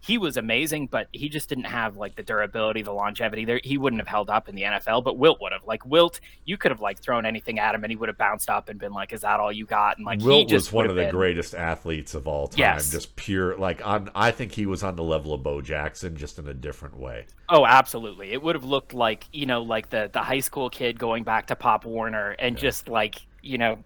he 0.00 0.16
was 0.16 0.36
amazing, 0.36 0.86
but 0.86 1.08
he 1.12 1.28
just 1.28 1.48
didn't 1.48 1.64
have 1.64 1.96
like 1.96 2.14
the 2.14 2.22
durability, 2.22 2.82
the 2.82 2.92
longevity. 2.92 3.44
There, 3.44 3.60
he 3.62 3.78
wouldn't 3.78 4.00
have 4.00 4.08
held 4.08 4.30
up 4.30 4.48
in 4.48 4.54
the 4.54 4.62
NFL, 4.62 5.02
but 5.02 5.18
Wilt 5.18 5.40
would 5.40 5.52
have. 5.52 5.64
Like 5.66 5.84
Wilt, 5.84 6.20
you 6.44 6.56
could 6.56 6.70
have 6.70 6.80
like 6.80 7.00
thrown 7.00 7.26
anything 7.26 7.58
at 7.58 7.74
him, 7.74 7.82
and 7.84 7.90
he 7.90 7.96
would 7.96 8.08
have 8.08 8.18
bounced 8.18 8.48
up 8.48 8.68
and 8.68 8.78
been 8.78 8.92
like, 8.92 9.12
"Is 9.12 9.22
that 9.22 9.40
all 9.40 9.52
you 9.52 9.66
got?" 9.66 9.96
And 9.96 10.06
like 10.06 10.20
he 10.20 10.26
Wilt 10.26 10.52
was 10.52 10.72
one 10.72 10.88
of 10.88 10.94
the 10.94 11.02
been- 11.02 11.10
greatest 11.10 11.54
athletes 11.54 12.14
of 12.14 12.28
all 12.28 12.48
time. 12.48 12.58
Yes. 12.58 12.90
Just 12.90 13.16
pure, 13.16 13.56
like 13.56 13.84
on. 13.86 14.10
I 14.14 14.30
think 14.30 14.52
he 14.52 14.66
was 14.66 14.82
on 14.82 14.94
the 14.96 15.02
level 15.02 15.34
of 15.34 15.42
Bo 15.42 15.60
Jackson, 15.60 16.16
just 16.16 16.38
in 16.38 16.46
a 16.48 16.54
different 16.54 16.96
way. 16.96 17.26
Oh, 17.48 17.66
absolutely. 17.66 18.32
It 18.32 18.42
would 18.42 18.54
have 18.54 18.64
looked 18.64 18.94
like, 18.94 19.24
you 19.32 19.46
know, 19.46 19.62
like 19.62 19.90
the 19.90 20.10
the 20.12 20.22
high 20.22 20.40
school 20.40 20.70
kid 20.70 20.98
going 20.98 21.24
back 21.24 21.46
to 21.48 21.56
Pop 21.56 21.84
Warner 21.84 22.36
and 22.38 22.56
just 22.56 22.88
like, 22.88 23.20
you 23.42 23.58
know, 23.58 23.78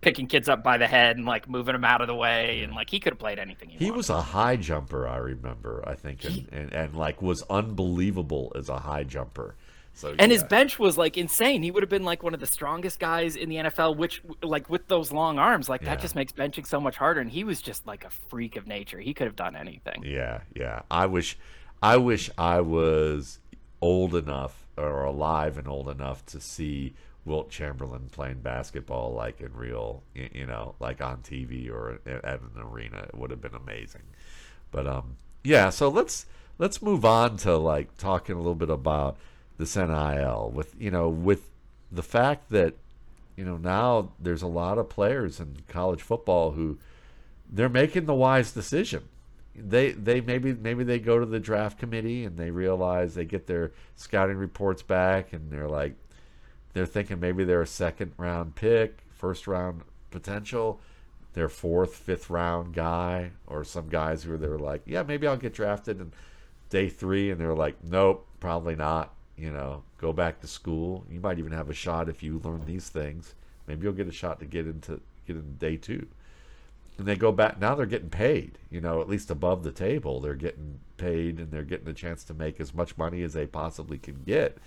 picking 0.00 0.26
kids 0.26 0.48
up 0.48 0.62
by 0.62 0.78
the 0.78 0.86
head 0.86 1.16
and 1.16 1.26
like 1.26 1.48
moving 1.48 1.72
them 1.72 1.84
out 1.84 2.00
of 2.00 2.06
the 2.06 2.14
way 2.14 2.62
and 2.62 2.72
like 2.74 2.90
he 2.90 3.00
could 3.00 3.12
have 3.12 3.18
played 3.18 3.38
anything 3.38 3.68
he, 3.70 3.78
He 3.86 3.90
was 3.90 4.10
a 4.10 4.20
high 4.20 4.56
jumper, 4.56 5.08
I 5.08 5.16
remember. 5.16 5.82
I 5.86 5.94
think, 5.94 6.24
and, 6.24 6.48
and, 6.52 6.72
and 6.72 6.94
like 6.94 7.22
was 7.22 7.42
unbelievable 7.50 8.52
as 8.54 8.68
a 8.68 8.78
high 8.78 9.04
jumper. 9.04 9.54
So 9.94 10.14
and 10.18 10.30
his 10.30 10.44
bench 10.44 10.78
was 10.78 10.98
like 10.98 11.16
insane. 11.16 11.62
He 11.62 11.70
would 11.70 11.82
have 11.82 11.88
been 11.88 12.04
like 12.04 12.22
one 12.22 12.34
of 12.34 12.40
the 12.40 12.46
strongest 12.46 12.98
guys 13.00 13.34
in 13.34 13.48
the 13.48 13.56
NFL, 13.56 13.96
which 13.96 14.22
like 14.42 14.68
with 14.68 14.86
those 14.88 15.10
long 15.10 15.38
arms, 15.38 15.70
like 15.70 15.80
Yeah. 15.80 15.94
that 15.94 16.02
just 16.02 16.14
makes 16.14 16.32
benching 16.32 16.66
so 16.66 16.78
much 16.78 16.96
harder. 16.98 17.20
And 17.20 17.30
he 17.30 17.44
was 17.44 17.62
just 17.62 17.86
like 17.86 18.04
a 18.04 18.10
freak 18.10 18.56
of 18.56 18.66
nature. 18.66 19.00
He 19.00 19.14
could 19.14 19.26
have 19.26 19.36
done 19.36 19.56
anything. 19.56 20.04
Yeah, 20.04 20.40
yeah. 20.54 20.82
I 20.90 21.06
wish, 21.06 21.38
I 21.82 21.96
wish 21.96 22.30
I 22.36 22.60
was 22.60 23.38
old 23.80 24.14
enough 24.14 24.66
or 24.76 25.04
alive 25.04 25.56
and 25.56 25.66
old 25.66 25.88
enough 25.88 26.24
to 26.26 26.40
see 26.40 26.92
Wilt 27.26 27.50
Chamberlain 27.50 28.08
playing 28.10 28.38
basketball 28.40 29.12
like 29.12 29.40
in 29.40 29.52
real, 29.52 30.04
you 30.14 30.46
know, 30.46 30.76
like 30.78 31.02
on 31.02 31.18
TV 31.18 31.68
or 31.68 31.98
at 32.06 32.40
an 32.40 32.62
arena. 32.62 32.98
It 33.08 33.16
would 33.16 33.30
have 33.30 33.40
been 33.42 33.54
amazing. 33.54 34.02
But 34.70 34.86
um, 34.86 35.16
yeah. 35.42 35.70
So 35.70 35.88
let's 35.88 36.26
let's 36.58 36.80
move 36.80 37.04
on 37.04 37.36
to 37.38 37.56
like 37.56 37.96
talking 37.98 38.36
a 38.36 38.38
little 38.38 38.54
bit 38.54 38.70
about 38.70 39.16
this 39.58 39.76
NIL 39.76 40.52
with 40.54 40.74
you 40.78 40.90
know 40.90 41.08
with 41.08 41.50
the 41.90 42.02
fact 42.02 42.50
that 42.50 42.74
you 43.36 43.44
know 43.44 43.56
now 43.56 44.12
there's 44.20 44.42
a 44.42 44.46
lot 44.46 44.78
of 44.78 44.88
players 44.88 45.40
in 45.40 45.56
college 45.68 46.02
football 46.02 46.52
who 46.52 46.78
they're 47.50 47.68
making 47.68 48.06
the 48.06 48.14
wise 48.14 48.52
decision. 48.52 49.08
They 49.56 49.90
they 49.90 50.20
maybe 50.20 50.54
maybe 50.54 50.84
they 50.84 51.00
go 51.00 51.18
to 51.18 51.26
the 51.26 51.40
draft 51.40 51.76
committee 51.76 52.24
and 52.24 52.36
they 52.36 52.52
realize 52.52 53.14
they 53.14 53.24
get 53.24 53.48
their 53.48 53.72
scouting 53.96 54.36
reports 54.36 54.82
back 54.82 55.32
and 55.32 55.50
they're 55.50 55.68
like 55.68 55.96
they're 56.76 56.84
thinking 56.84 57.18
maybe 57.18 57.42
they're 57.42 57.62
a 57.62 57.66
second 57.66 58.12
round 58.18 58.54
pick, 58.54 58.98
first 59.14 59.46
round 59.46 59.80
potential, 60.10 60.78
their 61.32 61.48
fourth, 61.48 61.94
fifth 61.94 62.28
round 62.28 62.74
guy, 62.74 63.30
or 63.46 63.64
some 63.64 63.88
guys 63.88 64.22
who 64.22 64.36
they're 64.36 64.58
like, 64.58 64.82
yeah, 64.84 65.02
maybe 65.02 65.26
I'll 65.26 65.38
get 65.38 65.54
drafted 65.54 66.02
in 66.02 66.12
day 66.68 66.90
three, 66.90 67.30
and 67.30 67.40
they're 67.40 67.54
like, 67.54 67.82
nope, 67.82 68.26
probably 68.40 68.76
not. 68.76 69.14
You 69.38 69.52
know, 69.52 69.84
go 69.96 70.12
back 70.12 70.40
to 70.40 70.46
school. 70.46 71.06
You 71.10 71.18
might 71.18 71.38
even 71.38 71.52
have 71.52 71.70
a 71.70 71.74
shot 71.74 72.10
if 72.10 72.22
you 72.22 72.42
learn 72.44 72.66
these 72.66 72.90
things. 72.90 73.34
Maybe 73.66 73.84
you'll 73.84 73.94
get 73.94 74.08
a 74.08 74.12
shot 74.12 74.38
to 74.40 74.44
get 74.44 74.66
into 74.66 75.00
get 75.26 75.36
in 75.36 75.56
day 75.56 75.78
two. 75.78 76.06
And 76.98 77.06
they 77.06 77.16
go 77.16 77.32
back 77.32 77.58
now. 77.58 77.74
They're 77.74 77.86
getting 77.86 78.10
paid. 78.10 78.58
You 78.70 78.82
know, 78.82 79.00
at 79.00 79.08
least 79.08 79.30
above 79.30 79.62
the 79.62 79.72
table, 79.72 80.20
they're 80.20 80.34
getting 80.34 80.80
paid, 80.98 81.38
and 81.38 81.50
they're 81.50 81.62
getting 81.62 81.88
a 81.88 81.94
chance 81.94 82.22
to 82.24 82.34
make 82.34 82.60
as 82.60 82.74
much 82.74 82.98
money 82.98 83.22
as 83.22 83.32
they 83.32 83.46
possibly 83.46 83.96
can 83.96 84.22
get. 84.26 84.58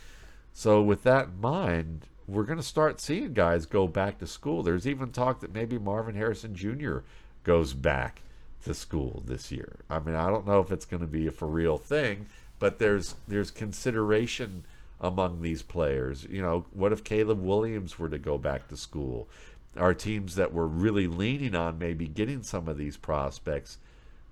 So 0.60 0.82
with 0.82 1.04
that 1.04 1.28
in 1.28 1.40
mind, 1.40 2.08
we're 2.28 2.44
going 2.44 2.60
to 2.60 2.64
start 2.64 3.00
seeing 3.00 3.32
guys 3.32 3.66
go 3.66 3.88
back 3.88 4.20
to 4.20 4.28
school. 4.28 4.62
There's 4.62 4.86
even 4.86 5.14
talk 5.14 5.40
that 5.40 5.54
maybe 5.54 5.78
Marvin 5.78 6.16
Harrison 6.16 6.54
Jr. 6.54 6.98
goes 7.46 7.72
back 7.72 8.24
to 8.66 8.74
school 8.74 9.24
this 9.26 9.54
year. 9.54 9.78
I 9.90 10.00
mean, 10.00 10.16
I 10.16 10.30
don't 10.30 10.46
know 10.46 10.60
if 10.60 10.70
it's 10.70 10.84
going 10.84 11.00
to 11.00 11.08
be 11.08 11.28
a 11.28 11.32
for 11.32 11.48
real 11.48 11.78
thing, 11.78 12.26
but 12.60 12.78
there's 12.78 13.16
there's 13.26 13.52
consideration 13.52 14.66
among 15.00 15.42
these 15.42 15.62
players. 15.62 16.28
You 16.30 16.42
know, 16.42 16.66
what 16.74 16.92
if 16.92 17.06
Caleb 17.06 17.42
Williams 17.42 17.98
were 17.98 18.10
to 18.10 18.20
go 18.20 18.38
back 18.38 18.68
to 18.68 18.76
school? 18.76 19.30
Our 19.78 19.94
teams 19.94 20.36
that 20.36 20.54
were 20.54 20.68
really 20.68 21.08
leaning 21.08 21.56
on 21.56 21.80
maybe 21.80 22.06
getting 22.06 22.44
some 22.44 22.68
of 22.68 22.78
these 22.78 22.98
prospects 22.98 23.78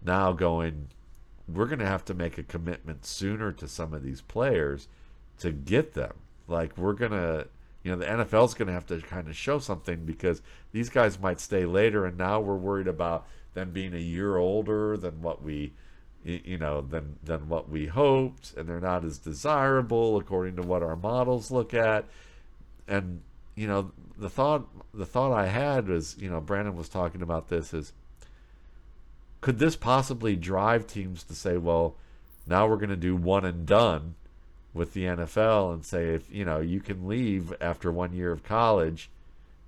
now 0.03 0.34
going, 0.34 0.89
we're 1.47 1.67
going 1.67 1.80
to 1.80 1.86
have 1.86 2.03
to 2.03 2.13
make 2.13 2.38
a 2.38 2.43
commitment 2.43 3.05
sooner 3.05 3.53
to 3.53 3.65
some 3.69 3.93
of 3.93 4.03
these 4.03 4.19
players 4.19 4.89
to 5.39 5.51
get 5.51 5.93
them. 5.93 6.13
Like 6.47 6.77
we're 6.77 6.93
gonna, 6.93 7.45
you 7.83 7.91
know, 7.91 7.97
the 7.97 8.05
NFL's 8.05 8.53
gonna 8.53 8.71
have 8.71 8.85
to 8.88 8.99
kind 9.01 9.27
of 9.27 9.35
show 9.35 9.59
something 9.59 10.05
because 10.05 10.41
these 10.71 10.89
guys 10.89 11.19
might 11.19 11.39
stay 11.39 11.65
later, 11.65 12.05
and 12.05 12.17
now 12.17 12.39
we're 12.39 12.55
worried 12.55 12.88
about 12.88 13.27
them 13.53 13.71
being 13.71 13.93
a 13.93 13.99
year 13.99 14.38
older 14.38 14.97
than 14.97 15.21
what 15.21 15.41
we, 15.43 15.73
you 16.23 16.57
know, 16.57 16.81
than 16.81 17.17
than 17.23 17.49
what 17.49 17.69
we 17.69 17.88
hoped, 17.88 18.53
and 18.55 18.67
they're 18.67 18.79
not 18.79 19.03
as 19.03 19.17
desirable 19.17 20.17
according 20.17 20.55
to 20.55 20.61
what 20.61 20.83
our 20.83 20.95
models 20.95 21.51
look 21.51 21.73
at. 21.73 22.05
And 22.88 23.21
you 23.55 23.67
know, 23.67 23.91
the 24.17 24.29
thought 24.29 24.67
the 24.93 25.05
thought 25.05 25.33
I 25.33 25.47
had 25.47 25.88
was, 25.88 26.15
you 26.17 26.29
know, 26.29 26.39
Brandon 26.39 26.75
was 26.75 26.89
talking 26.89 27.21
about 27.21 27.49
this 27.49 27.73
is 27.73 27.91
could 29.41 29.59
this 29.59 29.75
possibly 29.75 30.35
drive 30.35 30.88
teams 30.88 31.23
to 31.23 31.33
say, 31.35 31.57
well, 31.57 31.95
now 32.47 32.67
we're 32.67 32.77
going 32.77 32.89
to 32.89 32.95
do 32.95 33.15
one 33.15 33.45
and 33.45 33.65
done 33.65 34.15
with 34.78 34.93
the 34.93 35.03
NFL 35.03 35.73
and 35.73 35.86
say 35.86 36.13
if 36.13 36.32
you 36.32 36.45
know 36.45 36.59
you 36.59 36.80
can 36.80 37.07
leave 37.07 37.53
after 37.59 37.91
one 37.91 38.13
year 38.13 38.32
of 38.32 38.43
college 38.43 39.09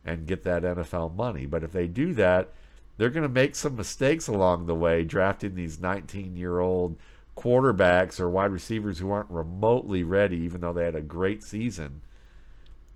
and 0.05 0.27
get 0.27 0.43
that 0.43 0.63
NFL 0.63 1.15
money, 1.15 1.45
but 1.45 1.63
if 1.63 1.71
they 1.71 1.87
do 1.87 2.13
that, 2.13 2.49
they're 2.97 3.09
going 3.09 3.23
to 3.23 3.29
make 3.29 3.55
some 3.55 3.75
mistakes 3.75 4.27
along 4.27 4.65
the 4.65 4.75
way 4.75 5.03
drafting 5.03 5.55
these 5.55 5.77
19-year-old 5.77 6.97
quarterbacks 7.35 8.19
or 8.19 8.29
wide 8.29 8.51
receivers 8.51 8.99
who 8.99 9.11
aren't 9.11 9.29
remotely 9.29 10.03
ready 10.03 10.37
even 10.37 10.61
though 10.61 10.73
they 10.73 10.83
had 10.83 10.95
a 10.95 11.01
great 11.01 11.41
season 11.41 12.01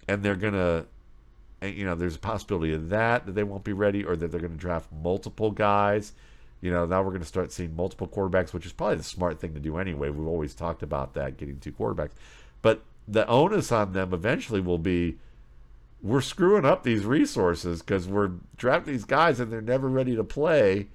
and 0.08 0.24
they're 0.24 0.36
going 0.36 0.54
to 0.54 0.86
eh, 1.62 1.68
you 1.68 1.86
know, 1.86 1.96
there's 1.96 2.16
a 2.16 2.20
possibility 2.20 2.74
of 2.74 2.90
that 2.90 3.26
that 3.26 3.34
they 3.34 3.44
won't 3.44 3.64
be 3.64 3.74
ready, 3.74 4.04
or 4.04 4.16
that 4.16 4.32
they're 4.32 4.40
going 4.40 4.54
to 4.54 4.58
draft 4.58 4.90
multiple 4.92 5.52
guys. 5.52 6.14
You 6.64 6.72
know, 6.72 6.86
now 6.86 7.04
we're 7.04 7.10
going 7.10 7.20
to 7.20 7.28
start 7.28 7.52
seeing 7.52 7.76
multiple 7.76 8.08
quarterbacks, 8.08 8.54
which 8.54 8.66
is 8.66 8.72
probably 8.72 8.96
the 8.96 9.04
smart 9.04 9.38
thing 9.38 9.54
to 9.54 9.60
do 9.60 9.78
anyway. 9.78 10.10
We've 10.10 10.26
always 10.26 10.56
talked 10.56 10.82
about 10.82 11.14
that, 11.14 11.36
getting 11.36 11.60
two 11.60 11.74
quarterbacks. 11.74 12.12
But 12.62 12.84
the 13.06 13.28
onus 13.28 13.70
on 13.74 13.92
them 13.92 14.14
eventually 14.14 14.62
will 14.62 14.78
be 14.78 15.18
we're 16.02 16.22
screwing 16.22 16.64
up 16.64 16.84
these 16.84 17.04
resources 17.04 17.82
because 17.82 18.08
we're 18.08 18.32
drafting 18.56 18.94
these 18.94 19.04
guys 19.04 19.42
and 19.42 19.52
they're 19.52 19.60
never 19.60 19.90
ready 19.90 20.16
to 20.16 20.24
play. 20.24 20.88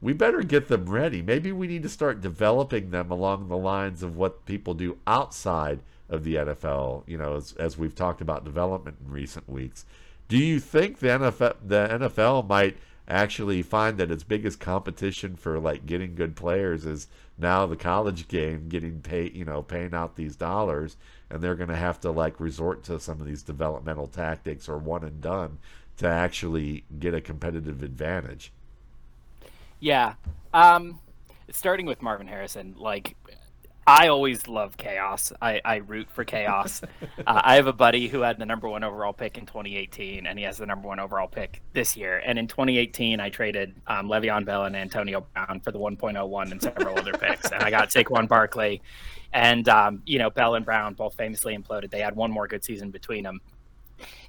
We 0.00 0.12
better 0.12 0.42
get 0.42 0.68
them 0.68 0.88
ready. 0.88 1.20
Maybe 1.20 1.50
we 1.50 1.66
need 1.66 1.82
to 1.82 1.88
start 1.88 2.20
developing 2.20 2.90
them 2.90 3.10
along 3.10 3.48
the 3.48 3.56
lines 3.56 4.04
of 4.04 4.16
what 4.16 4.46
people 4.46 4.74
do 4.74 4.98
outside 5.04 5.80
of 6.08 6.22
the 6.22 6.36
NFL, 6.36 7.02
you 7.08 7.18
know, 7.18 7.34
as, 7.34 7.54
as 7.54 7.76
we've 7.76 7.96
talked 7.96 8.20
about 8.20 8.44
development 8.44 8.98
in 9.04 9.10
recent 9.10 9.48
weeks. 9.48 9.84
Do 10.28 10.38
you 10.38 10.60
think 10.60 11.00
the 11.00 11.08
NFL, 11.08 11.56
the 11.66 11.88
NFL 11.90 12.46
might 12.46 12.76
actually 13.08 13.62
find 13.62 13.96
that 13.98 14.10
its 14.10 14.22
biggest 14.22 14.60
competition 14.60 15.34
for 15.34 15.58
like 15.58 15.86
getting 15.86 16.14
good 16.14 16.36
players 16.36 16.84
is 16.84 17.08
now 17.38 17.64
the 17.64 17.76
college 17.76 18.28
game 18.28 18.68
getting 18.68 19.00
paid, 19.00 19.34
you 19.34 19.44
know, 19.44 19.62
paying 19.62 19.94
out 19.94 20.16
these 20.16 20.36
dollars, 20.36 20.96
and 21.30 21.40
they're 21.40 21.54
going 21.54 21.70
to 21.70 21.76
have 21.76 21.98
to 22.00 22.10
like 22.10 22.38
resort 22.38 22.84
to 22.84 23.00
some 23.00 23.20
of 23.20 23.26
these 23.26 23.42
developmental 23.42 24.06
tactics 24.06 24.68
or 24.68 24.76
one 24.76 25.04
and 25.04 25.20
done 25.20 25.58
to 25.96 26.06
actually 26.06 26.84
get 26.98 27.14
a 27.14 27.20
competitive 27.20 27.82
advantage. 27.82 28.52
Yeah. 29.80 30.14
Um, 30.52 31.00
starting 31.50 31.86
with 31.86 32.02
Marvin 32.02 32.26
Harrison, 32.26 32.74
like, 32.76 33.16
I 33.88 34.08
always 34.08 34.46
love 34.46 34.76
chaos. 34.76 35.32
I, 35.40 35.62
I 35.64 35.76
root 35.76 36.10
for 36.10 36.22
chaos. 36.22 36.82
uh, 37.02 37.06
I 37.26 37.56
have 37.56 37.68
a 37.68 37.72
buddy 37.72 38.06
who 38.06 38.20
had 38.20 38.38
the 38.38 38.44
number 38.44 38.68
one 38.68 38.84
overall 38.84 39.14
pick 39.14 39.38
in 39.38 39.46
2018, 39.46 40.26
and 40.26 40.38
he 40.38 40.44
has 40.44 40.58
the 40.58 40.66
number 40.66 40.86
one 40.86 41.00
overall 41.00 41.26
pick 41.26 41.62
this 41.72 41.96
year. 41.96 42.18
And 42.18 42.38
in 42.38 42.48
2018, 42.48 43.18
I 43.18 43.30
traded 43.30 43.74
um, 43.86 44.08
Le'Veon 44.10 44.44
Bell 44.44 44.66
and 44.66 44.76
Antonio 44.76 45.26
Brown 45.32 45.60
for 45.60 45.72
the 45.72 45.78
1.01 45.78 46.52
and 46.52 46.60
several 46.60 46.98
other 46.98 47.14
picks, 47.14 47.50
and 47.50 47.62
I 47.62 47.70
got 47.70 47.88
Saquon 47.88 48.28
Barkley. 48.28 48.82
And 49.32 49.66
um, 49.70 50.02
you 50.04 50.18
know, 50.18 50.28
Bell 50.28 50.54
and 50.54 50.66
Brown 50.66 50.92
both 50.92 51.14
famously 51.14 51.56
imploded. 51.56 51.90
They 51.90 52.00
had 52.00 52.14
one 52.14 52.30
more 52.30 52.46
good 52.46 52.62
season 52.62 52.90
between 52.90 53.24
them. 53.24 53.40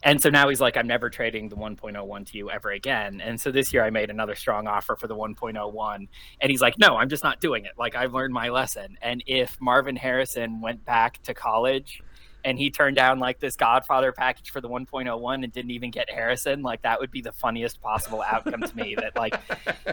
And 0.03 0.22
so 0.22 0.30
now 0.30 0.49
he's 0.49 0.61
like, 0.61 0.78
I'm 0.78 0.88
never 0.88 1.09
trading 1.09 1.49
the 1.49 1.55
1.01 1.55 2.32
to 2.32 2.38
you 2.38 2.49
ever 2.49 2.72
again. 2.72 3.22
And 3.22 3.39
so 3.39 3.51
this 3.51 3.74
year 3.74 3.84
I 3.84 3.89
made 3.89 4.09
another 4.09 4.36
strong 4.36 4.67
offer 4.67 4.95
for 4.95 5.07
the 5.07 5.15
1.01. 5.15 6.07
And 6.41 6.51
he's 6.51 6.61
like, 6.61 6.78
No, 6.78 6.97
I'm 6.97 7.09
just 7.09 7.24
not 7.24 7.41
doing 7.41 7.65
it. 7.65 7.74
Like, 7.78 7.95
I've 7.95 8.13
learned 8.13 8.34
my 8.34 8.49
lesson. 8.49 8.97
And 9.01 9.24
if 9.28 9.59
Marvin 9.59 9.95
Harrison 9.95 10.61
went 10.61 10.86
back 10.86 11.22
to 11.24 11.34
college 11.34 12.01
and 12.45 12.57
he 12.57 12.72
turned 12.72 12.95
down 12.95 13.20
like 13.20 13.39
this 13.39 13.57
Godfather 13.57 14.13
package 14.13 14.51
for 14.51 14.61
the 14.61 14.70
1.01 14.70 15.43
and 15.43 15.51
didn't 15.51 15.72
even 15.72 15.91
get 15.91 16.09
Harrison, 16.09 16.61
like, 16.61 16.82
that 16.84 16.99
would 16.99 17.11
be 17.11 17.22
the 17.22 17.34
funniest 17.34 17.82
possible 17.82 18.22
outcome 18.22 18.61
to 18.61 18.76
me 18.76 18.95
that, 18.95 19.15
like, 19.17 19.36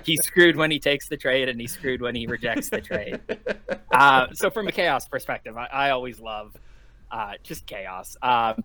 he's 0.04 0.22
screwed 0.22 0.56
when 0.56 0.70
he 0.70 0.78
takes 0.78 1.08
the 1.08 1.16
trade 1.16 1.48
and 1.48 1.60
he's 1.60 1.72
screwed 1.72 2.00
when 2.00 2.14
he 2.14 2.26
rejects 2.26 2.70
the 2.70 2.80
trade. 2.80 3.20
Uh, 3.92 4.26
so, 4.34 4.50
from 4.50 4.68
a 4.68 4.72
chaos 4.72 5.08
perspective, 5.08 5.56
I, 5.56 5.66
I 5.66 5.90
always 5.90 6.20
love 6.20 6.54
uh, 7.10 7.32
just 7.42 7.66
chaos. 7.66 8.16
Um, 8.22 8.62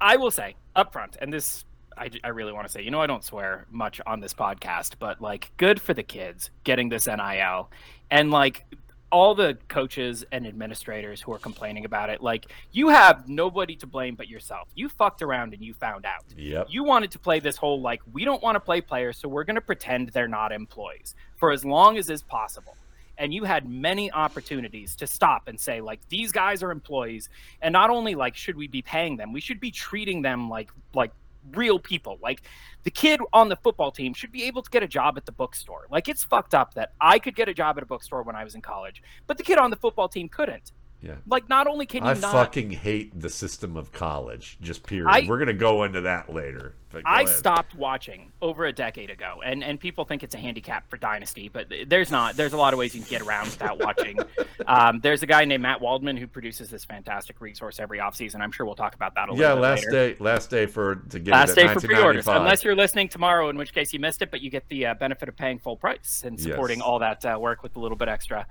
I 0.00 0.16
will 0.16 0.30
say 0.30 0.56
up 0.74 0.92
front, 0.92 1.16
and 1.20 1.32
this 1.32 1.64
I, 1.96 2.10
I 2.22 2.28
really 2.28 2.52
want 2.52 2.66
to 2.66 2.72
say, 2.72 2.82
you 2.82 2.90
know, 2.90 3.00
I 3.00 3.06
don't 3.06 3.24
swear 3.24 3.66
much 3.70 4.00
on 4.06 4.20
this 4.20 4.34
podcast, 4.34 4.94
but 4.98 5.20
like, 5.20 5.50
good 5.56 5.80
for 5.80 5.94
the 5.94 6.02
kids 6.02 6.50
getting 6.64 6.88
this 6.88 7.06
NIL, 7.06 7.70
and 8.10 8.30
like 8.30 8.64
all 9.12 9.34
the 9.34 9.56
coaches 9.68 10.24
and 10.32 10.46
administrators 10.46 11.22
who 11.22 11.32
are 11.32 11.38
complaining 11.38 11.84
about 11.84 12.10
it, 12.10 12.20
like 12.20 12.52
you 12.72 12.88
have 12.88 13.28
nobody 13.28 13.76
to 13.76 13.86
blame 13.86 14.14
but 14.14 14.28
yourself. 14.28 14.68
You 14.74 14.88
fucked 14.88 15.22
around 15.22 15.54
and 15.54 15.62
you 15.62 15.74
found 15.74 16.04
out. 16.04 16.24
Yep. 16.36 16.66
You 16.70 16.84
wanted 16.84 17.12
to 17.12 17.18
play 17.18 17.40
this 17.40 17.56
whole 17.56 17.80
like 17.80 18.02
we 18.12 18.24
don't 18.24 18.42
want 18.42 18.56
to 18.56 18.60
play 18.60 18.80
players, 18.80 19.16
so 19.18 19.28
we're 19.28 19.44
going 19.44 19.54
to 19.54 19.60
pretend 19.60 20.10
they're 20.10 20.28
not 20.28 20.52
employees 20.52 21.14
for 21.36 21.52
as 21.52 21.64
long 21.64 21.96
as 21.96 22.10
is 22.10 22.22
possible 22.22 22.76
and 23.18 23.32
you 23.32 23.44
had 23.44 23.68
many 23.68 24.10
opportunities 24.12 24.96
to 24.96 25.06
stop 25.06 25.48
and 25.48 25.58
say 25.58 25.80
like 25.80 26.00
these 26.08 26.32
guys 26.32 26.62
are 26.62 26.70
employees 26.70 27.28
and 27.62 27.72
not 27.72 27.90
only 27.90 28.14
like 28.14 28.36
should 28.36 28.56
we 28.56 28.68
be 28.68 28.82
paying 28.82 29.16
them 29.16 29.32
we 29.32 29.40
should 29.40 29.60
be 29.60 29.70
treating 29.70 30.22
them 30.22 30.48
like 30.48 30.70
like 30.94 31.12
real 31.54 31.78
people. 31.78 32.18
Like 32.22 32.42
the 32.82 32.90
kid 32.90 33.20
on 33.32 33.48
the 33.48 33.56
football 33.56 33.90
team 33.90 34.14
should 34.14 34.32
be 34.32 34.44
able 34.44 34.62
to 34.62 34.70
get 34.70 34.82
a 34.82 34.88
job 34.88 35.16
at 35.16 35.26
the 35.26 35.32
bookstore. 35.32 35.86
Like 35.90 36.08
it's 36.08 36.24
fucked 36.24 36.54
up 36.54 36.74
that 36.74 36.92
i 37.00 37.18
could 37.18 37.34
get 37.34 37.48
a 37.48 37.54
job 37.54 37.76
at 37.76 37.82
a 37.82 37.86
bookstore 37.86 38.22
when 38.22 38.36
i 38.36 38.44
was 38.44 38.54
in 38.54 38.60
college 38.60 39.02
but 39.26 39.38
the 39.38 39.42
kid 39.42 39.58
on 39.58 39.70
the 39.70 39.76
football 39.76 40.08
team 40.08 40.28
couldn't 40.28 40.72
yeah. 41.06 41.14
Like, 41.26 41.48
not 41.48 41.66
only 41.66 41.86
can 41.86 42.04
you 42.04 42.10
I 42.10 42.14
not, 42.14 42.32
fucking 42.32 42.70
hate 42.70 43.18
the 43.18 43.30
system 43.30 43.76
of 43.76 43.92
college. 43.92 44.58
Just 44.60 44.82
period. 44.86 45.08
I- 45.08 45.26
We're 45.28 45.38
gonna 45.38 45.52
go 45.54 45.84
into 45.84 46.02
that 46.02 46.32
later. 46.32 46.74
I 47.04 47.22
ahead. 47.24 47.36
stopped 47.36 47.74
watching 47.74 48.32
over 48.40 48.64
a 48.64 48.72
decade 48.72 49.10
ago, 49.10 49.42
and 49.44 49.62
and 49.62 49.78
people 49.78 50.06
think 50.06 50.22
it's 50.22 50.34
a 50.34 50.38
handicap 50.38 50.88
for 50.88 50.96
Dynasty, 50.96 51.50
but 51.50 51.66
there's 51.88 52.10
not. 52.10 52.36
There's 52.36 52.54
a 52.54 52.56
lot 52.56 52.72
of 52.72 52.78
ways 52.78 52.94
you 52.94 53.02
can 53.02 53.10
get 53.10 53.20
around 53.20 53.46
without 53.48 53.78
watching. 53.84 54.18
um, 54.66 55.00
there's 55.00 55.22
a 55.22 55.26
guy 55.26 55.44
named 55.44 55.62
Matt 55.62 55.82
Waldman 55.82 56.16
who 56.16 56.26
produces 56.26 56.70
this 56.70 56.86
fantastic 56.86 57.40
resource 57.40 57.78
every 57.80 57.98
offseason. 57.98 58.40
I'm 58.40 58.50
sure 58.50 58.64
we'll 58.64 58.76
talk 58.76 58.94
about 58.94 59.14
that 59.16 59.28
a 59.28 59.32
little 59.32 59.46
Yeah, 59.46 59.54
bit 59.56 59.60
last 59.60 59.78
later. 59.86 59.90
day. 60.14 60.16
Last 60.20 60.48
day 60.48 60.64
for 60.64 60.94
to 61.10 61.18
get 61.18 61.32
Last 61.32 61.54
day 61.54 61.68
for 61.68 61.80
pre-orders, 61.80 62.26
unless 62.26 62.64
you're 62.64 62.74
listening 62.76 63.08
tomorrow, 63.08 63.50
in 63.50 63.58
which 63.58 63.74
case 63.74 63.92
you 63.92 64.00
missed 64.00 64.22
it, 64.22 64.30
but 64.30 64.40
you 64.40 64.48
get 64.48 64.66
the 64.70 64.86
uh, 64.86 64.94
benefit 64.94 65.28
of 65.28 65.36
paying 65.36 65.58
full 65.58 65.76
price 65.76 66.22
and 66.24 66.40
supporting 66.40 66.78
Yes. 66.78 66.86
all 66.86 66.98
that 67.00 67.24
uh, 67.26 67.36
work 67.38 67.62
with 67.62 67.76
a 67.76 67.80
little 67.80 67.98
bit 67.98 68.08
extra, 68.08 68.46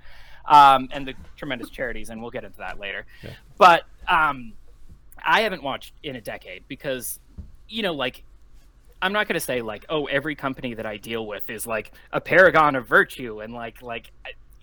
um, 0.46 0.88
and 0.92 1.06
the 1.06 1.14
tremendous 1.36 1.70
charities, 1.70 2.10
and 2.10 2.20
we'll 2.20 2.30
get 2.30 2.44
into 2.44 2.58
that 2.58 2.78
later. 2.78 3.04
Yeah. 3.22 3.30
But 3.58 3.84
um, 4.08 4.52
I 5.24 5.42
haven't 5.42 5.62
watched 5.62 5.92
in 6.02 6.16
a 6.16 6.20
decade 6.20 6.64
because, 6.68 7.18
you 7.68 7.82
know, 7.82 7.94
like 7.94 8.22
I'm 9.02 9.12
not 9.12 9.28
going 9.28 9.34
to 9.34 9.44
say 9.44 9.62
like, 9.62 9.84
oh, 9.88 10.06
every 10.06 10.34
company 10.34 10.74
that 10.74 10.86
I 10.86 10.96
deal 10.96 11.26
with 11.26 11.50
is 11.50 11.66
like 11.66 11.92
a 12.12 12.20
paragon 12.20 12.76
of 12.76 12.86
virtue, 12.86 13.40
and 13.40 13.52
like 13.52 13.82
like 13.82 14.10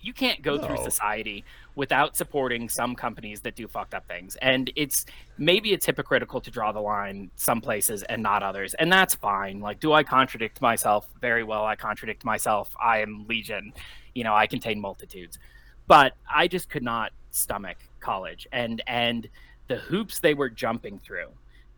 you 0.01 0.13
can't 0.13 0.41
go 0.41 0.57
through 0.57 0.77
society 0.83 1.45
without 1.75 2.17
supporting 2.17 2.67
some 2.67 2.93
companies 2.93 3.39
that 3.39 3.55
do 3.55 3.67
fucked 3.67 3.93
up 3.93 4.05
things. 4.07 4.35
And 4.41 4.69
it's 4.75 5.05
maybe 5.37 5.71
it's 5.71 5.85
hypocritical 5.85 6.41
to 6.41 6.51
draw 6.51 6.73
the 6.73 6.81
line 6.81 7.31
some 7.37 7.61
places 7.61 8.03
and 8.03 8.21
not 8.21 8.43
others, 8.43 8.73
and 8.73 8.91
that's 8.91 9.15
fine. 9.15 9.61
Like, 9.61 9.79
do 9.79 9.93
I 9.93 10.03
contradict 10.03 10.61
myself? 10.61 11.07
Very 11.21 11.43
well, 11.43 11.63
I 11.63 11.75
contradict 11.75 12.25
myself. 12.25 12.75
I 12.83 12.99
am 12.99 13.25
legion. 13.27 13.73
You 14.13 14.23
know, 14.23 14.35
I 14.35 14.45
contain 14.45 14.79
multitudes, 14.79 15.39
but 15.87 16.13
I 16.33 16.47
just 16.47 16.69
could 16.69 16.83
not 16.83 17.11
stomach 17.31 17.77
college 17.99 18.47
and 18.51 18.81
and 18.85 19.27
the 19.67 19.77
hoops 19.77 20.19
they 20.19 20.33
were 20.33 20.49
jumping 20.49 20.99
through 20.99 21.29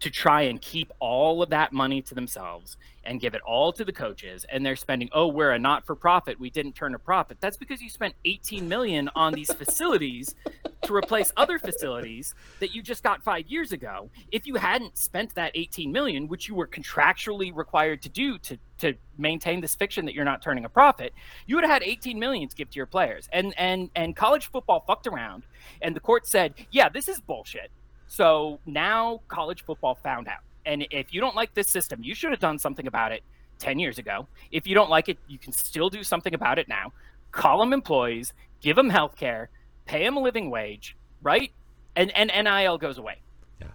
to 0.06 0.12
try 0.12 0.44
and 0.44 0.62
keep 0.62 0.92
all 1.00 1.42
of 1.42 1.50
that 1.50 1.74
money 1.74 2.00
to 2.00 2.14
themselves 2.14 2.78
and 3.06 3.20
give 3.20 3.34
it 3.34 3.42
all 3.42 3.74
to 3.74 3.84
the 3.84 3.92
coaches 3.92 4.46
and 4.52 4.64
they're 4.64 4.76
spending 4.76 5.10
oh 5.14 5.26
we're 5.26 5.50
a 5.50 5.58
not 5.58 5.84
for 5.84 5.96
profit 5.96 6.40
we 6.40 6.52
didn't 6.52 6.76
turn 6.76 6.94
a 6.94 7.00
profit. 7.00 7.38
That's 7.42 7.58
because 7.58 7.82
you 7.82 7.90
spent 7.90 8.14
18 8.24 8.70
million 8.70 9.10
on 9.16 9.34
these 9.34 9.52
facilities 9.64 10.36
to 10.84 10.94
replace 10.94 11.32
other 11.38 11.58
facilities 11.58 12.36
that 12.60 12.76
you 12.76 12.84
just 12.84 13.02
got 13.02 13.24
5 13.24 13.48
years 13.48 13.72
ago. 13.72 14.12
If 14.32 14.46
you 14.46 14.54
hadn't 14.58 14.96
spent 14.96 15.34
that 15.34 15.54
18 15.56 15.92
million 15.92 16.28
which 16.28 16.48
you 16.48 16.54
were 16.54 16.68
contractually 16.68 17.52
required 17.56 18.04
to 18.04 18.10
do 18.10 18.38
to 18.38 18.60
to 18.78 18.94
maintain 19.18 19.60
this 19.60 19.74
fiction 19.74 20.06
that 20.06 20.14
you're 20.14 20.24
not 20.24 20.44
turning 20.44 20.66
a 20.66 20.70
profit 20.70 21.14
you 21.48 21.56
would 21.56 21.64
have 21.64 21.74
had 21.74 21.82
18 21.82 22.20
million 22.20 22.48
to 22.48 22.56
give 22.56 22.70
to 22.70 22.76
your 22.76 22.86
players. 22.86 23.28
And 23.34 23.56
and 23.58 23.90
and 23.96 24.16
college 24.16 24.52
football 24.52 24.84
fucked 24.86 25.08
around 25.08 25.48
and 25.82 25.96
the 25.96 26.00
court 26.00 26.28
said 26.28 26.54
yeah 26.70 26.90
this 26.90 27.08
is 27.10 27.20
bullshit 27.20 27.72
so 28.16 28.60
now 28.66 29.20
college 29.28 29.66
football 29.66 29.96
found 29.96 30.30
out. 30.30 30.40
And 30.66 30.88
if 30.90 31.14
you 31.14 31.20
don't 31.20 31.36
like 31.36 31.54
this 31.54 31.68
system, 31.68 32.02
you 32.02 32.16
should 32.16 32.32
have 32.32 32.40
done 32.40 32.58
something 32.58 32.88
about 32.88 33.12
it 33.12 33.24
10 33.60 33.78
years 33.78 33.98
ago. 33.98 34.26
If 34.54 34.66
you 34.66 34.74
don't 34.74 34.90
like 34.90 35.10
it, 35.10 35.18
you 35.28 35.38
can 35.38 35.52
still 35.52 35.90
do 35.90 36.02
something 36.02 36.34
about 36.34 36.58
it 36.58 36.70
now. 36.70 36.94
Call 37.34 37.60
them 37.60 37.74
employees, 37.74 38.32
give 38.62 38.78
them 38.78 38.90
health 38.90 39.18
care, 39.18 39.50
pay 39.86 40.06
them 40.06 40.16
a 40.16 40.22
living 40.22 40.50
wage, 40.50 40.96
right? 41.22 41.52
And 41.98 42.10
and 42.16 42.32
NIL 42.34 42.78
goes 42.78 42.98
away. 42.98 43.18
Yeah. 43.60 43.68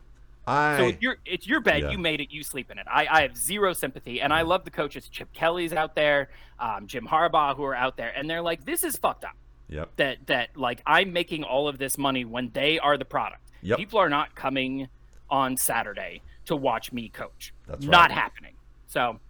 I 0.46 0.78
So 0.78 0.86
it's 0.86 1.02
your 1.02 1.16
it's 1.26 1.46
your 1.46 1.60
bed. 1.60 1.82
Yeah. 1.82 1.90
You 1.90 1.98
made 1.98 2.22
it. 2.22 2.30
You 2.30 2.42
sleep 2.42 2.70
in 2.70 2.78
it. 2.78 2.86
I, 2.90 3.06
I 3.10 3.22
have 3.22 3.36
zero 3.36 3.74
sympathy, 3.74 4.22
and 4.22 4.32
I 4.32 4.40
love 4.40 4.64
the 4.64 4.70
coaches. 4.70 5.06
Chip 5.10 5.30
Kelly's 5.34 5.74
out 5.74 5.94
there, 5.94 6.30
um, 6.58 6.86
Jim 6.86 7.06
Harbaugh, 7.06 7.54
who 7.54 7.64
are 7.64 7.74
out 7.74 7.98
there, 7.98 8.12
and 8.16 8.28
they're 8.28 8.42
like, 8.42 8.64
"This 8.64 8.84
is 8.84 8.96
fucked 8.96 9.24
up." 9.24 9.36
Yep. 9.70 9.90
That 9.96 10.26
that 10.26 10.56
like 10.56 10.82
I'm 10.86 11.12
making 11.12 11.44
all 11.44 11.68
of 11.68 11.78
this 11.78 11.96
money 11.96 12.24
when 12.24 12.50
they 12.52 12.78
are 12.78 12.98
the 12.98 13.04
product. 13.04 13.50
Yep. 13.62 13.78
People 13.78 13.98
are 13.98 14.08
not 14.08 14.34
coming 14.34 14.88
on 15.30 15.56
Saturday 15.56 16.22
to 16.46 16.56
watch 16.56 16.92
me 16.92 17.08
coach. 17.08 17.54
That's 17.66 17.86
right. 17.86 17.90
not 17.90 18.10
happening. 18.10 18.54
So, 18.86 19.20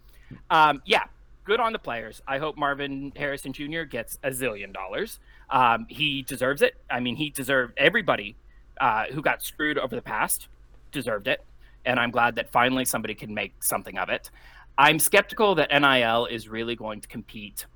um, 0.49 0.83
yeah, 0.87 1.05
good 1.45 1.61
on 1.61 1.73
the 1.73 1.79
players. 1.79 2.23
I 2.27 2.39
hope 2.39 2.57
Marvin 2.57 3.13
Harrison 3.15 3.53
Jr. 3.53 3.83
gets 3.83 4.19
a 4.23 4.31
zillion 4.31 4.73
dollars. 4.73 5.21
Um, 5.51 5.87
he 5.89 6.23
deserves 6.23 6.63
it. 6.63 6.77
I 6.91 7.01
mean, 7.01 7.17
he 7.17 7.31
deserved 7.31 7.75
everybody 7.77 8.37
uh, 8.81 9.07
who 9.13 9.21
got 9.21 9.43
screwed 9.43 9.79
over 9.79 9.95
the 9.95 10.03
past 10.03 10.49
deserved 10.93 11.29
it, 11.29 11.45
and 11.85 12.01
I'm 12.01 12.11
glad 12.11 12.37
that 12.37 12.51
finally 12.51 12.85
somebody 12.85 13.15
can 13.15 13.35
make 13.35 13.63
something 13.63 13.99
of 13.99 14.09
it. 14.09 14.31
I'm 14.79 14.99
skeptical 14.99 15.55
that 15.57 15.71
NIL 15.71 16.27
is 16.27 16.49
really 16.49 16.77
going 16.77 17.01
to 17.03 17.09
compete 17.09 17.67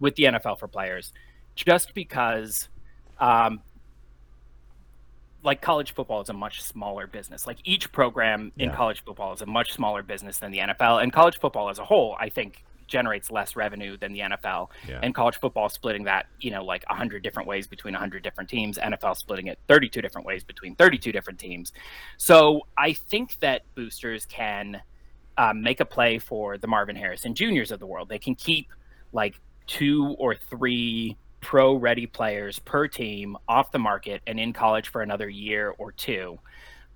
with 0.00 0.14
the 0.16 0.24
NFL 0.24 0.58
for 0.58 0.68
players, 0.68 1.12
just 1.64 1.94
because. 1.94 2.68
Um, 3.18 3.60
like 5.44 5.60
college 5.62 5.94
football 5.94 6.20
is 6.20 6.28
a 6.28 6.32
much 6.32 6.62
smaller 6.62 7.06
business. 7.06 7.46
Like 7.46 7.58
each 7.64 7.92
program 7.92 8.52
in 8.58 8.70
Yeah. 8.70 8.76
college 8.76 9.04
football 9.04 9.32
is 9.32 9.40
a 9.40 9.46
much 9.46 9.72
smaller 9.72 10.02
business 10.02 10.38
than 10.38 10.50
the 10.50 10.58
NFL, 10.58 10.98
and 11.02 11.12
college 11.12 11.38
football 11.38 11.68
as 11.70 11.78
a 11.78 11.84
whole, 11.84 12.16
I 12.18 12.28
think, 12.28 12.64
generates 12.88 13.30
less 13.30 13.54
revenue 13.54 13.96
than 13.96 14.12
the 14.12 14.20
NFL. 14.20 14.70
Yeah. 14.88 14.98
And 15.02 15.14
college 15.14 15.36
football 15.38 15.68
splitting 15.68 16.04
that, 16.04 16.26
you 16.40 16.50
know, 16.50 16.64
like 16.64 16.84
hundred 16.86 17.22
different 17.22 17.48
ways 17.48 17.66
between 17.68 17.94
hundred 17.94 18.22
different 18.24 18.50
teams. 18.50 18.78
NFL 18.78 19.16
splitting 19.16 19.46
it 19.46 19.58
thirty-two 19.68 20.02
different 20.02 20.26
ways 20.26 20.42
between 20.42 20.74
thirty-two 20.74 21.12
different 21.12 21.38
teams. 21.38 21.72
So 22.16 22.66
I 22.76 22.94
think 22.94 23.38
that 23.40 23.62
boosters 23.76 24.26
can 24.26 24.82
um, 25.36 25.62
make 25.62 25.78
a 25.80 25.84
play 25.84 26.18
for 26.18 26.58
the 26.58 26.66
Marvin 26.66 26.96
Harrison 26.96 27.34
Juniors 27.34 27.70
of 27.70 27.78
the 27.78 27.86
world. 27.86 28.08
They 28.08 28.18
can 28.18 28.34
keep 28.34 28.68
like 29.12 29.40
two 29.66 30.16
or 30.18 30.34
three 30.34 31.16
pro 31.48 31.74
ready 31.74 32.04
players 32.04 32.58
per 32.58 32.86
team 32.86 33.34
off 33.48 33.72
the 33.72 33.78
market 33.78 34.20
and 34.26 34.38
in 34.38 34.52
college 34.52 34.90
for 34.90 35.00
another 35.00 35.30
year 35.30 35.74
or 35.78 35.90
two. 35.90 36.38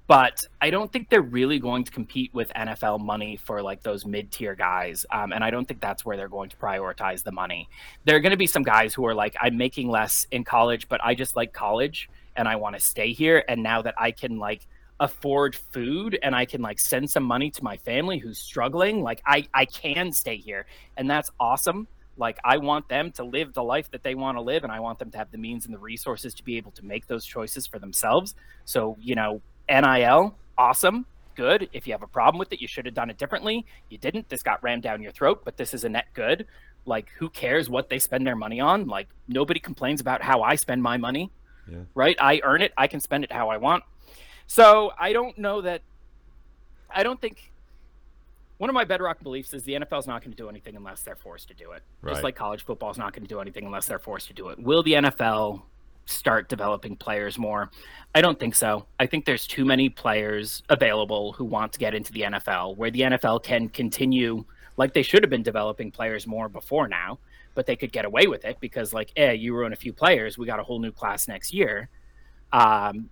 But 0.07 0.44
I 0.61 0.68
don't 0.68 0.92
think 0.92 1.09
they're 1.09 1.22
really 1.22 1.59
going 1.59 1.84
to 1.84 1.90
compete 1.90 2.34
with 2.34 2.50
NFL 2.50 3.00
money 3.00 3.38
for 3.38 3.62
like 3.62 3.82
those 3.82 4.05
mid 4.05 4.30
tier 4.30 4.55
guys. 4.55 5.07
Um, 5.11 5.32
and 5.32 5.42
I 5.42 5.50
don't 5.50 5.66
think 5.66 5.80
that's 5.80 6.05
where 6.05 6.18
they're 6.18 6.28
going 6.28 6.50
to 6.50 6.57
prioritize 6.59 7.22
the 7.22 7.32
money. 7.32 7.66
There 8.05 8.14
are 8.14 8.20
going 8.20 8.32
to 8.32 8.36
be 8.36 8.46
some 8.46 8.62
guys 8.62 8.92
who 8.92 9.07
are 9.07 9.14
like, 9.14 9.34
I'm 9.40 9.57
making 9.57 9.88
less 9.88 10.26
in 10.30 10.44
college, 10.44 10.86
but 10.86 11.03
I 11.03 11.14
just 11.14 11.34
like 11.34 11.55
college 11.55 12.11
and 12.36 12.46
I 12.46 12.57
want 12.57 12.76
to 12.76 12.80
stay 12.82 13.14
here. 13.14 13.42
And 13.48 13.62
now 13.62 13.80
that 13.80 13.94
I 13.98 14.11
can 14.11 14.38
like 14.38 14.66
afford 15.00 15.57
food 15.57 16.18
and 16.22 16.36
I 16.36 16.44
can 16.44 16.61
like 16.61 16.78
send 16.78 17.09
some 17.09 17.24
money 17.24 17.50
to 17.53 17.64
my 17.64 17.78
family 17.78 18.18
who's 18.18 18.36
struggling, 18.36 19.03
like 19.03 19.22
I, 19.24 19.48
I 19.55 19.64
can 19.64 20.12
stay 20.12 20.36
here. 20.36 20.66
And 20.98 21.09
that's 21.09 21.30
awesome. 21.40 21.88
Like 22.16 22.38
I 22.44 22.58
want 22.58 22.88
them 22.88 23.10
to 23.12 23.24
live 23.24 23.54
the 23.54 23.62
life 23.62 23.90
that 23.90 24.02
they 24.02 24.14
want 24.14 24.36
to 24.36 24.42
live, 24.42 24.64
and 24.64 24.72
I 24.72 24.80
want 24.80 24.98
them 24.98 25.10
to 25.10 25.18
have 25.18 25.30
the 25.30 25.38
means 25.38 25.64
and 25.64 25.74
the 25.74 25.78
resources 25.78 26.34
to 26.34 26.44
be 26.44 26.56
able 26.56 26.70
to 26.72 26.84
make 26.84 27.06
those 27.06 27.24
choices 27.24 27.66
for 27.66 27.78
themselves. 27.78 28.34
So 28.64 28.96
you 29.00 29.14
know, 29.14 29.40
NIL, 29.68 30.36
awesome, 30.58 31.06
good. 31.34 31.68
If 31.72 31.86
you 31.86 31.92
have 31.92 32.02
a 32.02 32.06
problem 32.06 32.38
with 32.38 32.52
it, 32.52 32.60
you 32.60 32.68
should 32.68 32.86
have 32.86 32.94
done 32.94 33.10
it 33.10 33.18
differently. 33.18 33.64
You 33.88 33.98
didn't. 33.98 34.28
This 34.28 34.42
got 34.42 34.62
rammed 34.62 34.82
down 34.82 35.02
your 35.02 35.12
throat, 35.12 35.42
but 35.44 35.56
this 35.56 35.72
is 35.74 35.84
a 35.84 35.88
net 35.88 36.06
good. 36.14 36.46
Like 36.84 37.08
who 37.18 37.30
cares 37.30 37.70
what 37.70 37.88
they 37.88 37.98
spend 37.98 38.26
their 38.26 38.36
money 38.36 38.60
on? 38.60 38.86
Like 38.86 39.08
nobody 39.28 39.60
complains 39.60 40.00
about 40.00 40.22
how 40.22 40.42
I 40.42 40.56
spend 40.56 40.82
my 40.82 40.96
money. 40.96 41.30
Yeah. 41.70 41.78
Right? 41.94 42.16
I 42.20 42.40
earn 42.42 42.60
it. 42.60 42.72
I 42.76 42.88
can 42.88 43.00
spend 43.00 43.24
it 43.24 43.32
how 43.32 43.48
I 43.48 43.56
want. 43.56 43.84
So 44.46 44.92
I 44.98 45.12
don't 45.12 45.38
know 45.38 45.60
that. 45.62 45.82
I 46.90 47.04
don't 47.04 47.20
think 47.20 47.51
one 48.62 48.70
of 48.70 48.74
my 48.74 48.84
bedrock 48.84 49.20
beliefs 49.24 49.52
is 49.54 49.64
the 49.64 49.72
NFL 49.72 49.98
is 49.98 50.06
not 50.06 50.22
going 50.22 50.30
to 50.30 50.36
do 50.36 50.48
anything 50.48 50.76
unless 50.76 51.02
they're 51.02 51.16
forced 51.16 51.48
to 51.48 51.54
do 51.54 51.72
it. 51.72 51.82
Right. 52.00 52.12
Just 52.12 52.22
like 52.22 52.36
college 52.36 52.64
football 52.64 52.92
is 52.92 52.96
not 52.96 53.12
going 53.12 53.24
to 53.24 53.28
do 53.28 53.40
anything 53.40 53.66
unless 53.66 53.86
they're 53.86 53.98
forced 53.98 54.28
to 54.28 54.34
do 54.34 54.50
it. 54.50 54.58
Will 54.62 54.84
the 54.84 54.92
NFL 54.92 55.62
start 56.06 56.48
developing 56.48 56.94
players 56.94 57.40
more? 57.40 57.72
I 58.14 58.20
don't 58.20 58.38
think 58.38 58.54
so. 58.54 58.86
I 59.00 59.06
think 59.06 59.24
there's 59.24 59.48
too 59.48 59.64
many 59.64 59.88
players 59.88 60.62
available 60.68 61.32
who 61.32 61.44
want 61.44 61.72
to 61.72 61.80
get 61.80 61.92
into 61.92 62.12
the 62.12 62.20
NFL 62.20 62.76
where 62.76 62.92
the 62.92 63.00
NFL 63.00 63.42
can 63.42 63.68
continue 63.68 64.44
like 64.76 64.94
they 64.94 65.02
should 65.02 65.24
have 65.24 65.30
been 65.30 65.42
developing 65.42 65.90
players 65.90 66.28
more 66.28 66.48
before 66.48 66.86
now, 66.86 67.18
but 67.56 67.66
they 67.66 67.74
could 67.74 67.90
get 67.90 68.04
away 68.04 68.28
with 68.28 68.44
it 68.44 68.58
because 68.60 68.92
like, 68.92 69.10
eh, 69.16 69.32
you 69.32 69.56
ruin 69.56 69.72
a 69.72 69.76
few 69.76 69.92
players, 69.92 70.38
we 70.38 70.46
got 70.46 70.60
a 70.60 70.62
whole 70.62 70.78
new 70.78 70.92
class 70.92 71.26
next 71.26 71.52
year. 71.52 71.88
Um, 72.52 73.10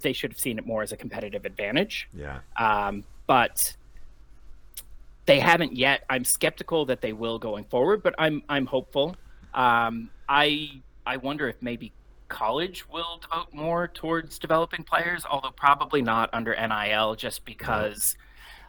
they 0.00 0.12
should 0.12 0.30
have 0.30 0.38
seen 0.38 0.56
it 0.56 0.64
more 0.64 0.84
as 0.84 0.92
a 0.92 0.96
competitive 0.96 1.44
advantage. 1.44 2.08
Yeah. 2.14 2.38
Um, 2.56 3.02
but 3.26 3.74
they 5.26 5.40
haven't 5.40 5.76
yet. 5.76 6.04
I'm 6.10 6.24
skeptical 6.24 6.84
that 6.86 7.00
they 7.00 7.12
will 7.12 7.38
going 7.38 7.64
forward, 7.64 8.02
but 8.02 8.14
I'm 8.18 8.42
I'm 8.48 8.66
hopeful. 8.66 9.16
Um, 9.54 10.10
I 10.28 10.82
I 11.06 11.16
wonder 11.16 11.48
if 11.48 11.56
maybe 11.60 11.92
college 12.28 12.88
will 12.88 13.18
devote 13.20 13.52
more 13.52 13.88
towards 13.88 14.38
developing 14.38 14.82
players, 14.82 15.24
although 15.30 15.50
probably 15.50 16.02
not 16.02 16.30
under 16.32 16.54
NIL, 16.54 17.14
just 17.14 17.44
because 17.44 18.16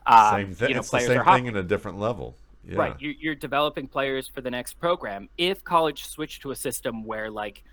um, 0.06 0.36
same 0.36 0.56
thing. 0.56 0.70
You 0.70 0.76
know, 0.76 0.80
it's 0.82 0.90
the 0.90 1.00
same 1.00 1.24
thing 1.24 1.46
in 1.48 1.56
a 1.58 1.64
different 1.64 2.00
level. 2.00 2.36
Yeah. 2.68 2.78
Right, 2.78 2.96
you're, 3.00 3.14
you're 3.20 3.36
developing 3.36 3.88
players 3.88 4.28
for 4.28 4.42
the 4.42 4.50
next 4.50 4.80
program. 4.80 5.30
If 5.38 5.64
college 5.64 6.08
switched 6.08 6.42
to 6.42 6.52
a 6.52 6.56
system 6.56 7.04
where 7.04 7.30
like 7.30 7.64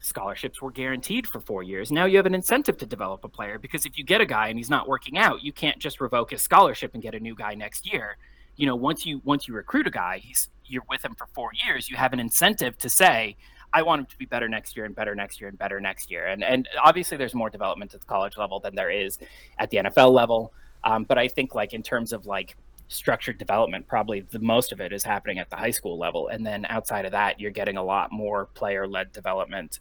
scholarships 0.00 0.62
were 0.62 0.70
guaranteed 0.70 1.26
for 1.26 1.40
four 1.40 1.62
years. 1.62 1.90
Now 1.90 2.04
you 2.04 2.16
have 2.16 2.26
an 2.26 2.34
incentive 2.34 2.76
to 2.78 2.86
develop 2.86 3.24
a 3.24 3.28
player 3.28 3.58
because 3.58 3.84
if 3.84 3.98
you 3.98 4.04
get 4.04 4.20
a 4.20 4.26
guy 4.26 4.48
and 4.48 4.58
he's 4.58 4.70
not 4.70 4.88
working 4.88 5.18
out, 5.18 5.42
you 5.42 5.52
can't 5.52 5.78
just 5.78 6.00
revoke 6.00 6.30
his 6.30 6.42
scholarship 6.42 6.94
and 6.94 7.02
get 7.02 7.14
a 7.14 7.20
new 7.20 7.34
guy 7.34 7.54
next 7.54 7.90
year. 7.92 8.16
You 8.58 8.66
know, 8.66 8.76
once 8.76 9.06
you 9.06 9.22
once 9.24 9.48
you 9.48 9.54
recruit 9.54 9.86
a 9.86 9.90
guy, 9.90 10.22
you're 10.66 10.82
with 10.90 11.02
him 11.02 11.14
for 11.14 11.26
four 11.32 11.50
years. 11.66 11.88
You 11.88 11.96
have 11.96 12.12
an 12.12 12.20
incentive 12.20 12.76
to 12.78 12.90
say, 12.90 13.36
I 13.72 13.82
want 13.82 14.00
him 14.00 14.06
to 14.06 14.18
be 14.18 14.26
better 14.26 14.48
next 14.48 14.76
year 14.76 14.84
and 14.84 14.94
better 14.94 15.14
next 15.14 15.40
year 15.40 15.48
and 15.48 15.58
better 15.58 15.80
next 15.80 16.10
year. 16.10 16.26
And 16.26 16.44
and 16.44 16.68
obviously 16.82 17.16
there's 17.16 17.34
more 17.34 17.48
development 17.48 17.94
at 17.94 18.00
the 18.00 18.06
college 18.06 18.36
level 18.36 18.60
than 18.60 18.74
there 18.74 18.90
is 18.90 19.18
at 19.58 19.70
the 19.70 19.78
NFL 19.78 20.12
level. 20.12 20.52
Um, 20.84 21.04
but 21.04 21.16
I 21.16 21.28
think 21.28 21.54
like 21.54 21.72
in 21.72 21.82
terms 21.82 22.12
of 22.12 22.26
like 22.26 22.56
structured 22.88 23.38
development, 23.38 23.86
probably 23.86 24.20
the 24.20 24.38
most 24.38 24.72
of 24.72 24.80
it 24.80 24.92
is 24.92 25.04
happening 25.04 25.38
at 25.38 25.50
the 25.50 25.56
high 25.56 25.70
school 25.70 25.98
level. 25.98 26.28
And 26.28 26.46
then 26.46 26.66
outside 26.68 27.04
of 27.04 27.12
that, 27.12 27.38
you're 27.38 27.50
getting 27.50 27.76
a 27.76 27.82
lot 27.82 28.10
more 28.12 28.46
player 28.46 28.86
led 28.86 29.12
development 29.12 29.80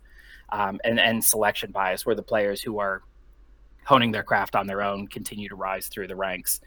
um, 0.49 0.79
and, 0.83 0.99
and 0.99 1.23
selection 1.23 1.71
bias 1.71 2.05
where 2.05 2.15
the 2.15 2.23
players 2.23 2.61
who 2.61 2.79
are 2.79 3.01
honing 3.85 4.11
their 4.11 4.23
craft 4.23 4.55
on 4.55 4.67
their 4.67 4.81
own 4.81 5.07
continue 5.07 5.47
to 5.47 5.55
rise 5.55 5.87
through 5.87 6.07
the 6.07 6.15
ranks. 6.15 6.59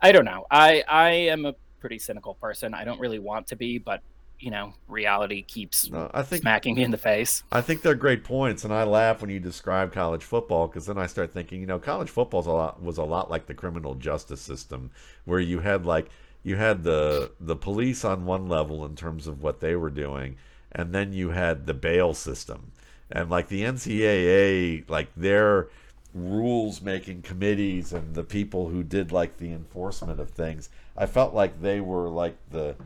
I 0.00 0.12
don't 0.12 0.24
know. 0.24 0.46
I, 0.50 0.82
I 0.88 1.10
am 1.10 1.44
a 1.44 1.54
pretty 1.80 1.98
cynical 1.98 2.34
person. 2.34 2.74
I 2.74 2.84
don't 2.84 3.00
really 3.00 3.18
want 3.18 3.48
to 3.48 3.56
be, 3.56 3.78
but 3.78 4.02
you 4.40 4.50
know, 4.50 4.72
reality 4.86 5.42
keeps 5.42 5.90
no, 5.90 6.10
I 6.14 6.22
think, 6.22 6.42
smacking 6.42 6.76
me 6.76 6.84
in 6.84 6.90
the 6.90 6.98
face. 6.98 7.42
I 7.50 7.60
think 7.60 7.82
they're 7.82 7.94
great 7.94 8.22
points, 8.22 8.64
and 8.64 8.72
I 8.72 8.84
laugh 8.84 9.20
when 9.20 9.30
you 9.30 9.40
describe 9.40 9.92
college 9.92 10.22
football 10.22 10.68
because 10.68 10.86
then 10.86 10.98
I 10.98 11.06
start 11.06 11.32
thinking, 11.32 11.60
you 11.60 11.66
know, 11.66 11.78
college 11.78 12.08
football 12.08 12.40
a 12.40 12.50
lot 12.50 12.82
was 12.82 12.98
a 12.98 13.02
lot 13.04 13.30
like 13.30 13.46
the 13.46 13.54
criminal 13.54 13.94
justice 13.94 14.40
system, 14.40 14.90
where 15.24 15.40
you 15.40 15.60
had 15.60 15.84
like 15.84 16.08
you 16.44 16.56
had 16.56 16.84
the 16.84 17.32
the 17.40 17.56
police 17.56 18.04
on 18.04 18.24
one 18.24 18.48
level 18.48 18.84
in 18.84 18.94
terms 18.94 19.26
of 19.26 19.42
what 19.42 19.60
they 19.60 19.74
were 19.74 19.90
doing, 19.90 20.36
and 20.70 20.94
then 20.94 21.12
you 21.12 21.30
had 21.30 21.66
the 21.66 21.74
bail 21.74 22.14
system, 22.14 22.70
and 23.10 23.30
like 23.30 23.48
the 23.48 23.62
NCAA, 23.62 24.88
like 24.88 25.08
their 25.16 25.68
rules 26.14 26.80
making 26.80 27.22
committees 27.22 27.92
and 27.92 28.14
the 28.14 28.24
people 28.24 28.68
who 28.68 28.82
did 28.82 29.12
like 29.12 29.36
the 29.36 29.52
enforcement 29.52 30.20
of 30.20 30.30
things, 30.30 30.68
I 30.96 31.06
felt 31.06 31.34
like 31.34 31.60
they 31.60 31.80
were 31.80 32.08
like 32.08 32.36
the 32.50 32.76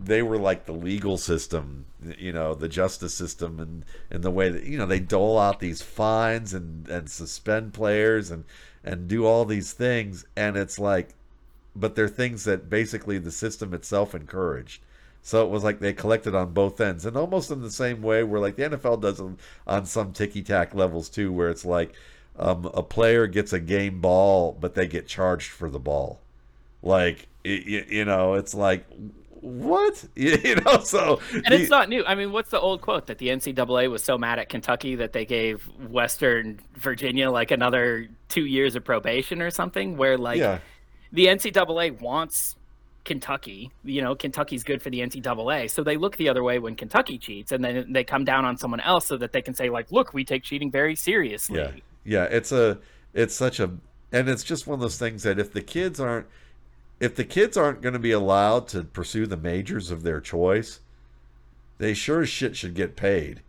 they 0.00 0.22
were 0.22 0.38
like 0.38 0.64
the 0.66 0.72
legal 0.72 1.16
system, 1.18 1.86
you 2.18 2.32
know, 2.32 2.54
the 2.54 2.68
justice 2.68 3.14
system, 3.14 3.58
and 3.58 3.84
and 4.10 4.22
the 4.22 4.30
way 4.30 4.48
that 4.48 4.64
you 4.64 4.78
know 4.78 4.86
they 4.86 5.00
dole 5.00 5.38
out 5.38 5.60
these 5.60 5.82
fines 5.82 6.54
and 6.54 6.88
and 6.88 7.10
suspend 7.10 7.74
players 7.74 8.30
and 8.30 8.44
and 8.84 9.08
do 9.08 9.26
all 9.26 9.44
these 9.44 9.72
things, 9.72 10.24
and 10.36 10.56
it's 10.56 10.78
like, 10.78 11.14
but 11.74 11.94
they're 11.94 12.08
things 12.08 12.44
that 12.44 12.70
basically 12.70 13.18
the 13.18 13.30
system 13.32 13.74
itself 13.74 14.14
encouraged. 14.14 14.82
So 15.22 15.44
it 15.44 15.50
was 15.50 15.64
like 15.64 15.80
they 15.80 15.92
collected 15.92 16.34
on 16.34 16.52
both 16.52 16.80
ends, 16.80 17.04
and 17.04 17.16
almost 17.16 17.50
in 17.50 17.60
the 17.60 17.70
same 17.70 18.00
way 18.02 18.22
where 18.22 18.40
like 18.40 18.56
the 18.56 18.62
NFL 18.62 19.00
does 19.00 19.20
on 19.66 19.84
some 19.86 20.12
ticky 20.12 20.42
tack 20.42 20.74
levels 20.74 21.08
too, 21.08 21.32
where 21.32 21.50
it's 21.50 21.64
like 21.64 21.94
um, 22.38 22.70
a 22.72 22.82
player 22.82 23.26
gets 23.26 23.52
a 23.52 23.60
game 23.60 24.00
ball, 24.00 24.56
but 24.60 24.74
they 24.74 24.86
get 24.86 25.06
charged 25.06 25.50
for 25.50 25.68
the 25.68 25.80
ball. 25.80 26.20
Like 26.82 27.26
it, 27.44 27.88
you 27.88 28.04
know, 28.04 28.34
it's 28.34 28.54
like 28.54 28.84
what? 29.40 30.04
You 30.14 30.56
know 30.56 30.80
so 30.80 31.20
and 31.32 31.52
it's 31.52 31.70
not 31.70 31.88
new. 31.88 32.04
I 32.04 32.14
mean 32.14 32.32
what's 32.32 32.50
the 32.50 32.60
old 32.60 32.80
quote? 32.80 33.06
That 33.06 33.18
the 33.18 33.28
ncaa 33.28 33.90
was 33.90 34.04
so 34.04 34.18
mad 34.18 34.38
at 34.38 34.48
kentucky 34.48 34.96
that 34.96 35.12
they 35.12 35.24
gave 35.24 35.66
western 35.88 36.60
virginia 36.74 37.30
like 37.30 37.50
another 37.50 38.08
two 38.28 38.46
years 38.46 38.76
of 38.76 38.84
probation 38.84 39.42
or 39.42 39.50
something 39.50 39.96
where 39.96 40.18
like 40.18 40.38
yeah. 40.38 40.58
the 41.12 41.26
ncaa 41.26 42.00
wants 42.00 42.56
kentucky 43.04 43.70
you 43.84 44.02
know 44.02 44.14
kentucky's 44.14 44.64
good 44.64 44.82
for 44.82 44.90
the 44.90 45.00
ncaa 45.00 45.70
so 45.70 45.82
they 45.82 45.96
look 45.96 46.16
the 46.16 46.28
other 46.28 46.42
way 46.42 46.58
when 46.58 46.74
kentucky 46.74 47.16
cheats 47.16 47.52
and 47.52 47.64
then 47.64 47.90
they 47.92 48.04
come 48.04 48.24
down 48.24 48.44
on 48.44 48.58
someone 48.58 48.80
else 48.80 49.06
so 49.06 49.16
that 49.16 49.32
they 49.32 49.40
can 49.40 49.54
say 49.54 49.70
like 49.70 49.90
look 49.90 50.12
we 50.12 50.24
take 50.24 50.42
cheating 50.42 50.70
very 50.70 50.94
seriously. 50.94 51.58
Yeah 51.58 51.70
yeah 52.04 52.24
it's 52.24 52.52
a 52.52 52.78
it's 53.14 53.34
such 53.34 53.60
a 53.60 53.70
and 54.12 54.28
it's 54.28 54.44
just 54.44 54.66
one 54.66 54.74
of 54.74 54.80
those 54.80 54.98
things 54.98 55.22
that 55.22 55.38
if 55.38 55.52
the 55.52 55.60
kids 55.60 56.00
aren't 56.00 56.26
if 57.00 57.14
the 57.14 57.24
kids 57.24 57.56
aren't 57.56 57.80
going 57.80 57.92
to 57.92 57.98
be 57.98 58.10
allowed 58.10 58.68
to 58.68 58.82
pursue 58.82 59.26
the 59.26 59.36
majors 59.36 59.90
of 59.90 60.02
their 60.02 60.20
choice, 60.20 60.80
they 61.78 61.94
sure 61.94 62.22
as 62.22 62.28
shit 62.28 62.56
should 62.56 62.74
get 62.74 62.96
paid 62.96 63.40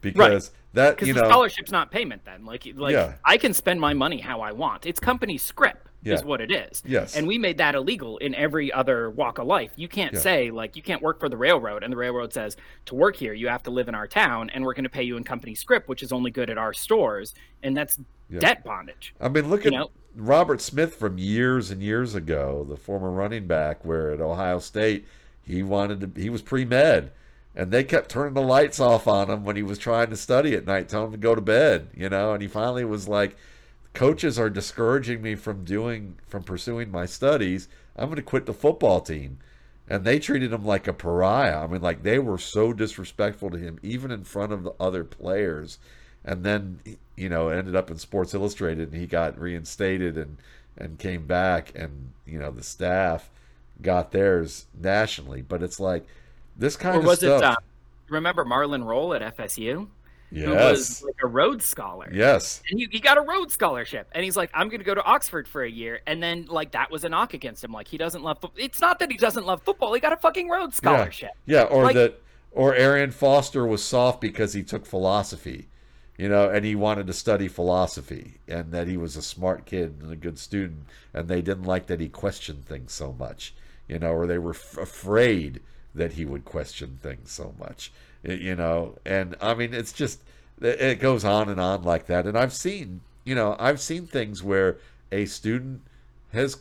because 0.00 0.50
right. 0.74 0.98
that 0.98 1.06
you 1.06 1.14
know 1.14 1.28
scholarship's 1.28 1.70
not 1.70 1.90
payment 1.90 2.24
then. 2.24 2.44
Like 2.44 2.66
like 2.74 2.92
yeah. 2.92 3.14
I 3.24 3.36
can 3.36 3.54
spend 3.54 3.80
my 3.80 3.94
money 3.94 4.20
how 4.20 4.40
I 4.40 4.52
want. 4.52 4.86
It's 4.86 4.98
company 4.98 5.38
script 5.38 5.85
yeah. 6.06 6.14
is 6.14 6.24
what 6.24 6.40
it 6.40 6.50
is. 6.50 6.82
Yes. 6.86 7.16
And 7.16 7.26
we 7.26 7.38
made 7.38 7.58
that 7.58 7.74
illegal 7.74 8.18
in 8.18 8.34
every 8.34 8.72
other 8.72 9.10
walk 9.10 9.38
of 9.38 9.46
life. 9.46 9.72
You 9.76 9.88
can't 9.88 10.14
yeah. 10.14 10.20
say 10.20 10.50
like 10.50 10.76
you 10.76 10.82
can't 10.82 11.02
work 11.02 11.20
for 11.20 11.28
the 11.28 11.36
railroad 11.36 11.82
and 11.82 11.92
the 11.92 11.96
railroad 11.96 12.32
says 12.32 12.56
to 12.86 12.94
work 12.94 13.16
here 13.16 13.32
you 13.32 13.48
have 13.48 13.62
to 13.64 13.70
live 13.70 13.88
in 13.88 13.94
our 13.94 14.06
town 14.06 14.50
and 14.50 14.64
we're 14.64 14.74
going 14.74 14.84
to 14.84 14.90
pay 14.90 15.02
you 15.02 15.16
in 15.16 15.24
company 15.24 15.54
script 15.54 15.88
which 15.88 16.02
is 16.02 16.12
only 16.12 16.30
good 16.30 16.50
at 16.50 16.58
our 16.58 16.72
stores 16.72 17.34
and 17.62 17.76
that's 17.76 17.98
debt 18.38 18.64
bondage. 18.64 19.14
I 19.20 19.28
mean 19.28 19.48
look 19.48 19.66
at 19.66 19.72
know? 19.72 19.90
Robert 20.16 20.62
Smith 20.62 20.94
from 20.94 21.18
years 21.18 21.70
and 21.70 21.82
years 21.82 22.14
ago, 22.14 22.66
the 22.68 22.76
former 22.76 23.10
running 23.10 23.46
back, 23.46 23.84
where 23.84 24.10
at 24.10 24.20
Ohio 24.20 24.58
State 24.58 25.06
he 25.42 25.62
wanted 25.62 26.14
to, 26.14 26.20
he 26.20 26.30
was 26.30 26.40
pre 26.40 26.64
med, 26.64 27.12
and 27.54 27.70
they 27.70 27.84
kept 27.84 28.10
turning 28.10 28.34
the 28.34 28.40
lights 28.40 28.80
off 28.80 29.06
on 29.06 29.28
him 29.28 29.44
when 29.44 29.56
he 29.56 29.62
was 29.62 29.78
trying 29.78 30.08
to 30.08 30.16
study 30.16 30.54
at 30.54 30.66
night, 30.66 30.88
telling 30.88 31.08
him 31.08 31.12
to 31.12 31.18
go 31.18 31.34
to 31.34 31.42
bed, 31.42 31.88
you 31.94 32.08
know, 32.08 32.32
and 32.32 32.40
he 32.40 32.48
finally 32.48 32.84
was 32.84 33.06
like, 33.06 33.36
coaches 33.96 34.38
are 34.38 34.50
discouraging 34.50 35.20
me 35.22 35.34
from 35.34 35.64
doing 35.64 36.16
from 36.28 36.44
pursuing 36.44 36.90
my 36.90 37.06
studies. 37.06 37.68
I'm 37.96 38.06
going 38.06 38.16
to 38.16 38.22
quit 38.22 38.46
the 38.46 38.54
football 38.54 39.00
team. 39.00 39.38
And 39.88 40.04
they 40.04 40.18
treated 40.18 40.52
him 40.52 40.64
like 40.64 40.88
a 40.88 40.92
pariah. 40.92 41.62
I 41.62 41.66
mean, 41.68 41.80
like 41.80 42.02
they 42.02 42.18
were 42.18 42.38
so 42.38 42.72
disrespectful 42.72 43.50
to 43.50 43.56
him, 43.56 43.78
even 43.82 44.10
in 44.10 44.24
front 44.24 44.52
of 44.52 44.64
the 44.64 44.74
other 44.80 45.04
players 45.04 45.78
and 46.26 46.42
then 46.44 46.80
you 47.14 47.28
know 47.28 47.48
ended 47.48 47.74
up 47.74 47.90
in 47.90 47.96
Sports 47.96 48.34
Illustrated, 48.34 48.92
and 48.92 49.00
he 49.00 49.06
got 49.06 49.38
reinstated 49.38 50.18
and 50.18 50.36
and 50.76 50.98
came 50.98 51.26
back, 51.26 51.72
and 51.74 52.12
you 52.26 52.38
know 52.38 52.50
the 52.50 52.64
staff 52.64 53.30
got 53.80 54.10
theirs 54.10 54.66
nationally. 54.78 55.40
But 55.40 55.62
it's 55.62 55.80
like 55.80 56.04
this 56.56 56.76
kind 56.76 56.96
or 56.96 56.98
of 56.98 57.04
was 57.06 57.20
stuff. 57.20 57.40
It, 57.40 57.44
uh, 57.44 57.56
remember 58.08 58.44
Myron 58.44 58.84
Rolle 58.84 59.14
at 59.14 59.36
FSU? 59.36 59.86
Yes. 60.30 60.46
Who 60.46 60.54
was 60.54 61.02
like 61.02 61.16
a 61.22 61.26
Rhodes 61.26 61.64
Scholar. 61.64 62.08
Yes. 62.12 62.62
And 62.70 62.80
he, 62.80 62.88
he 62.90 63.00
got 63.00 63.16
a 63.16 63.20
Rhodes 63.20 63.54
Scholarship. 63.54 64.08
And 64.12 64.24
he's 64.24 64.36
like, 64.36 64.50
I'm 64.52 64.68
going 64.68 64.80
to 64.80 64.84
go 64.84 64.94
to 64.94 65.02
Oxford 65.04 65.46
for 65.46 65.62
a 65.62 65.70
year. 65.70 66.00
And 66.06 66.22
then, 66.22 66.46
like, 66.46 66.72
that 66.72 66.90
was 66.90 67.04
a 67.04 67.08
knock 67.08 67.34
against 67.34 67.62
him. 67.62 67.72
Like, 67.72 67.88
he 67.88 67.98
doesn't 67.98 68.22
love 68.22 68.40
football. 68.40 68.64
It's 68.64 68.80
not 68.80 68.98
that 68.98 69.10
he 69.10 69.16
doesn't 69.16 69.46
love 69.46 69.62
football. 69.62 69.94
He 69.94 70.00
got 70.00 70.12
a 70.12 70.16
fucking 70.16 70.48
Rhodes 70.48 70.76
Scholarship. 70.76 71.30
Yeah. 71.46 71.60
yeah 71.60 71.64
or 71.64 71.84
like, 71.84 71.94
that, 71.94 72.20
or 72.50 72.74
Arian 72.74 73.12
Foster 73.12 73.66
was 73.66 73.84
soft 73.84 74.20
because 74.20 74.52
he 74.52 74.62
took 74.62 74.84
philosophy 74.84 75.68
you 76.18 76.28
know, 76.28 76.48
and 76.48 76.64
he 76.64 76.74
wanted 76.74 77.06
to 77.06 77.12
study 77.12 77.48
philosophy, 77.48 78.38
and 78.48 78.72
that 78.72 78.88
he 78.88 78.96
was 78.96 79.16
a 79.16 79.22
smart 79.22 79.66
kid 79.66 79.96
and 80.00 80.10
a 80.10 80.16
good 80.16 80.38
student, 80.38 80.86
and 81.12 81.28
they 81.28 81.42
didn't 81.42 81.64
like 81.64 81.86
that 81.86 82.00
he 82.00 82.08
questioned 82.08 82.64
things 82.64 82.92
so 82.92 83.12
much, 83.12 83.54
you 83.86 83.98
know, 83.98 84.12
or 84.12 84.26
they 84.26 84.38
were 84.38 84.54
f- 84.54 84.78
afraid 84.78 85.60
that 85.96 86.12
he 86.12 86.24
would 86.24 86.44
question 86.44 86.98
things 87.02 87.32
so 87.32 87.54
much, 87.58 87.90
you 88.22 88.54
know. 88.54 88.96
And 89.04 89.34
I 89.40 89.54
mean, 89.54 89.74
it's 89.74 89.92
just 89.92 90.20
it 90.60 91.00
goes 91.00 91.24
on 91.24 91.48
and 91.48 91.60
on 91.60 91.82
like 91.82 92.06
that. 92.06 92.26
And 92.26 92.36
I've 92.36 92.52
seen, 92.52 93.00
you 93.24 93.34
know, 93.34 93.56
I've 93.58 93.80
seen 93.80 94.06
things 94.06 94.42
where 94.42 94.78
a 95.10 95.26
student 95.26 95.82
has 96.32 96.58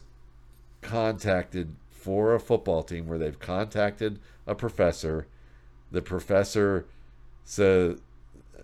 contacted 0.81 1.75
for 1.89 2.33
a 2.33 2.39
football 2.39 2.83
team 2.83 3.07
where 3.07 3.17
they've 3.17 3.39
contacted 3.39 4.19
a 4.47 4.55
professor. 4.55 5.27
The 5.91 6.01
professor 6.01 6.85
says, 7.43 7.99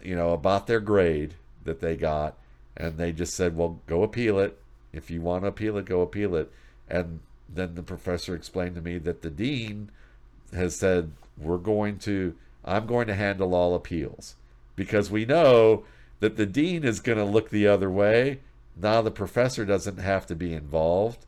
you 0.02 0.16
know, 0.16 0.32
about 0.32 0.68
their 0.68 0.80
grade 0.80 1.36
that 1.64 1.80
they 1.80 1.96
got, 1.96 2.38
and 2.76 2.98
they 2.98 3.12
just 3.12 3.34
said, 3.34 3.56
well, 3.56 3.80
go 3.88 4.04
appeal 4.04 4.40
it. 4.40 4.58
If 4.94 5.10
you 5.12 5.22
want 5.22 5.44
to 5.44 5.48
appeal 5.48 5.78
it, 5.78 5.86
go 5.86 6.02
appeal 6.02 6.36
it. 6.36 6.52
And 6.90 7.20
then 7.48 7.76
the 7.76 7.84
professor 7.84 8.36
explained 8.36 8.76
to 8.76 8.82
me 8.82 8.98
that 9.00 9.22
the 9.22 9.30
dean 9.30 9.92
has 10.54 10.76
said, 10.76 11.12
we're 11.38 11.58
going 11.58 11.98
to, 12.00 12.36
I'm 12.64 12.86
going 12.86 13.08
to 13.08 13.16
handle 13.16 13.56
all 13.56 13.76
appeals 13.76 14.36
because 14.76 15.10
we 15.10 15.26
know 15.26 15.84
that 16.20 16.38
the 16.38 16.46
dean 16.46 16.84
is 16.84 17.00
going 17.00 17.18
to 17.18 17.24
look 17.24 17.50
the 17.50 17.68
other 17.68 17.90
way. 17.90 18.40
Now 18.76 19.02
the 19.02 19.12
professor 19.12 19.66
doesn't 19.66 19.98
have 19.98 20.26
to 20.28 20.36
be 20.36 20.54
involved 20.54 21.26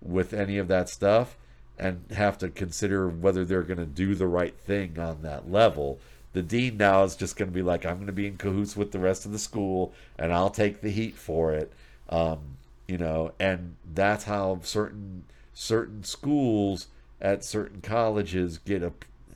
with 0.00 0.32
any 0.32 0.58
of 0.58 0.68
that 0.68 0.88
stuff 0.88 1.36
and 1.78 2.04
have 2.12 2.38
to 2.38 2.48
consider 2.48 3.08
whether 3.08 3.44
they're 3.44 3.62
going 3.62 3.78
to 3.78 3.86
do 3.86 4.14
the 4.14 4.26
right 4.26 4.56
thing 4.56 4.98
on 4.98 5.22
that 5.22 5.50
level. 5.50 5.98
The 6.32 6.42
dean 6.42 6.76
now 6.76 7.04
is 7.04 7.16
just 7.16 7.36
going 7.36 7.50
to 7.50 7.54
be 7.54 7.62
like, 7.62 7.84
I'm 7.84 7.96
going 7.96 8.06
to 8.06 8.12
be 8.12 8.26
in 8.26 8.36
cahoots 8.36 8.76
with 8.76 8.92
the 8.92 8.98
rest 8.98 9.24
of 9.24 9.32
the 9.32 9.38
school 9.38 9.92
and 10.18 10.32
I'll 10.32 10.50
take 10.50 10.80
the 10.80 10.90
heat 10.90 11.14
for 11.14 11.52
it. 11.52 11.72
Um, 12.08 12.38
you 12.86 12.98
know, 12.98 13.32
and 13.40 13.76
that's 13.94 14.24
how 14.24 14.60
certain 14.62 15.24
certain 15.54 16.04
schools 16.04 16.88
at 17.20 17.44
certain 17.44 17.80
colleges 17.80 18.58
get 18.58 18.82
a, 18.82 18.92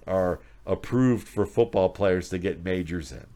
are 0.07 0.41
approved 0.67 1.27
for 1.27 1.47
football 1.47 1.89
players 1.89 2.29
to 2.31 2.39
get 2.39 2.65
majors 2.65 3.13
in. 3.13 3.27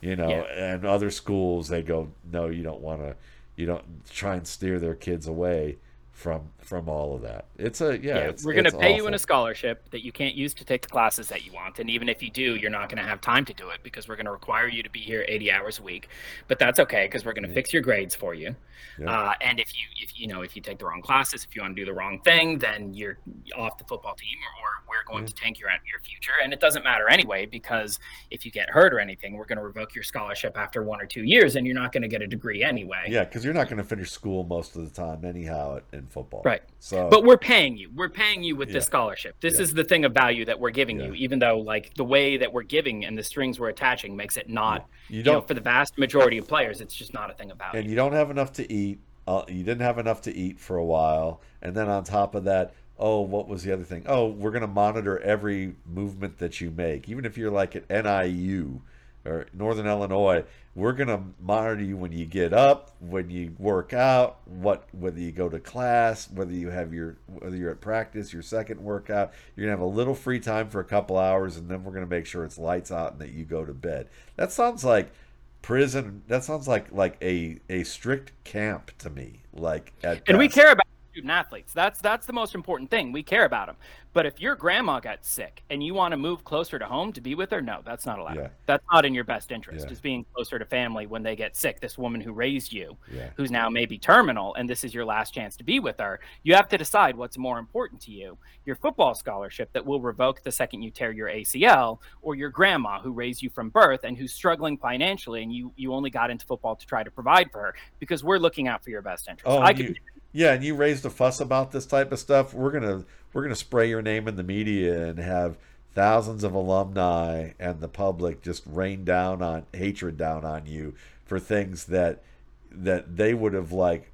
You 0.00 0.16
know, 0.16 0.28
yeah. 0.28 0.74
and 0.74 0.84
other 0.84 1.10
schools 1.10 1.68
they 1.68 1.82
go, 1.82 2.08
no, 2.30 2.48
you 2.48 2.62
don't 2.64 2.80
want 2.80 3.02
to, 3.02 3.14
you 3.54 3.66
don't 3.66 4.04
try 4.10 4.34
and 4.34 4.46
steer 4.46 4.80
their 4.80 4.96
kids 4.96 5.28
away 5.28 5.78
from 6.10 6.50
from 6.64 6.88
all 6.88 7.14
of 7.14 7.22
that. 7.22 7.46
It's 7.58 7.80
a 7.80 7.98
yeah. 7.98 8.18
yeah 8.18 8.32
we're 8.44 8.52
going 8.52 8.64
to 8.64 8.70
pay 8.70 8.92
awful. 8.92 8.96
you 8.96 9.06
in 9.06 9.14
a 9.14 9.18
scholarship 9.18 9.90
that 9.90 10.04
you 10.04 10.12
can't 10.12 10.34
use 10.34 10.54
to 10.54 10.64
take 10.64 10.82
the 10.82 10.88
classes 10.88 11.28
that 11.28 11.44
you 11.44 11.52
want, 11.52 11.78
and 11.78 11.90
even 11.90 12.08
if 12.08 12.22
you 12.22 12.30
do, 12.30 12.56
you're 12.56 12.70
not 12.70 12.88
going 12.88 13.02
to 13.02 13.08
have 13.08 13.20
time 13.20 13.44
to 13.46 13.54
do 13.54 13.70
it 13.70 13.80
because 13.82 14.08
we're 14.08 14.16
going 14.16 14.26
to 14.26 14.32
require 14.32 14.68
you 14.68 14.82
to 14.82 14.90
be 14.90 15.00
here 15.00 15.24
80 15.28 15.52
hours 15.52 15.78
a 15.78 15.82
week. 15.82 16.08
But 16.48 16.58
that's 16.58 16.80
okay 16.80 17.06
because 17.06 17.24
we're 17.24 17.32
going 17.32 17.44
to 17.44 17.48
yeah. 17.48 17.54
fix 17.54 17.72
your 17.72 17.82
grades 17.82 18.14
for 18.14 18.34
you. 18.34 18.54
Yeah. 18.98 19.10
Uh, 19.10 19.34
and 19.40 19.58
if 19.58 19.72
you 19.74 19.86
if 20.02 20.18
you 20.18 20.26
know 20.26 20.42
if 20.42 20.56
you 20.56 20.62
take 20.62 20.78
the 20.78 20.84
wrong 20.84 21.02
classes, 21.02 21.44
if 21.48 21.54
you 21.56 21.62
want 21.62 21.76
to 21.76 21.82
do 21.82 21.86
the 21.86 21.94
wrong 21.94 22.20
thing, 22.20 22.58
then 22.58 22.94
you're 22.94 23.18
off 23.56 23.78
the 23.78 23.84
football 23.84 24.14
team, 24.14 24.36
or, 24.60 24.66
or 24.66 24.72
we're 24.88 25.12
going 25.12 25.26
to 25.26 25.34
tank 25.34 25.58
your 25.58 25.70
your 25.90 26.00
future. 26.00 26.32
And 26.42 26.52
it 26.52 26.60
doesn't 26.60 26.84
matter 26.84 27.08
anyway 27.08 27.46
because 27.46 27.98
if 28.30 28.44
you 28.44 28.50
get 28.50 28.68
hurt 28.70 28.92
or 28.92 29.00
anything, 29.00 29.36
we're 29.36 29.46
going 29.46 29.58
to 29.58 29.64
revoke 29.64 29.94
your 29.94 30.04
scholarship 30.04 30.56
after 30.56 30.82
one 30.82 31.00
or 31.00 31.06
two 31.06 31.24
years, 31.24 31.56
and 31.56 31.66
you're 31.66 31.74
not 31.74 31.92
going 31.92 32.02
to 32.02 32.08
get 32.08 32.22
a 32.22 32.26
degree 32.26 32.62
anyway. 32.62 33.06
Yeah, 33.08 33.24
because 33.24 33.44
you're 33.44 33.54
not 33.54 33.68
going 33.68 33.78
to 33.78 33.84
finish 33.84 34.10
school 34.10 34.44
most 34.44 34.76
of 34.76 34.84
the 34.84 34.90
time 34.90 35.24
anyhow 35.24 35.80
in 35.92 36.06
football. 36.06 36.42
Right. 36.44 36.51
So, 36.78 37.08
but 37.08 37.24
we're 37.24 37.38
paying 37.38 37.76
you. 37.76 37.90
We're 37.94 38.08
paying 38.08 38.42
you 38.42 38.56
with 38.56 38.68
yeah. 38.68 38.74
this 38.74 38.86
scholarship. 38.86 39.36
This 39.40 39.56
yeah. 39.56 39.62
is 39.62 39.74
the 39.74 39.84
thing 39.84 40.04
of 40.04 40.12
value 40.12 40.44
that 40.46 40.58
we're 40.58 40.70
giving 40.70 40.98
yeah. 40.98 41.06
you, 41.06 41.14
even 41.14 41.38
though 41.38 41.58
like 41.58 41.94
the 41.94 42.04
way 42.04 42.36
that 42.36 42.52
we're 42.52 42.62
giving 42.62 43.04
and 43.04 43.16
the 43.16 43.22
strings 43.22 43.60
we're 43.60 43.68
attaching 43.68 44.16
makes 44.16 44.36
it 44.36 44.48
not. 44.48 44.88
You 45.08 45.22
don't. 45.22 45.34
Know, 45.34 45.40
for 45.42 45.54
the 45.54 45.60
vast 45.60 45.98
majority 45.98 46.38
of 46.38 46.48
players, 46.48 46.80
it's 46.80 46.94
just 46.94 47.14
not 47.14 47.30
a 47.30 47.34
thing 47.34 47.50
of 47.50 47.58
value. 47.58 47.80
And 47.80 47.88
you 47.88 47.96
don't 47.96 48.12
have 48.12 48.30
enough 48.30 48.52
to 48.54 48.72
eat. 48.72 49.00
Uh, 49.26 49.44
you 49.48 49.62
didn't 49.62 49.82
have 49.82 49.98
enough 49.98 50.22
to 50.22 50.34
eat 50.34 50.58
for 50.58 50.76
a 50.76 50.84
while, 50.84 51.40
and 51.60 51.76
then 51.76 51.88
on 51.88 52.02
top 52.02 52.34
of 52.34 52.44
that, 52.44 52.74
oh, 52.98 53.20
what 53.20 53.48
was 53.48 53.62
the 53.62 53.72
other 53.72 53.84
thing? 53.84 54.04
Oh, 54.06 54.26
we're 54.26 54.50
going 54.50 54.62
to 54.62 54.66
monitor 54.66 55.20
every 55.20 55.74
movement 55.86 56.38
that 56.38 56.60
you 56.60 56.70
make, 56.70 57.08
even 57.08 57.24
if 57.24 57.38
you're 57.38 57.50
like 57.50 57.76
at 57.76 57.88
NIU 57.88 58.80
or 59.24 59.46
Northern 59.52 59.86
Illinois, 59.86 60.44
we're 60.74 60.92
going 60.92 61.08
to 61.08 61.20
monitor 61.40 61.82
you 61.82 61.96
when 61.96 62.12
you 62.12 62.24
get 62.24 62.52
up, 62.52 62.92
when 63.00 63.30
you 63.30 63.54
work 63.58 63.92
out, 63.92 64.38
what 64.46 64.86
whether 64.92 65.20
you 65.20 65.30
go 65.32 65.48
to 65.48 65.60
class, 65.60 66.30
whether 66.30 66.52
you 66.52 66.70
have 66.70 66.94
your 66.94 67.16
whether 67.26 67.56
you're 67.56 67.70
at 67.70 67.80
practice, 67.80 68.32
your 68.32 68.42
second 68.42 68.80
workout. 68.82 69.32
You're 69.54 69.66
going 69.66 69.76
to 69.76 69.82
have 69.82 69.92
a 69.92 69.96
little 69.96 70.14
free 70.14 70.40
time 70.40 70.68
for 70.70 70.80
a 70.80 70.84
couple 70.84 71.18
hours 71.18 71.56
and 71.56 71.68
then 71.68 71.84
we're 71.84 71.92
going 71.92 72.04
to 72.04 72.10
make 72.10 72.26
sure 72.26 72.44
it's 72.44 72.58
lights 72.58 72.90
out 72.90 73.12
and 73.12 73.20
that 73.20 73.30
you 73.32 73.44
go 73.44 73.64
to 73.64 73.74
bed. 73.74 74.08
That 74.36 74.50
sounds 74.52 74.84
like 74.84 75.12
prison. 75.60 76.22
That 76.28 76.44
sounds 76.44 76.66
like 76.66 76.90
like 76.92 77.16
a 77.22 77.58
a 77.68 77.84
strict 77.84 78.32
camp 78.44 78.92
to 78.98 79.10
me. 79.10 79.42
Like 79.52 79.92
And 80.26 80.38
best. 80.38 80.38
we 80.38 80.48
care 80.48 80.72
about 80.72 80.86
student 81.12 81.30
athletes. 81.30 81.72
That's 81.74 82.00
that's 82.00 82.26
the 82.26 82.32
most 82.32 82.54
important 82.54 82.90
thing. 82.90 83.12
We 83.12 83.22
care 83.22 83.44
about 83.44 83.66
them. 83.66 83.76
But 84.14 84.26
if 84.26 84.40
your 84.40 84.56
grandma 84.56 85.00
got 85.00 85.24
sick 85.24 85.62
and 85.70 85.82
you 85.82 85.94
want 85.94 86.12
to 86.12 86.18
move 86.18 86.44
closer 86.44 86.78
to 86.78 86.84
home 86.84 87.12
to 87.14 87.20
be 87.20 87.34
with 87.34 87.50
her, 87.50 87.62
no, 87.62 87.80
that's 87.84 88.04
not 88.04 88.18
allowed. 88.18 88.36
Yeah. 88.36 88.48
That's 88.66 88.84
not 88.92 89.06
in 89.06 89.14
your 89.14 89.24
best 89.24 89.50
interest. 89.50 89.86
Yeah. 89.86 89.92
Is 89.92 90.00
being 90.00 90.26
closer 90.34 90.58
to 90.58 90.66
family 90.66 91.06
when 91.06 91.22
they 91.22 91.34
get 91.34 91.56
sick. 91.56 91.80
This 91.80 91.96
woman 91.96 92.20
who 92.20 92.32
raised 92.32 92.72
you, 92.72 92.96
yeah. 93.12 93.30
who's 93.36 93.50
now 93.50 93.70
maybe 93.70 93.98
terminal, 93.98 94.54
and 94.54 94.68
this 94.68 94.84
is 94.84 94.92
your 94.92 95.04
last 95.04 95.32
chance 95.32 95.56
to 95.56 95.64
be 95.64 95.80
with 95.80 95.98
her. 95.98 96.20
You 96.42 96.54
have 96.54 96.68
to 96.68 96.78
decide 96.78 97.16
what's 97.16 97.38
more 97.38 97.58
important 97.58 98.02
to 98.02 98.10
you: 98.10 98.36
your 98.66 98.76
football 98.76 99.14
scholarship 99.14 99.72
that 99.72 99.84
will 99.84 100.00
revoke 100.00 100.42
the 100.42 100.52
second 100.52 100.82
you 100.82 100.90
tear 100.90 101.12
your 101.12 101.28
ACL, 101.28 101.98
or 102.20 102.34
your 102.34 102.50
grandma 102.50 103.00
who 103.00 103.12
raised 103.12 103.42
you 103.42 103.48
from 103.48 103.70
birth 103.70 104.04
and 104.04 104.16
who's 104.16 104.32
struggling 104.32 104.76
financially, 104.76 105.42
and 105.42 105.52
you 105.52 105.72
you 105.76 105.94
only 105.94 106.10
got 106.10 106.30
into 106.30 106.44
football 106.44 106.76
to 106.76 106.86
try 106.86 107.02
to 107.02 107.10
provide 107.10 107.50
for 107.50 107.60
her 107.60 107.74
because 107.98 108.22
we're 108.22 108.38
looking 108.38 108.68
out 108.68 108.84
for 108.84 108.90
your 108.90 109.02
best 109.02 109.28
interest. 109.28 109.46
Oh, 109.46 109.58
I 109.58 109.70
you, 109.70 109.94
yeah, 110.32 110.52
and 110.52 110.64
you 110.64 110.74
raised 110.74 111.04
a 111.04 111.10
fuss 111.10 111.40
about 111.40 111.72
this 111.72 111.86
type 111.86 112.10
of 112.12 112.18
stuff. 112.18 112.54
We're 112.54 112.70
gonna 112.70 113.04
we're 113.32 113.48
to 113.48 113.56
spray 113.56 113.88
your 113.88 114.02
name 114.02 114.28
in 114.28 114.36
the 114.36 114.42
media 114.42 115.06
and 115.06 115.18
have 115.18 115.56
thousands 115.94 116.42
of 116.44 116.54
alumni 116.54 117.50
and 117.58 117.80
the 117.80 117.88
public 117.88 118.42
just 118.42 118.62
rain 118.66 119.04
down 119.04 119.42
on 119.42 119.66
hatred 119.74 120.16
down 120.16 120.44
on 120.44 120.66
you 120.66 120.94
for 121.26 121.38
things 121.38 121.86
that 121.86 122.22
that 122.70 123.16
they 123.16 123.34
would 123.34 123.52
have 123.52 123.72
like 123.72 124.10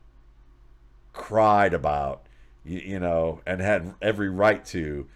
cried 1.12 1.72
about 1.72 2.22
you, 2.64 2.80
you 2.80 2.98
know 2.98 3.40
and 3.46 3.60
had 3.60 3.94
every 4.02 4.28
right 4.28 4.64
to 4.64 5.06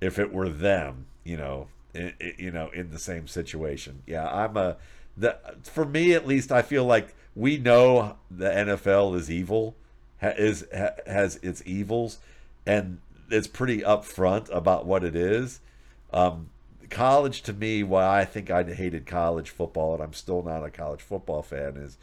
if 0.00 0.18
it 0.18 0.32
were 0.32 0.48
them 0.48 1.06
you 1.24 1.36
know 1.36 1.66
it, 1.92 2.14
it, 2.20 2.38
you 2.38 2.52
know 2.52 2.70
in 2.70 2.90
the 2.90 2.98
same 2.98 3.26
situation 3.26 4.02
yeah 4.06 4.28
i'm 4.28 4.56
a 4.56 4.76
the 5.16 5.36
for 5.64 5.84
me 5.84 6.12
at 6.12 6.26
least 6.26 6.52
i 6.52 6.62
feel 6.62 6.84
like 6.84 7.14
we 7.34 7.58
know 7.58 8.16
the 8.30 8.48
nfl 8.48 9.16
is 9.16 9.28
evil 9.28 9.74
ha, 10.22 10.28
is 10.38 10.66
ha, 10.74 10.90
has 11.06 11.36
its 11.42 11.62
evils 11.66 12.18
and 12.66 12.98
it's 13.30 13.46
pretty 13.46 13.80
upfront 13.80 14.54
about 14.54 14.86
what 14.86 15.04
it 15.04 15.16
is. 15.16 15.60
Um, 16.12 16.50
college 16.90 17.42
to 17.42 17.52
me, 17.52 17.82
why 17.82 18.20
I 18.20 18.24
think 18.24 18.50
I 18.50 18.62
hated 18.62 19.06
college 19.06 19.50
football, 19.50 19.94
and 19.94 20.02
I'm 20.02 20.12
still 20.12 20.42
not 20.42 20.64
a 20.64 20.70
college 20.70 21.00
football 21.00 21.42
fan, 21.42 21.76
is 21.76 21.96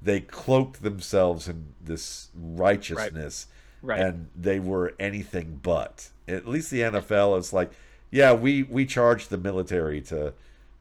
they 0.00 0.20
cloaked 0.20 0.82
themselves 0.82 1.48
in 1.48 1.74
this 1.82 2.28
righteousness, 2.34 3.48
right. 3.82 3.98
Right. 3.98 4.06
and 4.06 4.28
they 4.36 4.60
were 4.60 4.94
anything 4.98 5.60
but. 5.62 6.10
At 6.28 6.46
least 6.46 6.70
the 6.70 6.80
NFL 6.80 7.38
is 7.38 7.52
like, 7.52 7.72
yeah, 8.10 8.32
we 8.32 8.62
we 8.62 8.86
charge 8.86 9.28
the 9.28 9.38
military 9.38 10.00
to 10.02 10.32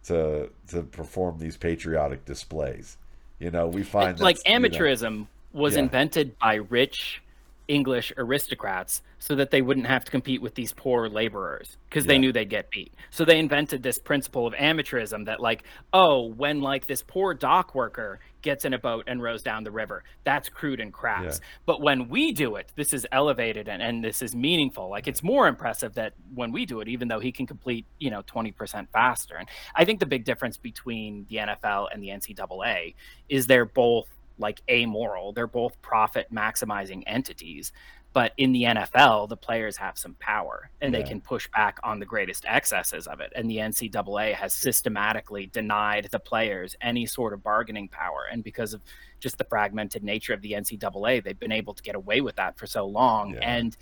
to 0.05 0.49
to 0.69 0.83
perform 0.83 1.39
these 1.39 1.57
patriotic 1.57 2.25
displays. 2.25 2.97
You 3.39 3.51
know, 3.51 3.67
we 3.67 3.83
find 3.83 4.19
like 4.19 4.37
amateurism 4.43 5.13
you 5.13 5.19
know, 5.19 5.27
was 5.55 5.75
yeah. 5.75 5.83
invented 5.83 6.37
by 6.37 6.55
rich 6.55 7.21
English 7.67 8.13
aristocrats 8.17 9.01
so 9.17 9.35
that 9.35 9.49
they 9.49 9.61
wouldn't 9.61 9.87
have 9.87 10.05
to 10.05 10.11
compete 10.11 10.41
with 10.41 10.53
these 10.53 10.73
poor 10.73 11.09
laborers 11.09 11.77
because 11.89 12.05
yeah. 12.05 12.09
they 12.09 12.17
knew 12.19 12.31
they'd 12.31 12.49
get 12.49 12.69
beat. 12.69 12.93
So 13.09 13.25
they 13.25 13.39
invented 13.39 13.81
this 13.81 13.97
principle 13.97 14.45
of 14.45 14.53
amateurism 14.53 15.25
that 15.25 15.39
like, 15.39 15.63
oh, 15.93 16.27
when 16.27 16.61
like 16.61 16.85
this 16.85 17.01
poor 17.01 17.33
dock 17.33 17.73
worker 17.73 18.19
gets 18.43 18.65
in 18.65 18.73
a 18.73 18.77
boat 18.77 19.05
and 19.07 19.23
rows 19.23 19.41
down 19.41 19.63
the 19.63 19.71
river, 19.71 20.03
that's 20.23 20.49
crude 20.49 20.79
and 20.79 20.93
crass. 20.93 21.39
Yeah. 21.41 21.47
But 21.65 21.81
when 21.81 22.07
we 22.07 22.33
do 22.33 22.57
it, 22.57 22.71
this 22.75 22.93
is 22.93 23.07
elevated 23.11 23.67
and, 23.67 23.81
and 23.81 24.03
this 24.03 24.21
is 24.21 24.35
meaningful. 24.35 24.89
Like 24.89 25.07
it's 25.07 25.23
more 25.23 25.47
impressive 25.47 25.95
that 25.95 26.13
when 26.35 26.51
we 26.51 26.67
do 26.67 26.81
it, 26.81 26.87
even 26.87 27.07
though 27.07 27.19
he 27.19 27.31
can 27.31 27.47
complete, 27.47 27.87
you 27.97 28.11
know, 28.11 28.21
20% 28.21 28.87
faster. 28.93 29.35
And 29.37 29.49
I 29.75 29.85
think 29.85 29.99
the 29.99 30.05
big 30.05 30.25
difference 30.25 30.57
between 30.57 31.25
the 31.29 31.37
NFL 31.37 31.87
and 31.91 32.03
the 32.03 32.09
NCAA 32.09 32.93
is 33.27 33.47
they're 33.47 33.65
both 33.65 34.07
like 34.37 34.61
amoral. 34.69 35.33
They're 35.33 35.47
both 35.47 35.81
profit 35.81 36.27
maximizing 36.33 37.03
entities. 37.07 37.71
But 38.13 38.31
in 38.37 38.53
the 38.53 38.63
NFL, 38.63 39.27
the 39.27 39.35
players 39.35 39.75
have 39.75 39.97
some 39.97 40.15
power 40.21 40.69
and 40.79 40.93
yeah. 40.93 41.01
they 41.01 41.07
can 41.07 41.19
push 41.19 41.49
back 41.53 41.79
on 41.83 41.99
the 41.99 42.05
greatest 42.05 42.45
excesses 42.47 43.07
of 43.07 43.19
it. 43.19 43.33
And 43.35 43.49
the 43.49 43.57
NCAA 43.57 44.33
has 44.35 44.53
systematically 44.53 45.47
denied 45.47 46.07
the 46.11 46.19
players 46.19 46.77
any 46.79 47.05
sort 47.05 47.33
of 47.33 47.43
bargaining 47.43 47.89
power. 47.89 48.27
And 48.31 48.41
because 48.41 48.73
of 48.73 48.81
just 49.19 49.37
the 49.37 49.43
fragmented 49.43 50.01
nature 50.01 50.33
of 50.33 50.41
the 50.41 50.53
NCAA, 50.53 51.25
they've 51.25 51.37
been 51.37 51.51
able 51.51 51.73
to 51.73 51.83
get 51.83 51.95
away 51.95 52.21
with 52.21 52.37
that 52.37 52.57
for 52.57 52.65
so 52.65 52.85
long. 52.85 53.33
Yeah. 53.33 53.39
And 53.41 53.75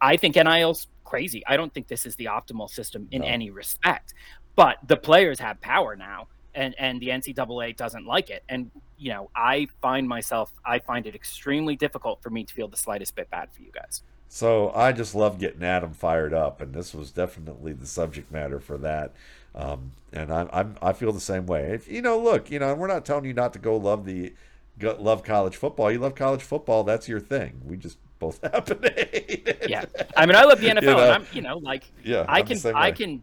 I 0.00 0.16
think 0.16 0.36
NIL's 0.36 0.86
crazy. 1.02 1.44
I 1.48 1.56
don't 1.56 1.74
think 1.74 1.88
this 1.88 2.06
is 2.06 2.14
the 2.14 2.26
optimal 2.26 2.70
system 2.70 3.08
in 3.10 3.22
no. 3.22 3.26
any 3.26 3.50
respect. 3.50 4.14
But 4.54 4.76
the 4.86 4.96
players 4.96 5.40
have 5.40 5.60
power 5.60 5.96
now 5.96 6.28
and 6.54 6.74
and 6.78 7.00
the 7.00 7.08
NCAA 7.08 7.76
doesn't 7.76 8.06
like 8.06 8.30
it. 8.30 8.44
And 8.48 8.70
you 9.02 9.10
know, 9.10 9.30
I 9.34 9.66
find 9.80 10.08
myself, 10.08 10.52
I 10.64 10.78
find 10.78 11.06
it 11.08 11.14
extremely 11.16 11.74
difficult 11.74 12.22
for 12.22 12.30
me 12.30 12.44
to 12.44 12.54
feel 12.54 12.68
the 12.68 12.76
slightest 12.76 13.16
bit 13.16 13.28
bad 13.30 13.48
for 13.52 13.60
you 13.60 13.72
guys. 13.72 14.02
So 14.28 14.70
I 14.74 14.92
just 14.92 15.14
love 15.14 15.40
getting 15.40 15.64
Adam 15.64 15.92
fired 15.92 16.32
up, 16.32 16.60
and 16.60 16.72
this 16.72 16.94
was 16.94 17.10
definitely 17.10 17.72
the 17.72 17.86
subject 17.86 18.30
matter 18.30 18.60
for 18.60 18.78
that. 18.78 19.12
Um, 19.56 19.92
and 20.12 20.32
I, 20.32 20.48
I'm 20.52 20.76
I 20.80 20.92
feel 20.92 21.12
the 21.12 21.20
same 21.20 21.46
way. 21.46 21.72
If, 21.72 21.88
you 21.88 22.00
know, 22.00 22.16
look, 22.16 22.50
you 22.50 22.60
know, 22.60 22.72
we're 22.74 22.86
not 22.86 23.04
telling 23.04 23.24
you 23.24 23.34
not 23.34 23.52
to 23.54 23.58
go 23.58 23.76
love 23.76 24.06
the 24.06 24.32
go, 24.78 24.96
love 24.98 25.24
college 25.24 25.56
football. 25.56 25.90
You 25.90 25.98
love 25.98 26.14
college 26.14 26.42
football, 26.42 26.84
that's 26.84 27.08
your 27.08 27.20
thing. 27.20 27.60
We 27.66 27.76
just 27.76 27.98
both 28.20 28.40
happen 28.54 28.80
to 28.82 28.88
hate 28.88 29.48
it. 29.48 29.66
Yeah, 29.68 29.84
I 30.16 30.26
mean, 30.26 30.36
I 30.36 30.44
love 30.44 30.60
the 30.60 30.68
NFL, 30.68 30.82
you 30.82 30.86
know, 30.86 30.98
and 30.98 31.12
I'm 31.12 31.26
you 31.32 31.42
know 31.42 31.58
like 31.58 31.90
yeah, 32.04 32.24
I 32.28 32.42
can 32.42 32.58
I 32.74 32.92
can 32.92 33.22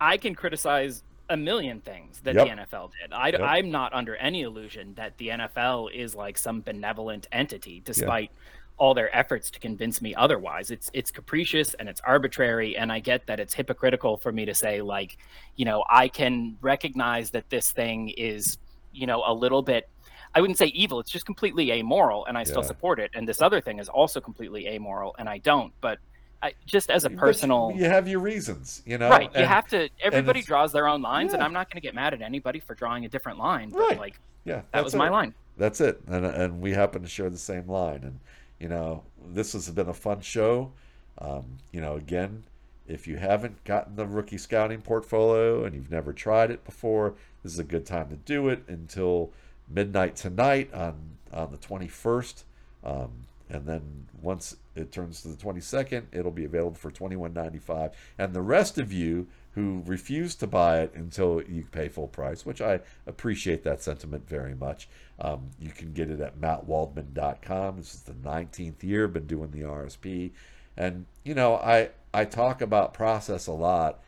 I 0.00 0.16
can 0.16 0.34
criticize 0.34 1.04
a 1.28 1.36
million 1.36 1.80
things 1.80 2.20
that 2.24 2.34
yep. 2.34 2.46
the 2.46 2.62
NFL 2.62 2.90
did. 3.00 3.12
I, 3.12 3.28
yep. 3.28 3.40
I'm 3.40 3.70
not 3.70 3.92
under 3.92 4.16
any 4.16 4.42
illusion 4.42 4.94
that 4.94 5.16
the 5.18 5.28
NFL 5.28 5.94
is 5.94 6.14
like 6.14 6.36
some 6.36 6.60
benevolent 6.60 7.26
entity, 7.32 7.82
despite 7.84 8.30
all 8.78 8.94
their 8.94 9.14
efforts 9.16 9.50
to 9.50 9.60
convince 9.60 10.02
me 10.02 10.14
otherwise. 10.14 10.70
It's 10.70 10.90
it's 10.92 11.10
capricious 11.10 11.74
and 11.74 11.88
it's 11.88 12.00
arbitrary, 12.00 12.76
and 12.76 12.90
I 12.90 13.00
get 13.00 13.26
that 13.26 13.40
it's 13.40 13.54
hypocritical 13.54 14.16
for 14.16 14.32
me 14.32 14.44
to 14.44 14.54
say 14.54 14.82
like, 14.82 15.18
you 15.56 15.64
know, 15.64 15.84
I 15.88 16.08
can 16.08 16.56
recognize 16.60 17.30
that 17.30 17.48
this 17.50 17.70
thing 17.70 18.08
is, 18.10 18.58
you 18.92 19.06
know, 19.06 19.22
a 19.26 19.32
little 19.32 19.62
bit. 19.62 19.88
I 20.34 20.40
wouldn't 20.40 20.58
say 20.58 20.66
evil. 20.66 20.98
It's 20.98 21.10
just 21.10 21.26
completely 21.26 21.70
amoral, 21.72 22.24
and 22.24 22.38
I 22.38 22.44
still 22.44 22.62
support 22.62 22.98
it. 22.98 23.10
And 23.14 23.28
this 23.28 23.42
other 23.42 23.60
thing 23.60 23.78
is 23.78 23.90
also 23.90 24.18
completely 24.18 24.66
amoral, 24.66 25.14
and 25.18 25.28
I 25.28 25.38
don't. 25.38 25.74
But 25.82 25.98
I, 26.42 26.54
just 26.66 26.90
as 26.90 27.04
a 27.04 27.10
personal, 27.10 27.70
but 27.70 27.76
you 27.76 27.84
have 27.84 28.08
your 28.08 28.18
reasons, 28.18 28.82
you 28.84 28.98
know. 28.98 29.08
Right. 29.08 29.30
And, 29.32 29.42
you 29.42 29.46
have 29.46 29.68
to. 29.68 29.88
Everybody 30.00 30.42
draws 30.42 30.72
their 30.72 30.88
own 30.88 31.00
lines, 31.00 31.30
yeah. 31.30 31.36
and 31.36 31.44
I'm 31.44 31.52
not 31.52 31.70
going 31.70 31.80
to 31.80 31.86
get 31.86 31.94
mad 31.94 32.14
at 32.14 32.20
anybody 32.20 32.58
for 32.58 32.74
drawing 32.74 33.04
a 33.04 33.08
different 33.08 33.38
line. 33.38 33.70
But 33.70 33.78
right. 33.78 33.98
like, 33.98 34.18
yeah, 34.44 34.62
that 34.72 34.82
was 34.82 34.94
it. 34.94 34.98
my 34.98 35.08
line. 35.08 35.34
That's 35.56 35.80
it, 35.80 36.00
and 36.08 36.26
and 36.26 36.60
we 36.60 36.72
happen 36.72 37.02
to 37.02 37.08
share 37.08 37.30
the 37.30 37.38
same 37.38 37.68
line. 37.68 38.00
And 38.02 38.18
you 38.58 38.68
know, 38.68 39.04
this 39.24 39.52
has 39.52 39.70
been 39.70 39.88
a 39.88 39.94
fun 39.94 40.20
show. 40.20 40.72
Um, 41.18 41.58
you 41.70 41.80
know, 41.80 41.94
again, 41.94 42.42
if 42.88 43.06
you 43.06 43.16
haven't 43.16 43.62
gotten 43.64 43.94
the 43.94 44.06
rookie 44.06 44.38
scouting 44.38 44.82
portfolio 44.82 45.64
and 45.64 45.74
you've 45.74 45.90
never 45.90 46.12
tried 46.12 46.50
it 46.50 46.64
before, 46.64 47.14
this 47.42 47.52
is 47.52 47.58
a 47.58 47.64
good 47.64 47.86
time 47.86 48.08
to 48.08 48.16
do 48.16 48.48
it 48.48 48.64
until 48.66 49.30
midnight 49.68 50.16
tonight 50.16 50.72
on 50.74 51.18
on 51.32 51.50
the 51.52 51.58
21st. 51.58 52.42
Um, 52.84 53.10
and 53.52 53.66
then 53.66 54.08
once 54.22 54.56
it 54.74 54.90
turns 54.90 55.20
to 55.20 55.28
the 55.28 55.36
22nd, 55.36 56.04
it'll 56.10 56.30
be 56.32 56.46
available 56.46 56.74
for 56.74 56.90
21.95. 56.90 57.92
And 58.16 58.32
the 58.32 58.40
rest 58.40 58.78
of 58.78 58.92
you 58.92 59.26
who 59.54 59.82
refuse 59.84 60.34
to 60.36 60.46
buy 60.46 60.80
it 60.80 60.94
until 60.94 61.42
you 61.42 61.66
pay 61.70 61.88
full 61.88 62.08
price, 62.08 62.46
which 62.46 62.62
I 62.62 62.80
appreciate 63.06 63.62
that 63.64 63.82
sentiment 63.82 64.26
very 64.26 64.54
much. 64.54 64.88
Um, 65.20 65.50
you 65.60 65.68
can 65.68 65.92
get 65.92 66.10
it 66.10 66.20
at 66.20 66.40
mattwaldman.com. 66.40 67.76
This 67.76 67.94
is 67.94 68.00
the 68.02 68.14
19th 68.14 68.82
year, 68.82 69.06
been 69.06 69.26
doing 69.26 69.50
the 69.50 69.60
RSP. 69.60 70.30
And, 70.78 71.04
you 71.22 71.34
know, 71.34 71.56
I, 71.56 71.90
I 72.14 72.24
talk 72.24 72.62
about 72.62 72.94
process 72.94 73.46
a 73.46 73.52
lot. 73.52 74.00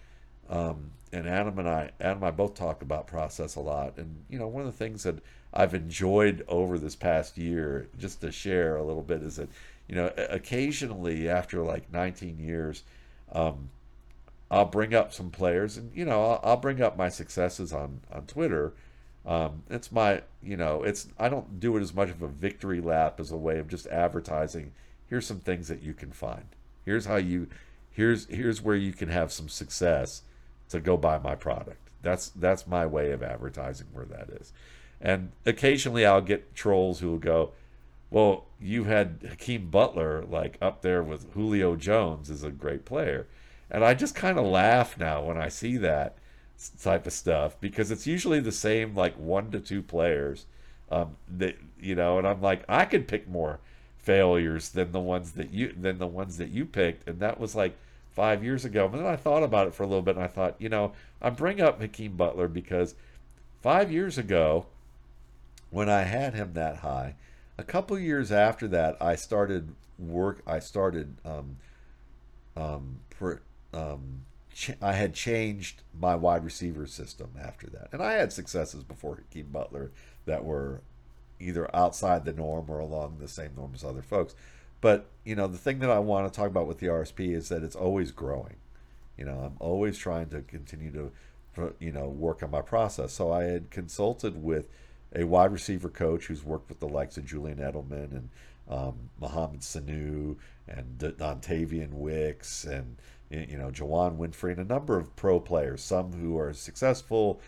Um, 0.48 0.92
and 1.12 1.28
Adam 1.28 1.58
and 1.58 1.68
I, 1.68 1.90
Adam 2.00 2.18
and 2.18 2.26
I 2.26 2.30
both 2.30 2.54
talk 2.54 2.80
about 2.80 3.06
process 3.06 3.56
a 3.56 3.60
lot. 3.60 3.98
And, 3.98 4.24
you 4.30 4.38
know, 4.38 4.48
one 4.48 4.64
of 4.64 4.72
the 4.72 4.78
things 4.78 5.02
that 5.02 5.18
I've 5.54 5.72
enjoyed 5.72 6.44
over 6.48 6.78
this 6.78 6.96
past 6.96 7.38
year, 7.38 7.88
just 7.96 8.20
to 8.22 8.32
share 8.32 8.76
a 8.76 8.82
little 8.82 9.02
bit, 9.02 9.22
is 9.22 9.36
that 9.36 9.48
you 9.88 9.94
know 9.94 10.10
occasionally 10.16 11.28
after 11.28 11.62
like 11.62 11.92
19 11.92 12.38
years, 12.40 12.82
um, 13.32 13.70
I'll 14.50 14.64
bring 14.64 14.94
up 14.94 15.12
some 15.12 15.30
players, 15.30 15.76
and 15.76 15.92
you 15.94 16.04
know 16.04 16.24
I'll, 16.24 16.40
I'll 16.42 16.56
bring 16.56 16.82
up 16.82 16.96
my 16.96 17.08
successes 17.08 17.72
on 17.72 18.00
on 18.12 18.26
Twitter. 18.26 18.74
Um, 19.24 19.62
it's 19.70 19.92
my 19.92 20.22
you 20.42 20.56
know 20.56 20.82
it's 20.82 21.06
I 21.18 21.28
don't 21.28 21.60
do 21.60 21.76
it 21.76 21.82
as 21.82 21.94
much 21.94 22.10
of 22.10 22.20
a 22.20 22.28
victory 22.28 22.80
lap 22.80 23.20
as 23.20 23.30
a 23.30 23.36
way 23.36 23.58
of 23.58 23.68
just 23.68 23.86
advertising. 23.86 24.72
Here's 25.08 25.26
some 25.26 25.40
things 25.40 25.68
that 25.68 25.82
you 25.82 25.94
can 25.94 26.10
find. 26.10 26.46
Here's 26.84 27.06
how 27.06 27.16
you 27.16 27.46
here's 27.92 28.26
here's 28.26 28.60
where 28.60 28.76
you 28.76 28.92
can 28.92 29.08
have 29.08 29.32
some 29.32 29.48
success 29.48 30.22
to 30.70 30.80
go 30.80 30.96
buy 30.96 31.18
my 31.18 31.36
product. 31.36 31.90
That's 32.02 32.28
that's 32.30 32.66
my 32.66 32.86
way 32.86 33.12
of 33.12 33.22
advertising 33.22 33.86
where 33.92 34.04
that 34.06 34.28
is. 34.30 34.52
And 35.04 35.32
occasionally 35.44 36.06
I'll 36.06 36.22
get 36.22 36.54
trolls 36.54 36.98
who 36.98 37.10
will 37.10 37.18
go, 37.18 37.52
well, 38.10 38.46
you 38.58 38.84
had 38.84 39.18
Hakeem 39.28 39.68
Butler 39.70 40.24
like 40.24 40.56
up 40.62 40.80
there 40.80 41.02
with 41.02 41.32
Julio 41.34 41.76
Jones 41.76 42.30
is 42.30 42.42
a 42.42 42.50
great 42.50 42.86
player. 42.86 43.26
And 43.70 43.84
I 43.84 43.92
just 43.92 44.14
kind 44.14 44.38
of 44.38 44.46
laugh 44.46 44.98
now 44.98 45.22
when 45.22 45.36
I 45.36 45.48
see 45.48 45.76
that 45.76 46.16
type 46.80 47.06
of 47.06 47.12
stuff 47.12 47.60
because 47.60 47.90
it's 47.90 48.06
usually 48.06 48.40
the 48.40 48.52
same 48.52 48.94
like 48.94 49.14
one 49.18 49.50
to 49.50 49.60
two 49.60 49.82
players 49.82 50.46
um, 50.90 51.16
that 51.28 51.56
you 51.80 51.94
know 51.94 52.18
and 52.18 52.26
I'm 52.26 52.40
like 52.40 52.64
I 52.68 52.84
could 52.84 53.08
pick 53.08 53.28
more 53.28 53.58
failures 53.98 54.70
than 54.70 54.92
the 54.92 55.00
ones 55.00 55.32
that 55.32 55.52
you 55.52 55.74
than 55.78 55.98
the 55.98 56.06
ones 56.06 56.38
that 56.38 56.50
you 56.50 56.64
picked 56.64 57.08
and 57.08 57.18
that 57.20 57.40
was 57.40 57.54
like 57.54 57.76
five 58.12 58.44
years 58.44 58.64
ago 58.64 58.86
and 58.86 58.94
then 58.94 59.06
I 59.06 59.16
thought 59.16 59.42
about 59.42 59.66
it 59.66 59.74
for 59.74 59.82
a 59.82 59.86
little 59.86 60.02
bit 60.02 60.14
and 60.14 60.24
I 60.24 60.28
thought 60.28 60.54
you 60.58 60.68
know 60.68 60.92
I 61.20 61.30
bring 61.30 61.60
up 61.60 61.80
Hakeem 61.80 62.16
Butler 62.16 62.48
because 62.48 62.94
five 63.60 63.90
years 63.90 64.16
ago 64.16 64.66
when 65.74 65.88
I 65.88 66.02
had 66.02 66.34
him 66.34 66.52
that 66.52 66.76
high. 66.76 67.16
A 67.58 67.64
couple 67.64 67.98
years 67.98 68.30
after 68.30 68.68
that, 68.68 68.96
I 69.00 69.16
started 69.16 69.74
work. 69.98 70.40
I 70.46 70.60
started. 70.60 71.16
Um, 71.24 71.56
um, 72.56 73.00
um, 73.72 74.20
ch- 74.54 74.80
I 74.80 74.92
had 74.92 75.14
changed 75.14 75.82
my 75.98 76.14
wide 76.14 76.44
receiver 76.44 76.86
system 76.86 77.30
after 77.42 77.66
that, 77.70 77.88
and 77.92 78.00
I 78.00 78.12
had 78.12 78.32
successes 78.32 78.84
before 78.84 79.16
Hakeem 79.16 79.48
Butler 79.50 79.90
that 80.26 80.44
were 80.44 80.80
either 81.40 81.74
outside 81.74 82.24
the 82.24 82.32
norm 82.32 82.66
or 82.68 82.78
along 82.78 83.16
the 83.18 83.26
same 83.26 83.50
norm 83.56 83.72
as 83.74 83.82
other 83.82 84.02
folks. 84.02 84.36
But 84.80 85.06
you 85.24 85.34
know, 85.34 85.48
the 85.48 85.58
thing 85.58 85.80
that 85.80 85.90
I 85.90 85.98
want 85.98 86.32
to 86.32 86.36
talk 86.36 86.46
about 86.46 86.68
with 86.68 86.78
the 86.78 86.86
RSP 86.86 87.34
is 87.34 87.48
that 87.48 87.64
it's 87.64 87.74
always 87.74 88.12
growing. 88.12 88.56
You 89.18 89.24
know, 89.24 89.40
I'm 89.40 89.56
always 89.58 89.98
trying 89.98 90.28
to 90.28 90.42
continue 90.42 90.92
to, 91.56 91.74
you 91.80 91.90
know, 91.90 92.06
work 92.06 92.44
on 92.44 92.52
my 92.52 92.62
process. 92.62 93.12
So 93.12 93.32
I 93.32 93.44
had 93.44 93.70
consulted 93.70 94.40
with 94.40 94.68
a 95.14 95.24
wide 95.24 95.52
receiver 95.52 95.88
coach 95.88 96.26
who's 96.26 96.44
worked 96.44 96.68
with 96.68 96.80
the 96.80 96.88
likes 96.88 97.16
of 97.16 97.24
Julian 97.24 97.58
Edelman 97.58 98.10
and 98.12 98.28
um, 98.68 99.10
Mohamed 99.20 99.60
Sanu 99.60 100.36
and 100.68 100.98
Dontayvion 100.98 101.92
Wicks 101.92 102.64
and 102.64 102.96
you 103.30 103.58
know 103.58 103.70
Juwann 103.70 104.16
Winfree 104.16 104.52
and 104.52 104.60
a 104.60 104.64
number 104.64 104.98
of 104.98 105.14
pro 105.16 105.40
players, 105.40 105.82
some 105.82 106.12
who 106.12 106.38
are 106.38 106.52
successful 106.52 107.40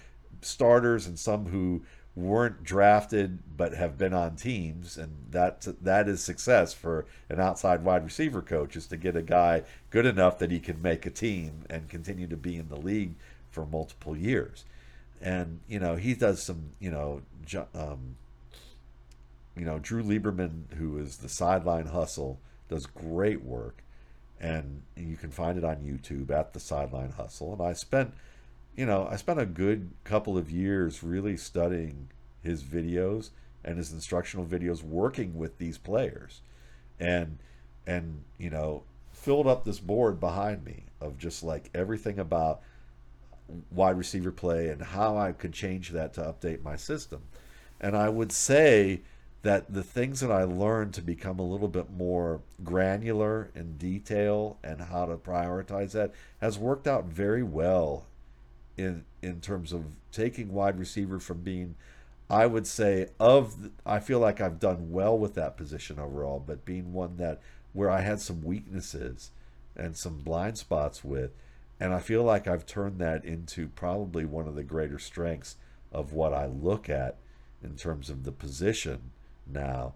starters 0.42 1.06
and 1.06 1.18
some 1.18 1.46
who 1.46 1.82
weren't 2.14 2.64
drafted 2.64 3.38
but 3.56 3.74
have 3.74 3.98
been 3.98 4.14
on 4.14 4.34
teams 4.36 4.96
and 4.96 5.14
that 5.30 5.66
that 5.82 6.08
is 6.08 6.24
success 6.24 6.72
for 6.72 7.04
an 7.28 7.38
outside 7.38 7.84
wide 7.84 8.02
receiver 8.02 8.40
coach 8.40 8.74
is 8.74 8.86
to 8.86 8.96
get 8.96 9.14
a 9.14 9.22
guy 9.22 9.62
good 9.90 10.06
enough 10.06 10.38
that 10.38 10.50
he 10.50 10.58
can 10.58 10.80
make 10.80 11.04
a 11.04 11.10
team 11.10 11.62
and 11.68 11.90
continue 11.90 12.26
to 12.26 12.36
be 12.36 12.56
in 12.56 12.68
the 12.68 12.76
league 12.76 13.14
for 13.50 13.66
multiple 13.66 14.16
years. 14.16 14.64
And 15.20 15.60
you 15.68 15.78
know 15.78 15.96
he 15.96 16.14
does 16.14 16.42
some 16.42 16.70
you 16.78 16.90
know 16.90 17.20
um, 17.54 18.16
you 19.56 19.64
know 19.64 19.78
Drew 19.78 20.02
Lieberman, 20.02 20.74
who 20.74 20.98
is 20.98 21.18
the 21.18 21.28
sideline 21.28 21.86
hustle, 21.86 22.40
does 22.68 22.86
great 22.86 23.42
work, 23.42 23.82
and 24.40 24.82
you 24.96 25.16
can 25.16 25.30
find 25.30 25.58
it 25.58 25.64
on 25.64 25.76
YouTube 25.76 26.30
at 26.30 26.52
the 26.52 26.60
sideline 26.60 27.12
hustle. 27.12 27.52
And 27.52 27.62
I 27.62 27.72
spent 27.72 28.14
you 28.74 28.86
know 28.86 29.08
I 29.10 29.16
spent 29.16 29.40
a 29.40 29.46
good 29.46 29.90
couple 30.04 30.36
of 30.36 30.50
years 30.50 31.02
really 31.02 31.36
studying 31.36 32.08
his 32.42 32.62
videos 32.62 33.30
and 33.64 33.78
his 33.78 33.92
instructional 33.92 34.46
videos, 34.46 34.82
working 34.82 35.36
with 35.36 35.58
these 35.58 35.78
players, 35.78 36.40
and 36.98 37.38
and 37.86 38.22
you 38.38 38.50
know 38.50 38.84
filled 39.12 39.46
up 39.46 39.64
this 39.64 39.80
board 39.80 40.20
behind 40.20 40.64
me 40.64 40.84
of 41.00 41.18
just 41.18 41.42
like 41.42 41.70
everything 41.74 42.18
about 42.18 42.60
wide 43.70 43.96
receiver 43.96 44.32
play 44.32 44.68
and 44.68 44.82
how 44.82 45.16
I 45.16 45.32
could 45.32 45.52
change 45.52 45.90
that 45.90 46.14
to 46.14 46.20
update 46.22 46.62
my 46.62 46.76
system. 46.76 47.22
And 47.80 47.96
I 47.96 48.08
would 48.08 48.32
say 48.32 49.02
that 49.42 49.72
the 49.72 49.82
things 49.82 50.20
that 50.20 50.32
I 50.32 50.42
learned 50.42 50.94
to 50.94 51.02
become 51.02 51.38
a 51.38 51.46
little 51.46 51.68
bit 51.68 51.90
more 51.90 52.40
granular 52.64 53.50
in 53.54 53.76
detail 53.76 54.58
and 54.64 54.80
how 54.80 55.06
to 55.06 55.16
prioritize 55.16 55.92
that 55.92 56.12
has 56.40 56.58
worked 56.58 56.88
out 56.88 57.04
very 57.04 57.44
well 57.44 58.06
in 58.76 59.04
in 59.22 59.40
terms 59.40 59.72
of 59.72 59.84
taking 60.10 60.52
wide 60.52 60.78
receiver 60.78 61.20
from 61.20 61.42
being 61.42 61.76
I 62.28 62.46
would 62.46 62.66
say 62.66 63.10
of 63.20 63.70
I 63.84 64.00
feel 64.00 64.18
like 64.18 64.40
I've 64.40 64.58
done 64.58 64.90
well 64.90 65.16
with 65.16 65.34
that 65.34 65.56
position 65.56 66.00
overall 66.00 66.42
but 66.44 66.64
being 66.64 66.92
one 66.92 67.16
that 67.18 67.40
where 67.72 67.90
I 67.90 68.00
had 68.00 68.20
some 68.20 68.42
weaknesses 68.42 69.30
and 69.76 69.96
some 69.96 70.18
blind 70.18 70.58
spots 70.58 71.04
with 71.04 71.30
and 71.78 71.92
I 71.92 71.98
feel 71.98 72.22
like 72.22 72.46
I've 72.46 72.66
turned 72.66 72.98
that 73.00 73.24
into 73.24 73.68
probably 73.68 74.24
one 74.24 74.48
of 74.48 74.54
the 74.54 74.62
greater 74.62 74.98
strengths 74.98 75.56
of 75.92 76.12
what 76.12 76.32
I 76.32 76.46
look 76.46 76.88
at 76.88 77.16
in 77.62 77.76
terms 77.76 78.10
of 78.10 78.24
the 78.24 78.32
position 78.32 79.10
now 79.46 79.94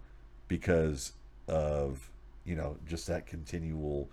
because 0.49 1.13
of, 1.49 2.11
you 2.45 2.55
know, 2.55 2.77
just 2.87 3.07
that 3.07 3.27
continual 3.27 4.09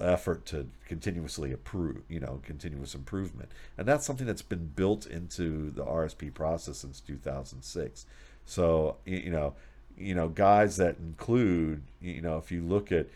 effort 0.00 0.44
to 0.46 0.66
continuously 0.86 1.52
improve, 1.52 2.02
you 2.08 2.18
know, 2.18 2.40
continuous 2.44 2.94
improvement. 2.94 3.50
And 3.78 3.86
that's 3.86 4.04
something 4.04 4.26
that's 4.26 4.42
been 4.42 4.66
built 4.74 5.06
into 5.06 5.70
the 5.70 5.84
RSP 5.84 6.34
process 6.34 6.78
since 6.78 7.00
2006. 7.00 8.06
So, 8.44 8.96
you 9.04 9.30
know, 9.30 9.54
you 9.96 10.14
know, 10.14 10.28
guys 10.28 10.76
that 10.78 10.96
include, 10.98 11.82
you 12.00 12.20
know, 12.20 12.38
if 12.38 12.50
you 12.50 12.62
look 12.62 12.90
at 12.90 13.06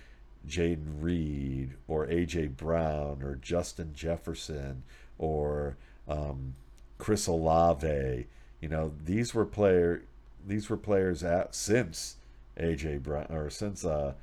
Jayden 0.48 1.00
Reed 1.00 1.74
or 1.88 2.06
AJ 2.06 2.56
Brown 2.56 3.22
or 3.22 3.36
Justin 3.36 3.92
Jefferson 3.94 4.82
or 5.18 5.76
um, 6.08 6.54
Chris 6.98 7.26
Olave. 7.26 8.26
You 8.60 8.68
know, 8.68 8.92
these 9.04 9.34
were 9.34 9.44
player 9.44 10.02
these 10.46 10.70
were 10.70 10.76
players 10.76 11.24
at 11.24 11.54
since 11.54 12.16
AJ 12.58 13.02
Brown 13.02 13.26
or 13.30 13.50
since 13.50 13.84
uh, 13.84 14.14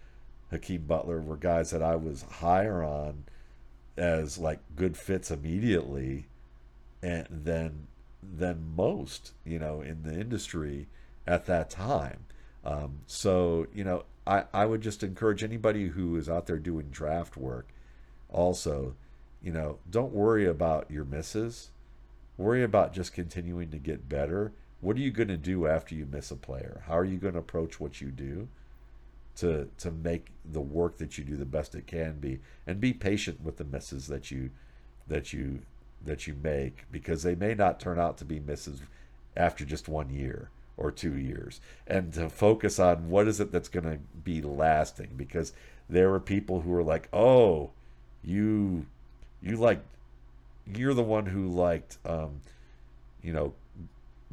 Hakeem 0.52 0.86
Butler 0.86 1.22
were 1.22 1.38
guys 1.38 1.72
that 1.72 1.82
I 1.82 1.96
was 1.96 2.24
higher 2.24 2.84
on 2.84 3.26
as 3.98 4.38
like 4.38 4.60
good 4.76 4.98
fits 4.98 5.30
immediately, 5.30 6.26
and 7.02 7.28
then 7.30 7.88
than 8.22 8.74
most 8.76 9.34
you 9.46 9.60
know 9.60 9.82
in 9.82 10.04
the 10.04 10.14
industry 10.20 10.88
at 11.28 11.46
that 11.46 11.70
time. 11.70 12.26
Um, 12.66 13.00
so 13.08 13.68
you 13.74 13.84
know, 13.84 14.06
I 14.26 14.46
I 14.54 14.66
would 14.66 14.82
just 14.82 15.04
encourage 15.04 15.44
anybody 15.44 15.90
who 15.90 16.16
is 16.16 16.30
out 16.30 16.48
there 16.48 16.60
doing 16.60 16.90
draft 16.90 17.38
work, 17.38 17.68
also, 18.30 18.96
you 19.42 19.52
know, 19.52 19.80
don't 19.90 20.14
worry 20.14 20.46
about 20.46 20.90
your 20.90 21.06
misses. 21.06 21.72
Worry 22.38 22.64
about 22.64 22.94
just 22.94 23.14
continuing 23.14 23.70
to 23.72 23.78
get 23.78 24.10
better. 24.10 24.54
What 24.82 24.98
are 24.98 25.02
you 25.02 25.12
going 25.12 25.28
to 25.28 25.38
do 25.38 25.68
after 25.68 25.96
you 25.96 26.06
miss 26.06 26.32
a 26.32 26.36
player? 26.36 26.84
How 26.88 26.98
are 26.98 27.06
you 27.06 27.18
going 27.18 27.34
to 27.34 27.40
approach 27.40 27.80
what 27.80 28.02
you 28.02 28.10
do? 28.10 28.48
to 29.36 29.70
to 29.78 29.92
make 29.92 30.32
the 30.46 30.62
work 30.62 30.98
that 30.98 31.18
you 31.18 31.24
do 31.24 31.36
the 31.36 31.46
best 31.46 31.76
it 31.76 31.88
can 31.88 32.20
be 32.20 32.40
and 32.68 32.80
be 32.80 32.94
patient 32.94 33.42
with 33.44 33.58
the 33.58 33.64
misses 33.64 34.08
that 34.08 34.30
you 34.30 34.50
that 35.08 35.34
you 35.34 35.60
that 36.06 36.28
you 36.28 36.36
make 36.44 36.86
because 36.92 37.24
they 37.24 37.36
may 37.36 37.54
not 37.54 37.80
turn 37.80 37.98
out 37.98 38.18
to 38.18 38.26
be 38.26 38.40
misses 38.40 38.82
after 39.36 39.66
just 39.66 39.88
one 39.88 40.10
year 40.10 40.50
or 40.78 40.92
two 40.92 41.16
years 41.16 41.62
and 41.86 42.14
to 42.14 42.30
focus 42.30 42.80
on 42.80 43.10
what 43.10 43.28
is 43.28 43.40
it 43.40 43.52
that's 43.52 43.70
going 43.70 43.86
to 43.86 44.00
be 44.24 44.42
lasting 44.42 45.10
because 45.16 45.54
there 45.90 46.10
were 46.10 46.20
people 46.20 46.62
who 46.62 46.70
were 46.72 46.84
like 46.84 47.08
oh 47.14 47.70
you 48.24 48.86
you 49.42 49.56
like 49.56 49.84
you're 50.66 50.94
the 50.94 51.04
one 51.04 51.28
who 51.28 51.48
liked 51.48 51.98
um 52.06 52.42
you 53.22 53.32
know 53.32 53.54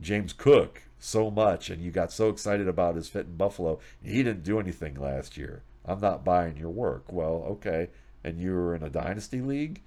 James 0.00 0.32
Cook 0.32 0.82
so 0.98 1.30
much 1.30 1.70
and 1.70 1.82
you 1.82 1.90
got 1.90 2.12
so 2.12 2.28
excited 2.28 2.68
about 2.68 2.96
his 2.96 3.08
fit 3.08 3.26
in 3.26 3.36
Buffalo. 3.36 3.78
He 4.02 4.22
didn't 4.22 4.44
do 4.44 4.58
anything 4.58 4.94
last 4.94 5.36
year. 5.36 5.62
I'm 5.84 6.00
not 6.00 6.24
buying 6.24 6.56
your 6.56 6.70
work. 6.70 7.10
Well, 7.10 7.44
okay. 7.48 7.88
And 8.22 8.38
you 8.38 8.52
were 8.52 8.74
in 8.74 8.82
a 8.82 8.90
dynasty 8.90 9.40
league 9.40 9.82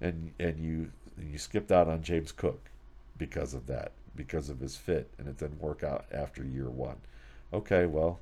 and 0.00 0.32
and 0.38 0.58
you 0.58 0.90
you 1.18 1.38
skipped 1.38 1.72
out 1.72 1.88
on 1.88 2.02
James 2.02 2.32
Cook 2.32 2.70
because 3.16 3.54
of 3.54 3.66
that, 3.66 3.92
because 4.18 4.50
of 4.50 4.60
his 4.60 4.76
fit 4.76 5.08
and 5.18 5.28
it 5.28 5.38
didn't 5.38 5.62
work 5.62 5.82
out 5.82 6.04
after 6.12 6.44
year 6.44 6.68
1. 6.68 6.96
Okay, 7.54 7.86
well, 7.86 8.20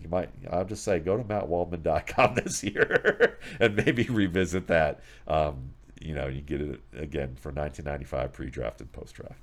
you 0.00 0.08
might 0.08 0.28
I'll 0.50 0.64
just 0.64 0.84
say 0.84 1.00
go 1.00 1.16
to 1.16 1.24
mattwaldman.com 1.24 2.34
this 2.44 2.62
year 2.62 3.38
and 3.58 3.74
maybe 3.74 4.04
revisit 4.04 4.68
that. 4.68 5.00
Um, 5.26 5.72
you 6.00 6.14
know, 6.14 6.28
you 6.28 6.40
get 6.40 6.60
it 6.60 6.80
again 6.96 7.34
for 7.34 7.50
1995 7.50 8.32
pre-draft 8.32 8.80
and 8.80 8.92
post-draft. 8.92 9.40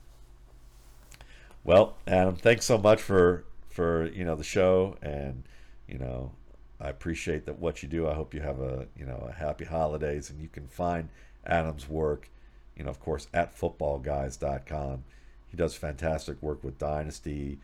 Well, 1.63 1.95
Adam, 2.07 2.35
thanks 2.35 2.65
so 2.65 2.77
much 2.77 3.01
for 3.01 3.43
for 3.69 4.07
you 4.07 4.23
know 4.23 4.35
the 4.35 4.43
show, 4.43 4.95
and 5.01 5.43
you 5.87 5.97
know 5.97 6.31
I 6.79 6.89
appreciate 6.89 7.45
that 7.45 7.59
what 7.59 7.83
you 7.83 7.89
do. 7.89 8.07
I 8.07 8.13
hope 8.13 8.33
you 8.33 8.41
have 8.41 8.59
a 8.59 8.87
you 8.97 9.05
know 9.05 9.27
a 9.29 9.33
happy 9.33 9.65
holidays, 9.65 10.29
and 10.29 10.39
you 10.39 10.47
can 10.47 10.67
find 10.67 11.09
Adam's 11.45 11.89
work, 11.89 12.29
you 12.75 12.83
know, 12.83 12.89
of 12.89 12.99
course, 12.99 13.27
at 13.33 13.57
footballguys.com. 13.57 15.03
He 15.49 15.57
does 15.57 15.75
fantastic 15.75 16.41
work 16.41 16.63
with 16.63 16.77
Dynasty, 16.77 17.59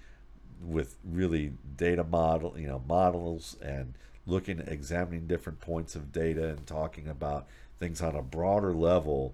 with 0.62 0.98
really 1.04 1.54
data 1.78 2.04
model, 2.04 2.56
you 2.58 2.68
know, 2.68 2.82
models, 2.88 3.56
and 3.62 3.94
looking 4.26 4.60
examining 4.60 5.28
different 5.28 5.60
points 5.60 5.96
of 5.96 6.12
data 6.12 6.50
and 6.50 6.66
talking 6.66 7.08
about 7.08 7.48
things 7.80 8.02
on 8.02 8.16
a 8.16 8.22
broader 8.22 8.74
level 8.74 9.34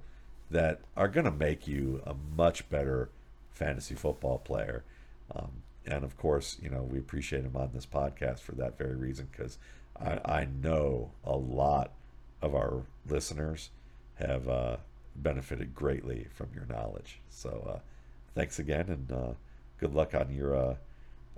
that 0.49 0.81
are 0.97 1.07
going 1.07 1.25
to 1.25 1.31
make 1.31 1.67
you 1.67 2.01
a 2.05 2.13
much 2.35 2.69
better 2.69 3.09
fantasy 3.53 3.95
football 3.95 4.37
player. 4.39 4.83
Um, 5.33 5.51
and 5.85 6.03
of 6.03 6.17
course, 6.17 6.57
you 6.61 6.69
know, 6.69 6.81
we 6.81 6.99
appreciate 6.99 7.45
him 7.45 7.55
on 7.55 7.71
this 7.73 7.85
podcast 7.85 8.39
for 8.39 8.53
that 8.53 8.77
very 8.77 8.95
reason 8.95 9.29
because 9.31 9.57
I, 9.99 10.19
I 10.25 10.47
know 10.61 11.11
a 11.23 11.35
lot 11.35 11.91
of 12.41 12.53
our 12.53 12.81
listeners 13.07 13.69
have 14.15 14.47
uh, 14.47 14.77
benefited 15.15 15.73
greatly 15.73 16.27
from 16.33 16.49
your 16.53 16.65
knowledge. 16.65 17.19
So 17.29 17.75
uh, 17.75 17.79
thanks 18.35 18.59
again, 18.59 18.89
and 18.89 19.11
uh, 19.11 19.33
good 19.79 19.93
luck 19.93 20.13
on 20.13 20.33
your 20.33 20.55
uh, 20.55 20.75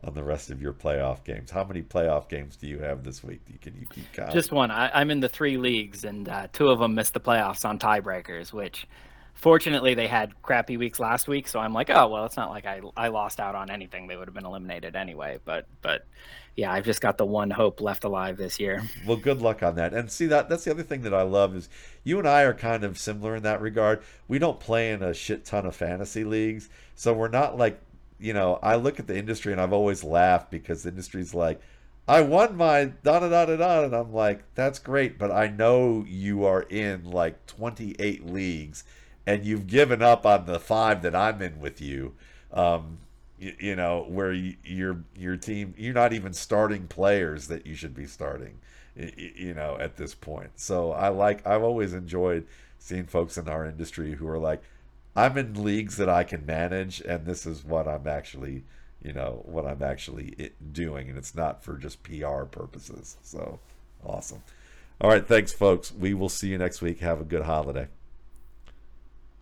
on 0.03 0.13
the 0.13 0.23
rest 0.23 0.49
of 0.49 0.61
your 0.61 0.73
playoff 0.73 1.23
games. 1.23 1.49
How 1.49 1.63
many 1.63 1.81
playoff 1.81 2.27
games 2.27 2.55
do 2.55 2.67
you 2.67 2.79
have 2.79 3.03
this 3.03 3.23
week? 3.23 3.41
Can 3.61 3.75
you 3.79 3.87
keep 3.87 4.11
count? 4.13 4.33
Just 4.33 4.51
one. 4.51 4.71
I, 4.71 5.01
am 5.01 5.09
in 5.11 5.19
the 5.19 5.29
three 5.29 5.57
leagues, 5.57 6.03
and 6.03 6.27
uh, 6.27 6.47
two 6.51 6.67
of 6.67 6.79
them 6.79 6.95
missed 6.95 7.13
the 7.13 7.19
playoffs 7.19 7.65
on 7.65 7.79
tiebreakers, 7.79 8.51
which 8.51 8.87
Fortunately, 9.33 9.93
they 9.93 10.07
had 10.07 10.41
crappy 10.41 10.77
weeks 10.77 10.99
last 10.99 11.27
week, 11.27 11.47
so 11.47 11.59
I'm 11.59 11.73
like, 11.73 11.89
oh 11.89 12.07
well, 12.07 12.25
it's 12.25 12.37
not 12.37 12.49
like 12.49 12.65
I 12.65 12.81
I 12.95 13.09
lost 13.09 13.39
out 13.39 13.55
on 13.55 13.69
anything. 13.69 14.07
They 14.07 14.15
would 14.15 14.27
have 14.27 14.35
been 14.35 14.45
eliminated 14.45 14.95
anyway. 14.95 15.39
But 15.43 15.67
but 15.81 16.05
yeah, 16.55 16.71
I've 16.71 16.85
just 16.85 17.01
got 17.01 17.17
the 17.17 17.25
one 17.25 17.49
hope 17.49 17.81
left 17.81 18.03
alive 18.03 18.37
this 18.37 18.59
year. 18.59 18.83
Well, 19.07 19.17
good 19.17 19.41
luck 19.41 19.63
on 19.63 19.75
that. 19.75 19.93
And 19.93 20.11
see 20.11 20.27
that 20.27 20.49
that's 20.49 20.63
the 20.63 20.71
other 20.71 20.83
thing 20.83 21.01
that 21.01 21.13
I 21.13 21.23
love 21.23 21.55
is 21.55 21.67
you 22.03 22.19
and 22.19 22.27
I 22.27 22.43
are 22.43 22.53
kind 22.53 22.83
of 22.83 22.97
similar 22.99 23.35
in 23.35 23.43
that 23.43 23.59
regard. 23.61 24.03
We 24.27 24.39
don't 24.39 24.59
play 24.59 24.91
in 24.91 25.01
a 25.01 25.13
shit 25.13 25.45
ton 25.45 25.65
of 25.65 25.75
fantasy 25.75 26.23
leagues, 26.23 26.69
so 26.95 27.13
we're 27.13 27.27
not 27.27 27.57
like 27.57 27.79
you 28.19 28.33
know. 28.33 28.59
I 28.61 28.75
look 28.75 28.99
at 28.99 29.07
the 29.07 29.17
industry 29.17 29.51
and 29.51 29.59
I've 29.59 29.73
always 29.73 30.03
laughed 30.03 30.51
because 30.51 30.83
the 30.83 30.89
industry's 30.89 31.33
like. 31.33 31.59
I 32.05 32.19
won 32.21 32.57
my 32.57 32.85
da 33.03 33.21
da 33.21 33.29
da 33.29 33.45
da 33.45 33.55
da, 33.55 33.83
and 33.85 33.95
I'm 33.95 34.11
like, 34.11 34.43
that's 34.55 34.77
great, 34.77 35.17
but 35.17 35.31
I 35.31 35.47
know 35.47 36.03
you 36.05 36.43
are 36.43 36.63
in 36.63 37.09
like 37.09 37.45
28 37.45 38.25
leagues, 38.25 38.83
and 39.25 39.45
you've 39.45 39.67
given 39.67 40.01
up 40.01 40.25
on 40.25 40.45
the 40.45 40.59
five 40.59 41.01
that 41.03 41.15
I'm 41.15 41.41
in 41.41 41.59
with 41.59 41.81
you. 41.81 42.13
Um, 42.51 42.99
you, 43.39 43.55
you, 43.59 43.75
know 43.75 44.05
where 44.07 44.31
you, 44.31 44.55
your 44.63 45.03
your 45.15 45.37
team 45.37 45.73
you're 45.77 45.93
not 45.93 46.13
even 46.13 46.33
starting 46.33 46.87
players 46.87 47.47
that 47.47 47.65
you 47.65 47.75
should 47.75 47.95
be 47.95 48.05
starting. 48.05 48.59
You, 48.95 49.31
you 49.35 49.53
know 49.53 49.77
at 49.79 49.97
this 49.97 50.13
point. 50.13 50.51
So 50.55 50.91
I 50.91 51.09
like 51.09 51.45
I've 51.45 51.63
always 51.63 51.93
enjoyed 51.93 52.45
seeing 52.77 53.05
folks 53.05 53.37
in 53.37 53.47
our 53.47 53.65
industry 53.65 54.15
who 54.15 54.27
are 54.27 54.39
like, 54.39 54.61
I'm 55.15 55.37
in 55.37 55.63
leagues 55.63 55.97
that 55.97 56.09
I 56.09 56.23
can 56.23 56.45
manage, 56.45 57.01
and 57.01 57.25
this 57.25 57.45
is 57.45 57.63
what 57.63 57.87
I'm 57.87 58.07
actually 58.07 58.63
you 59.03 59.13
know 59.13 59.41
what 59.45 59.65
I'm 59.65 59.83
actually 59.83 60.51
doing, 60.71 61.09
and 61.09 61.17
it's 61.17 61.35
not 61.35 61.63
for 61.63 61.77
just 61.77 62.03
PR 62.03 62.43
purposes. 62.43 63.17
So 63.23 63.59
awesome. 64.05 64.43
All 65.01 65.09
right, 65.09 65.27
thanks, 65.27 65.51
folks. 65.51 65.91
We 65.91 66.13
will 66.13 66.29
see 66.29 66.49
you 66.49 66.57
next 66.57 66.81
week. 66.81 66.99
Have 66.99 67.19
a 67.19 67.25
good 67.25 67.43
holiday. 67.43 67.87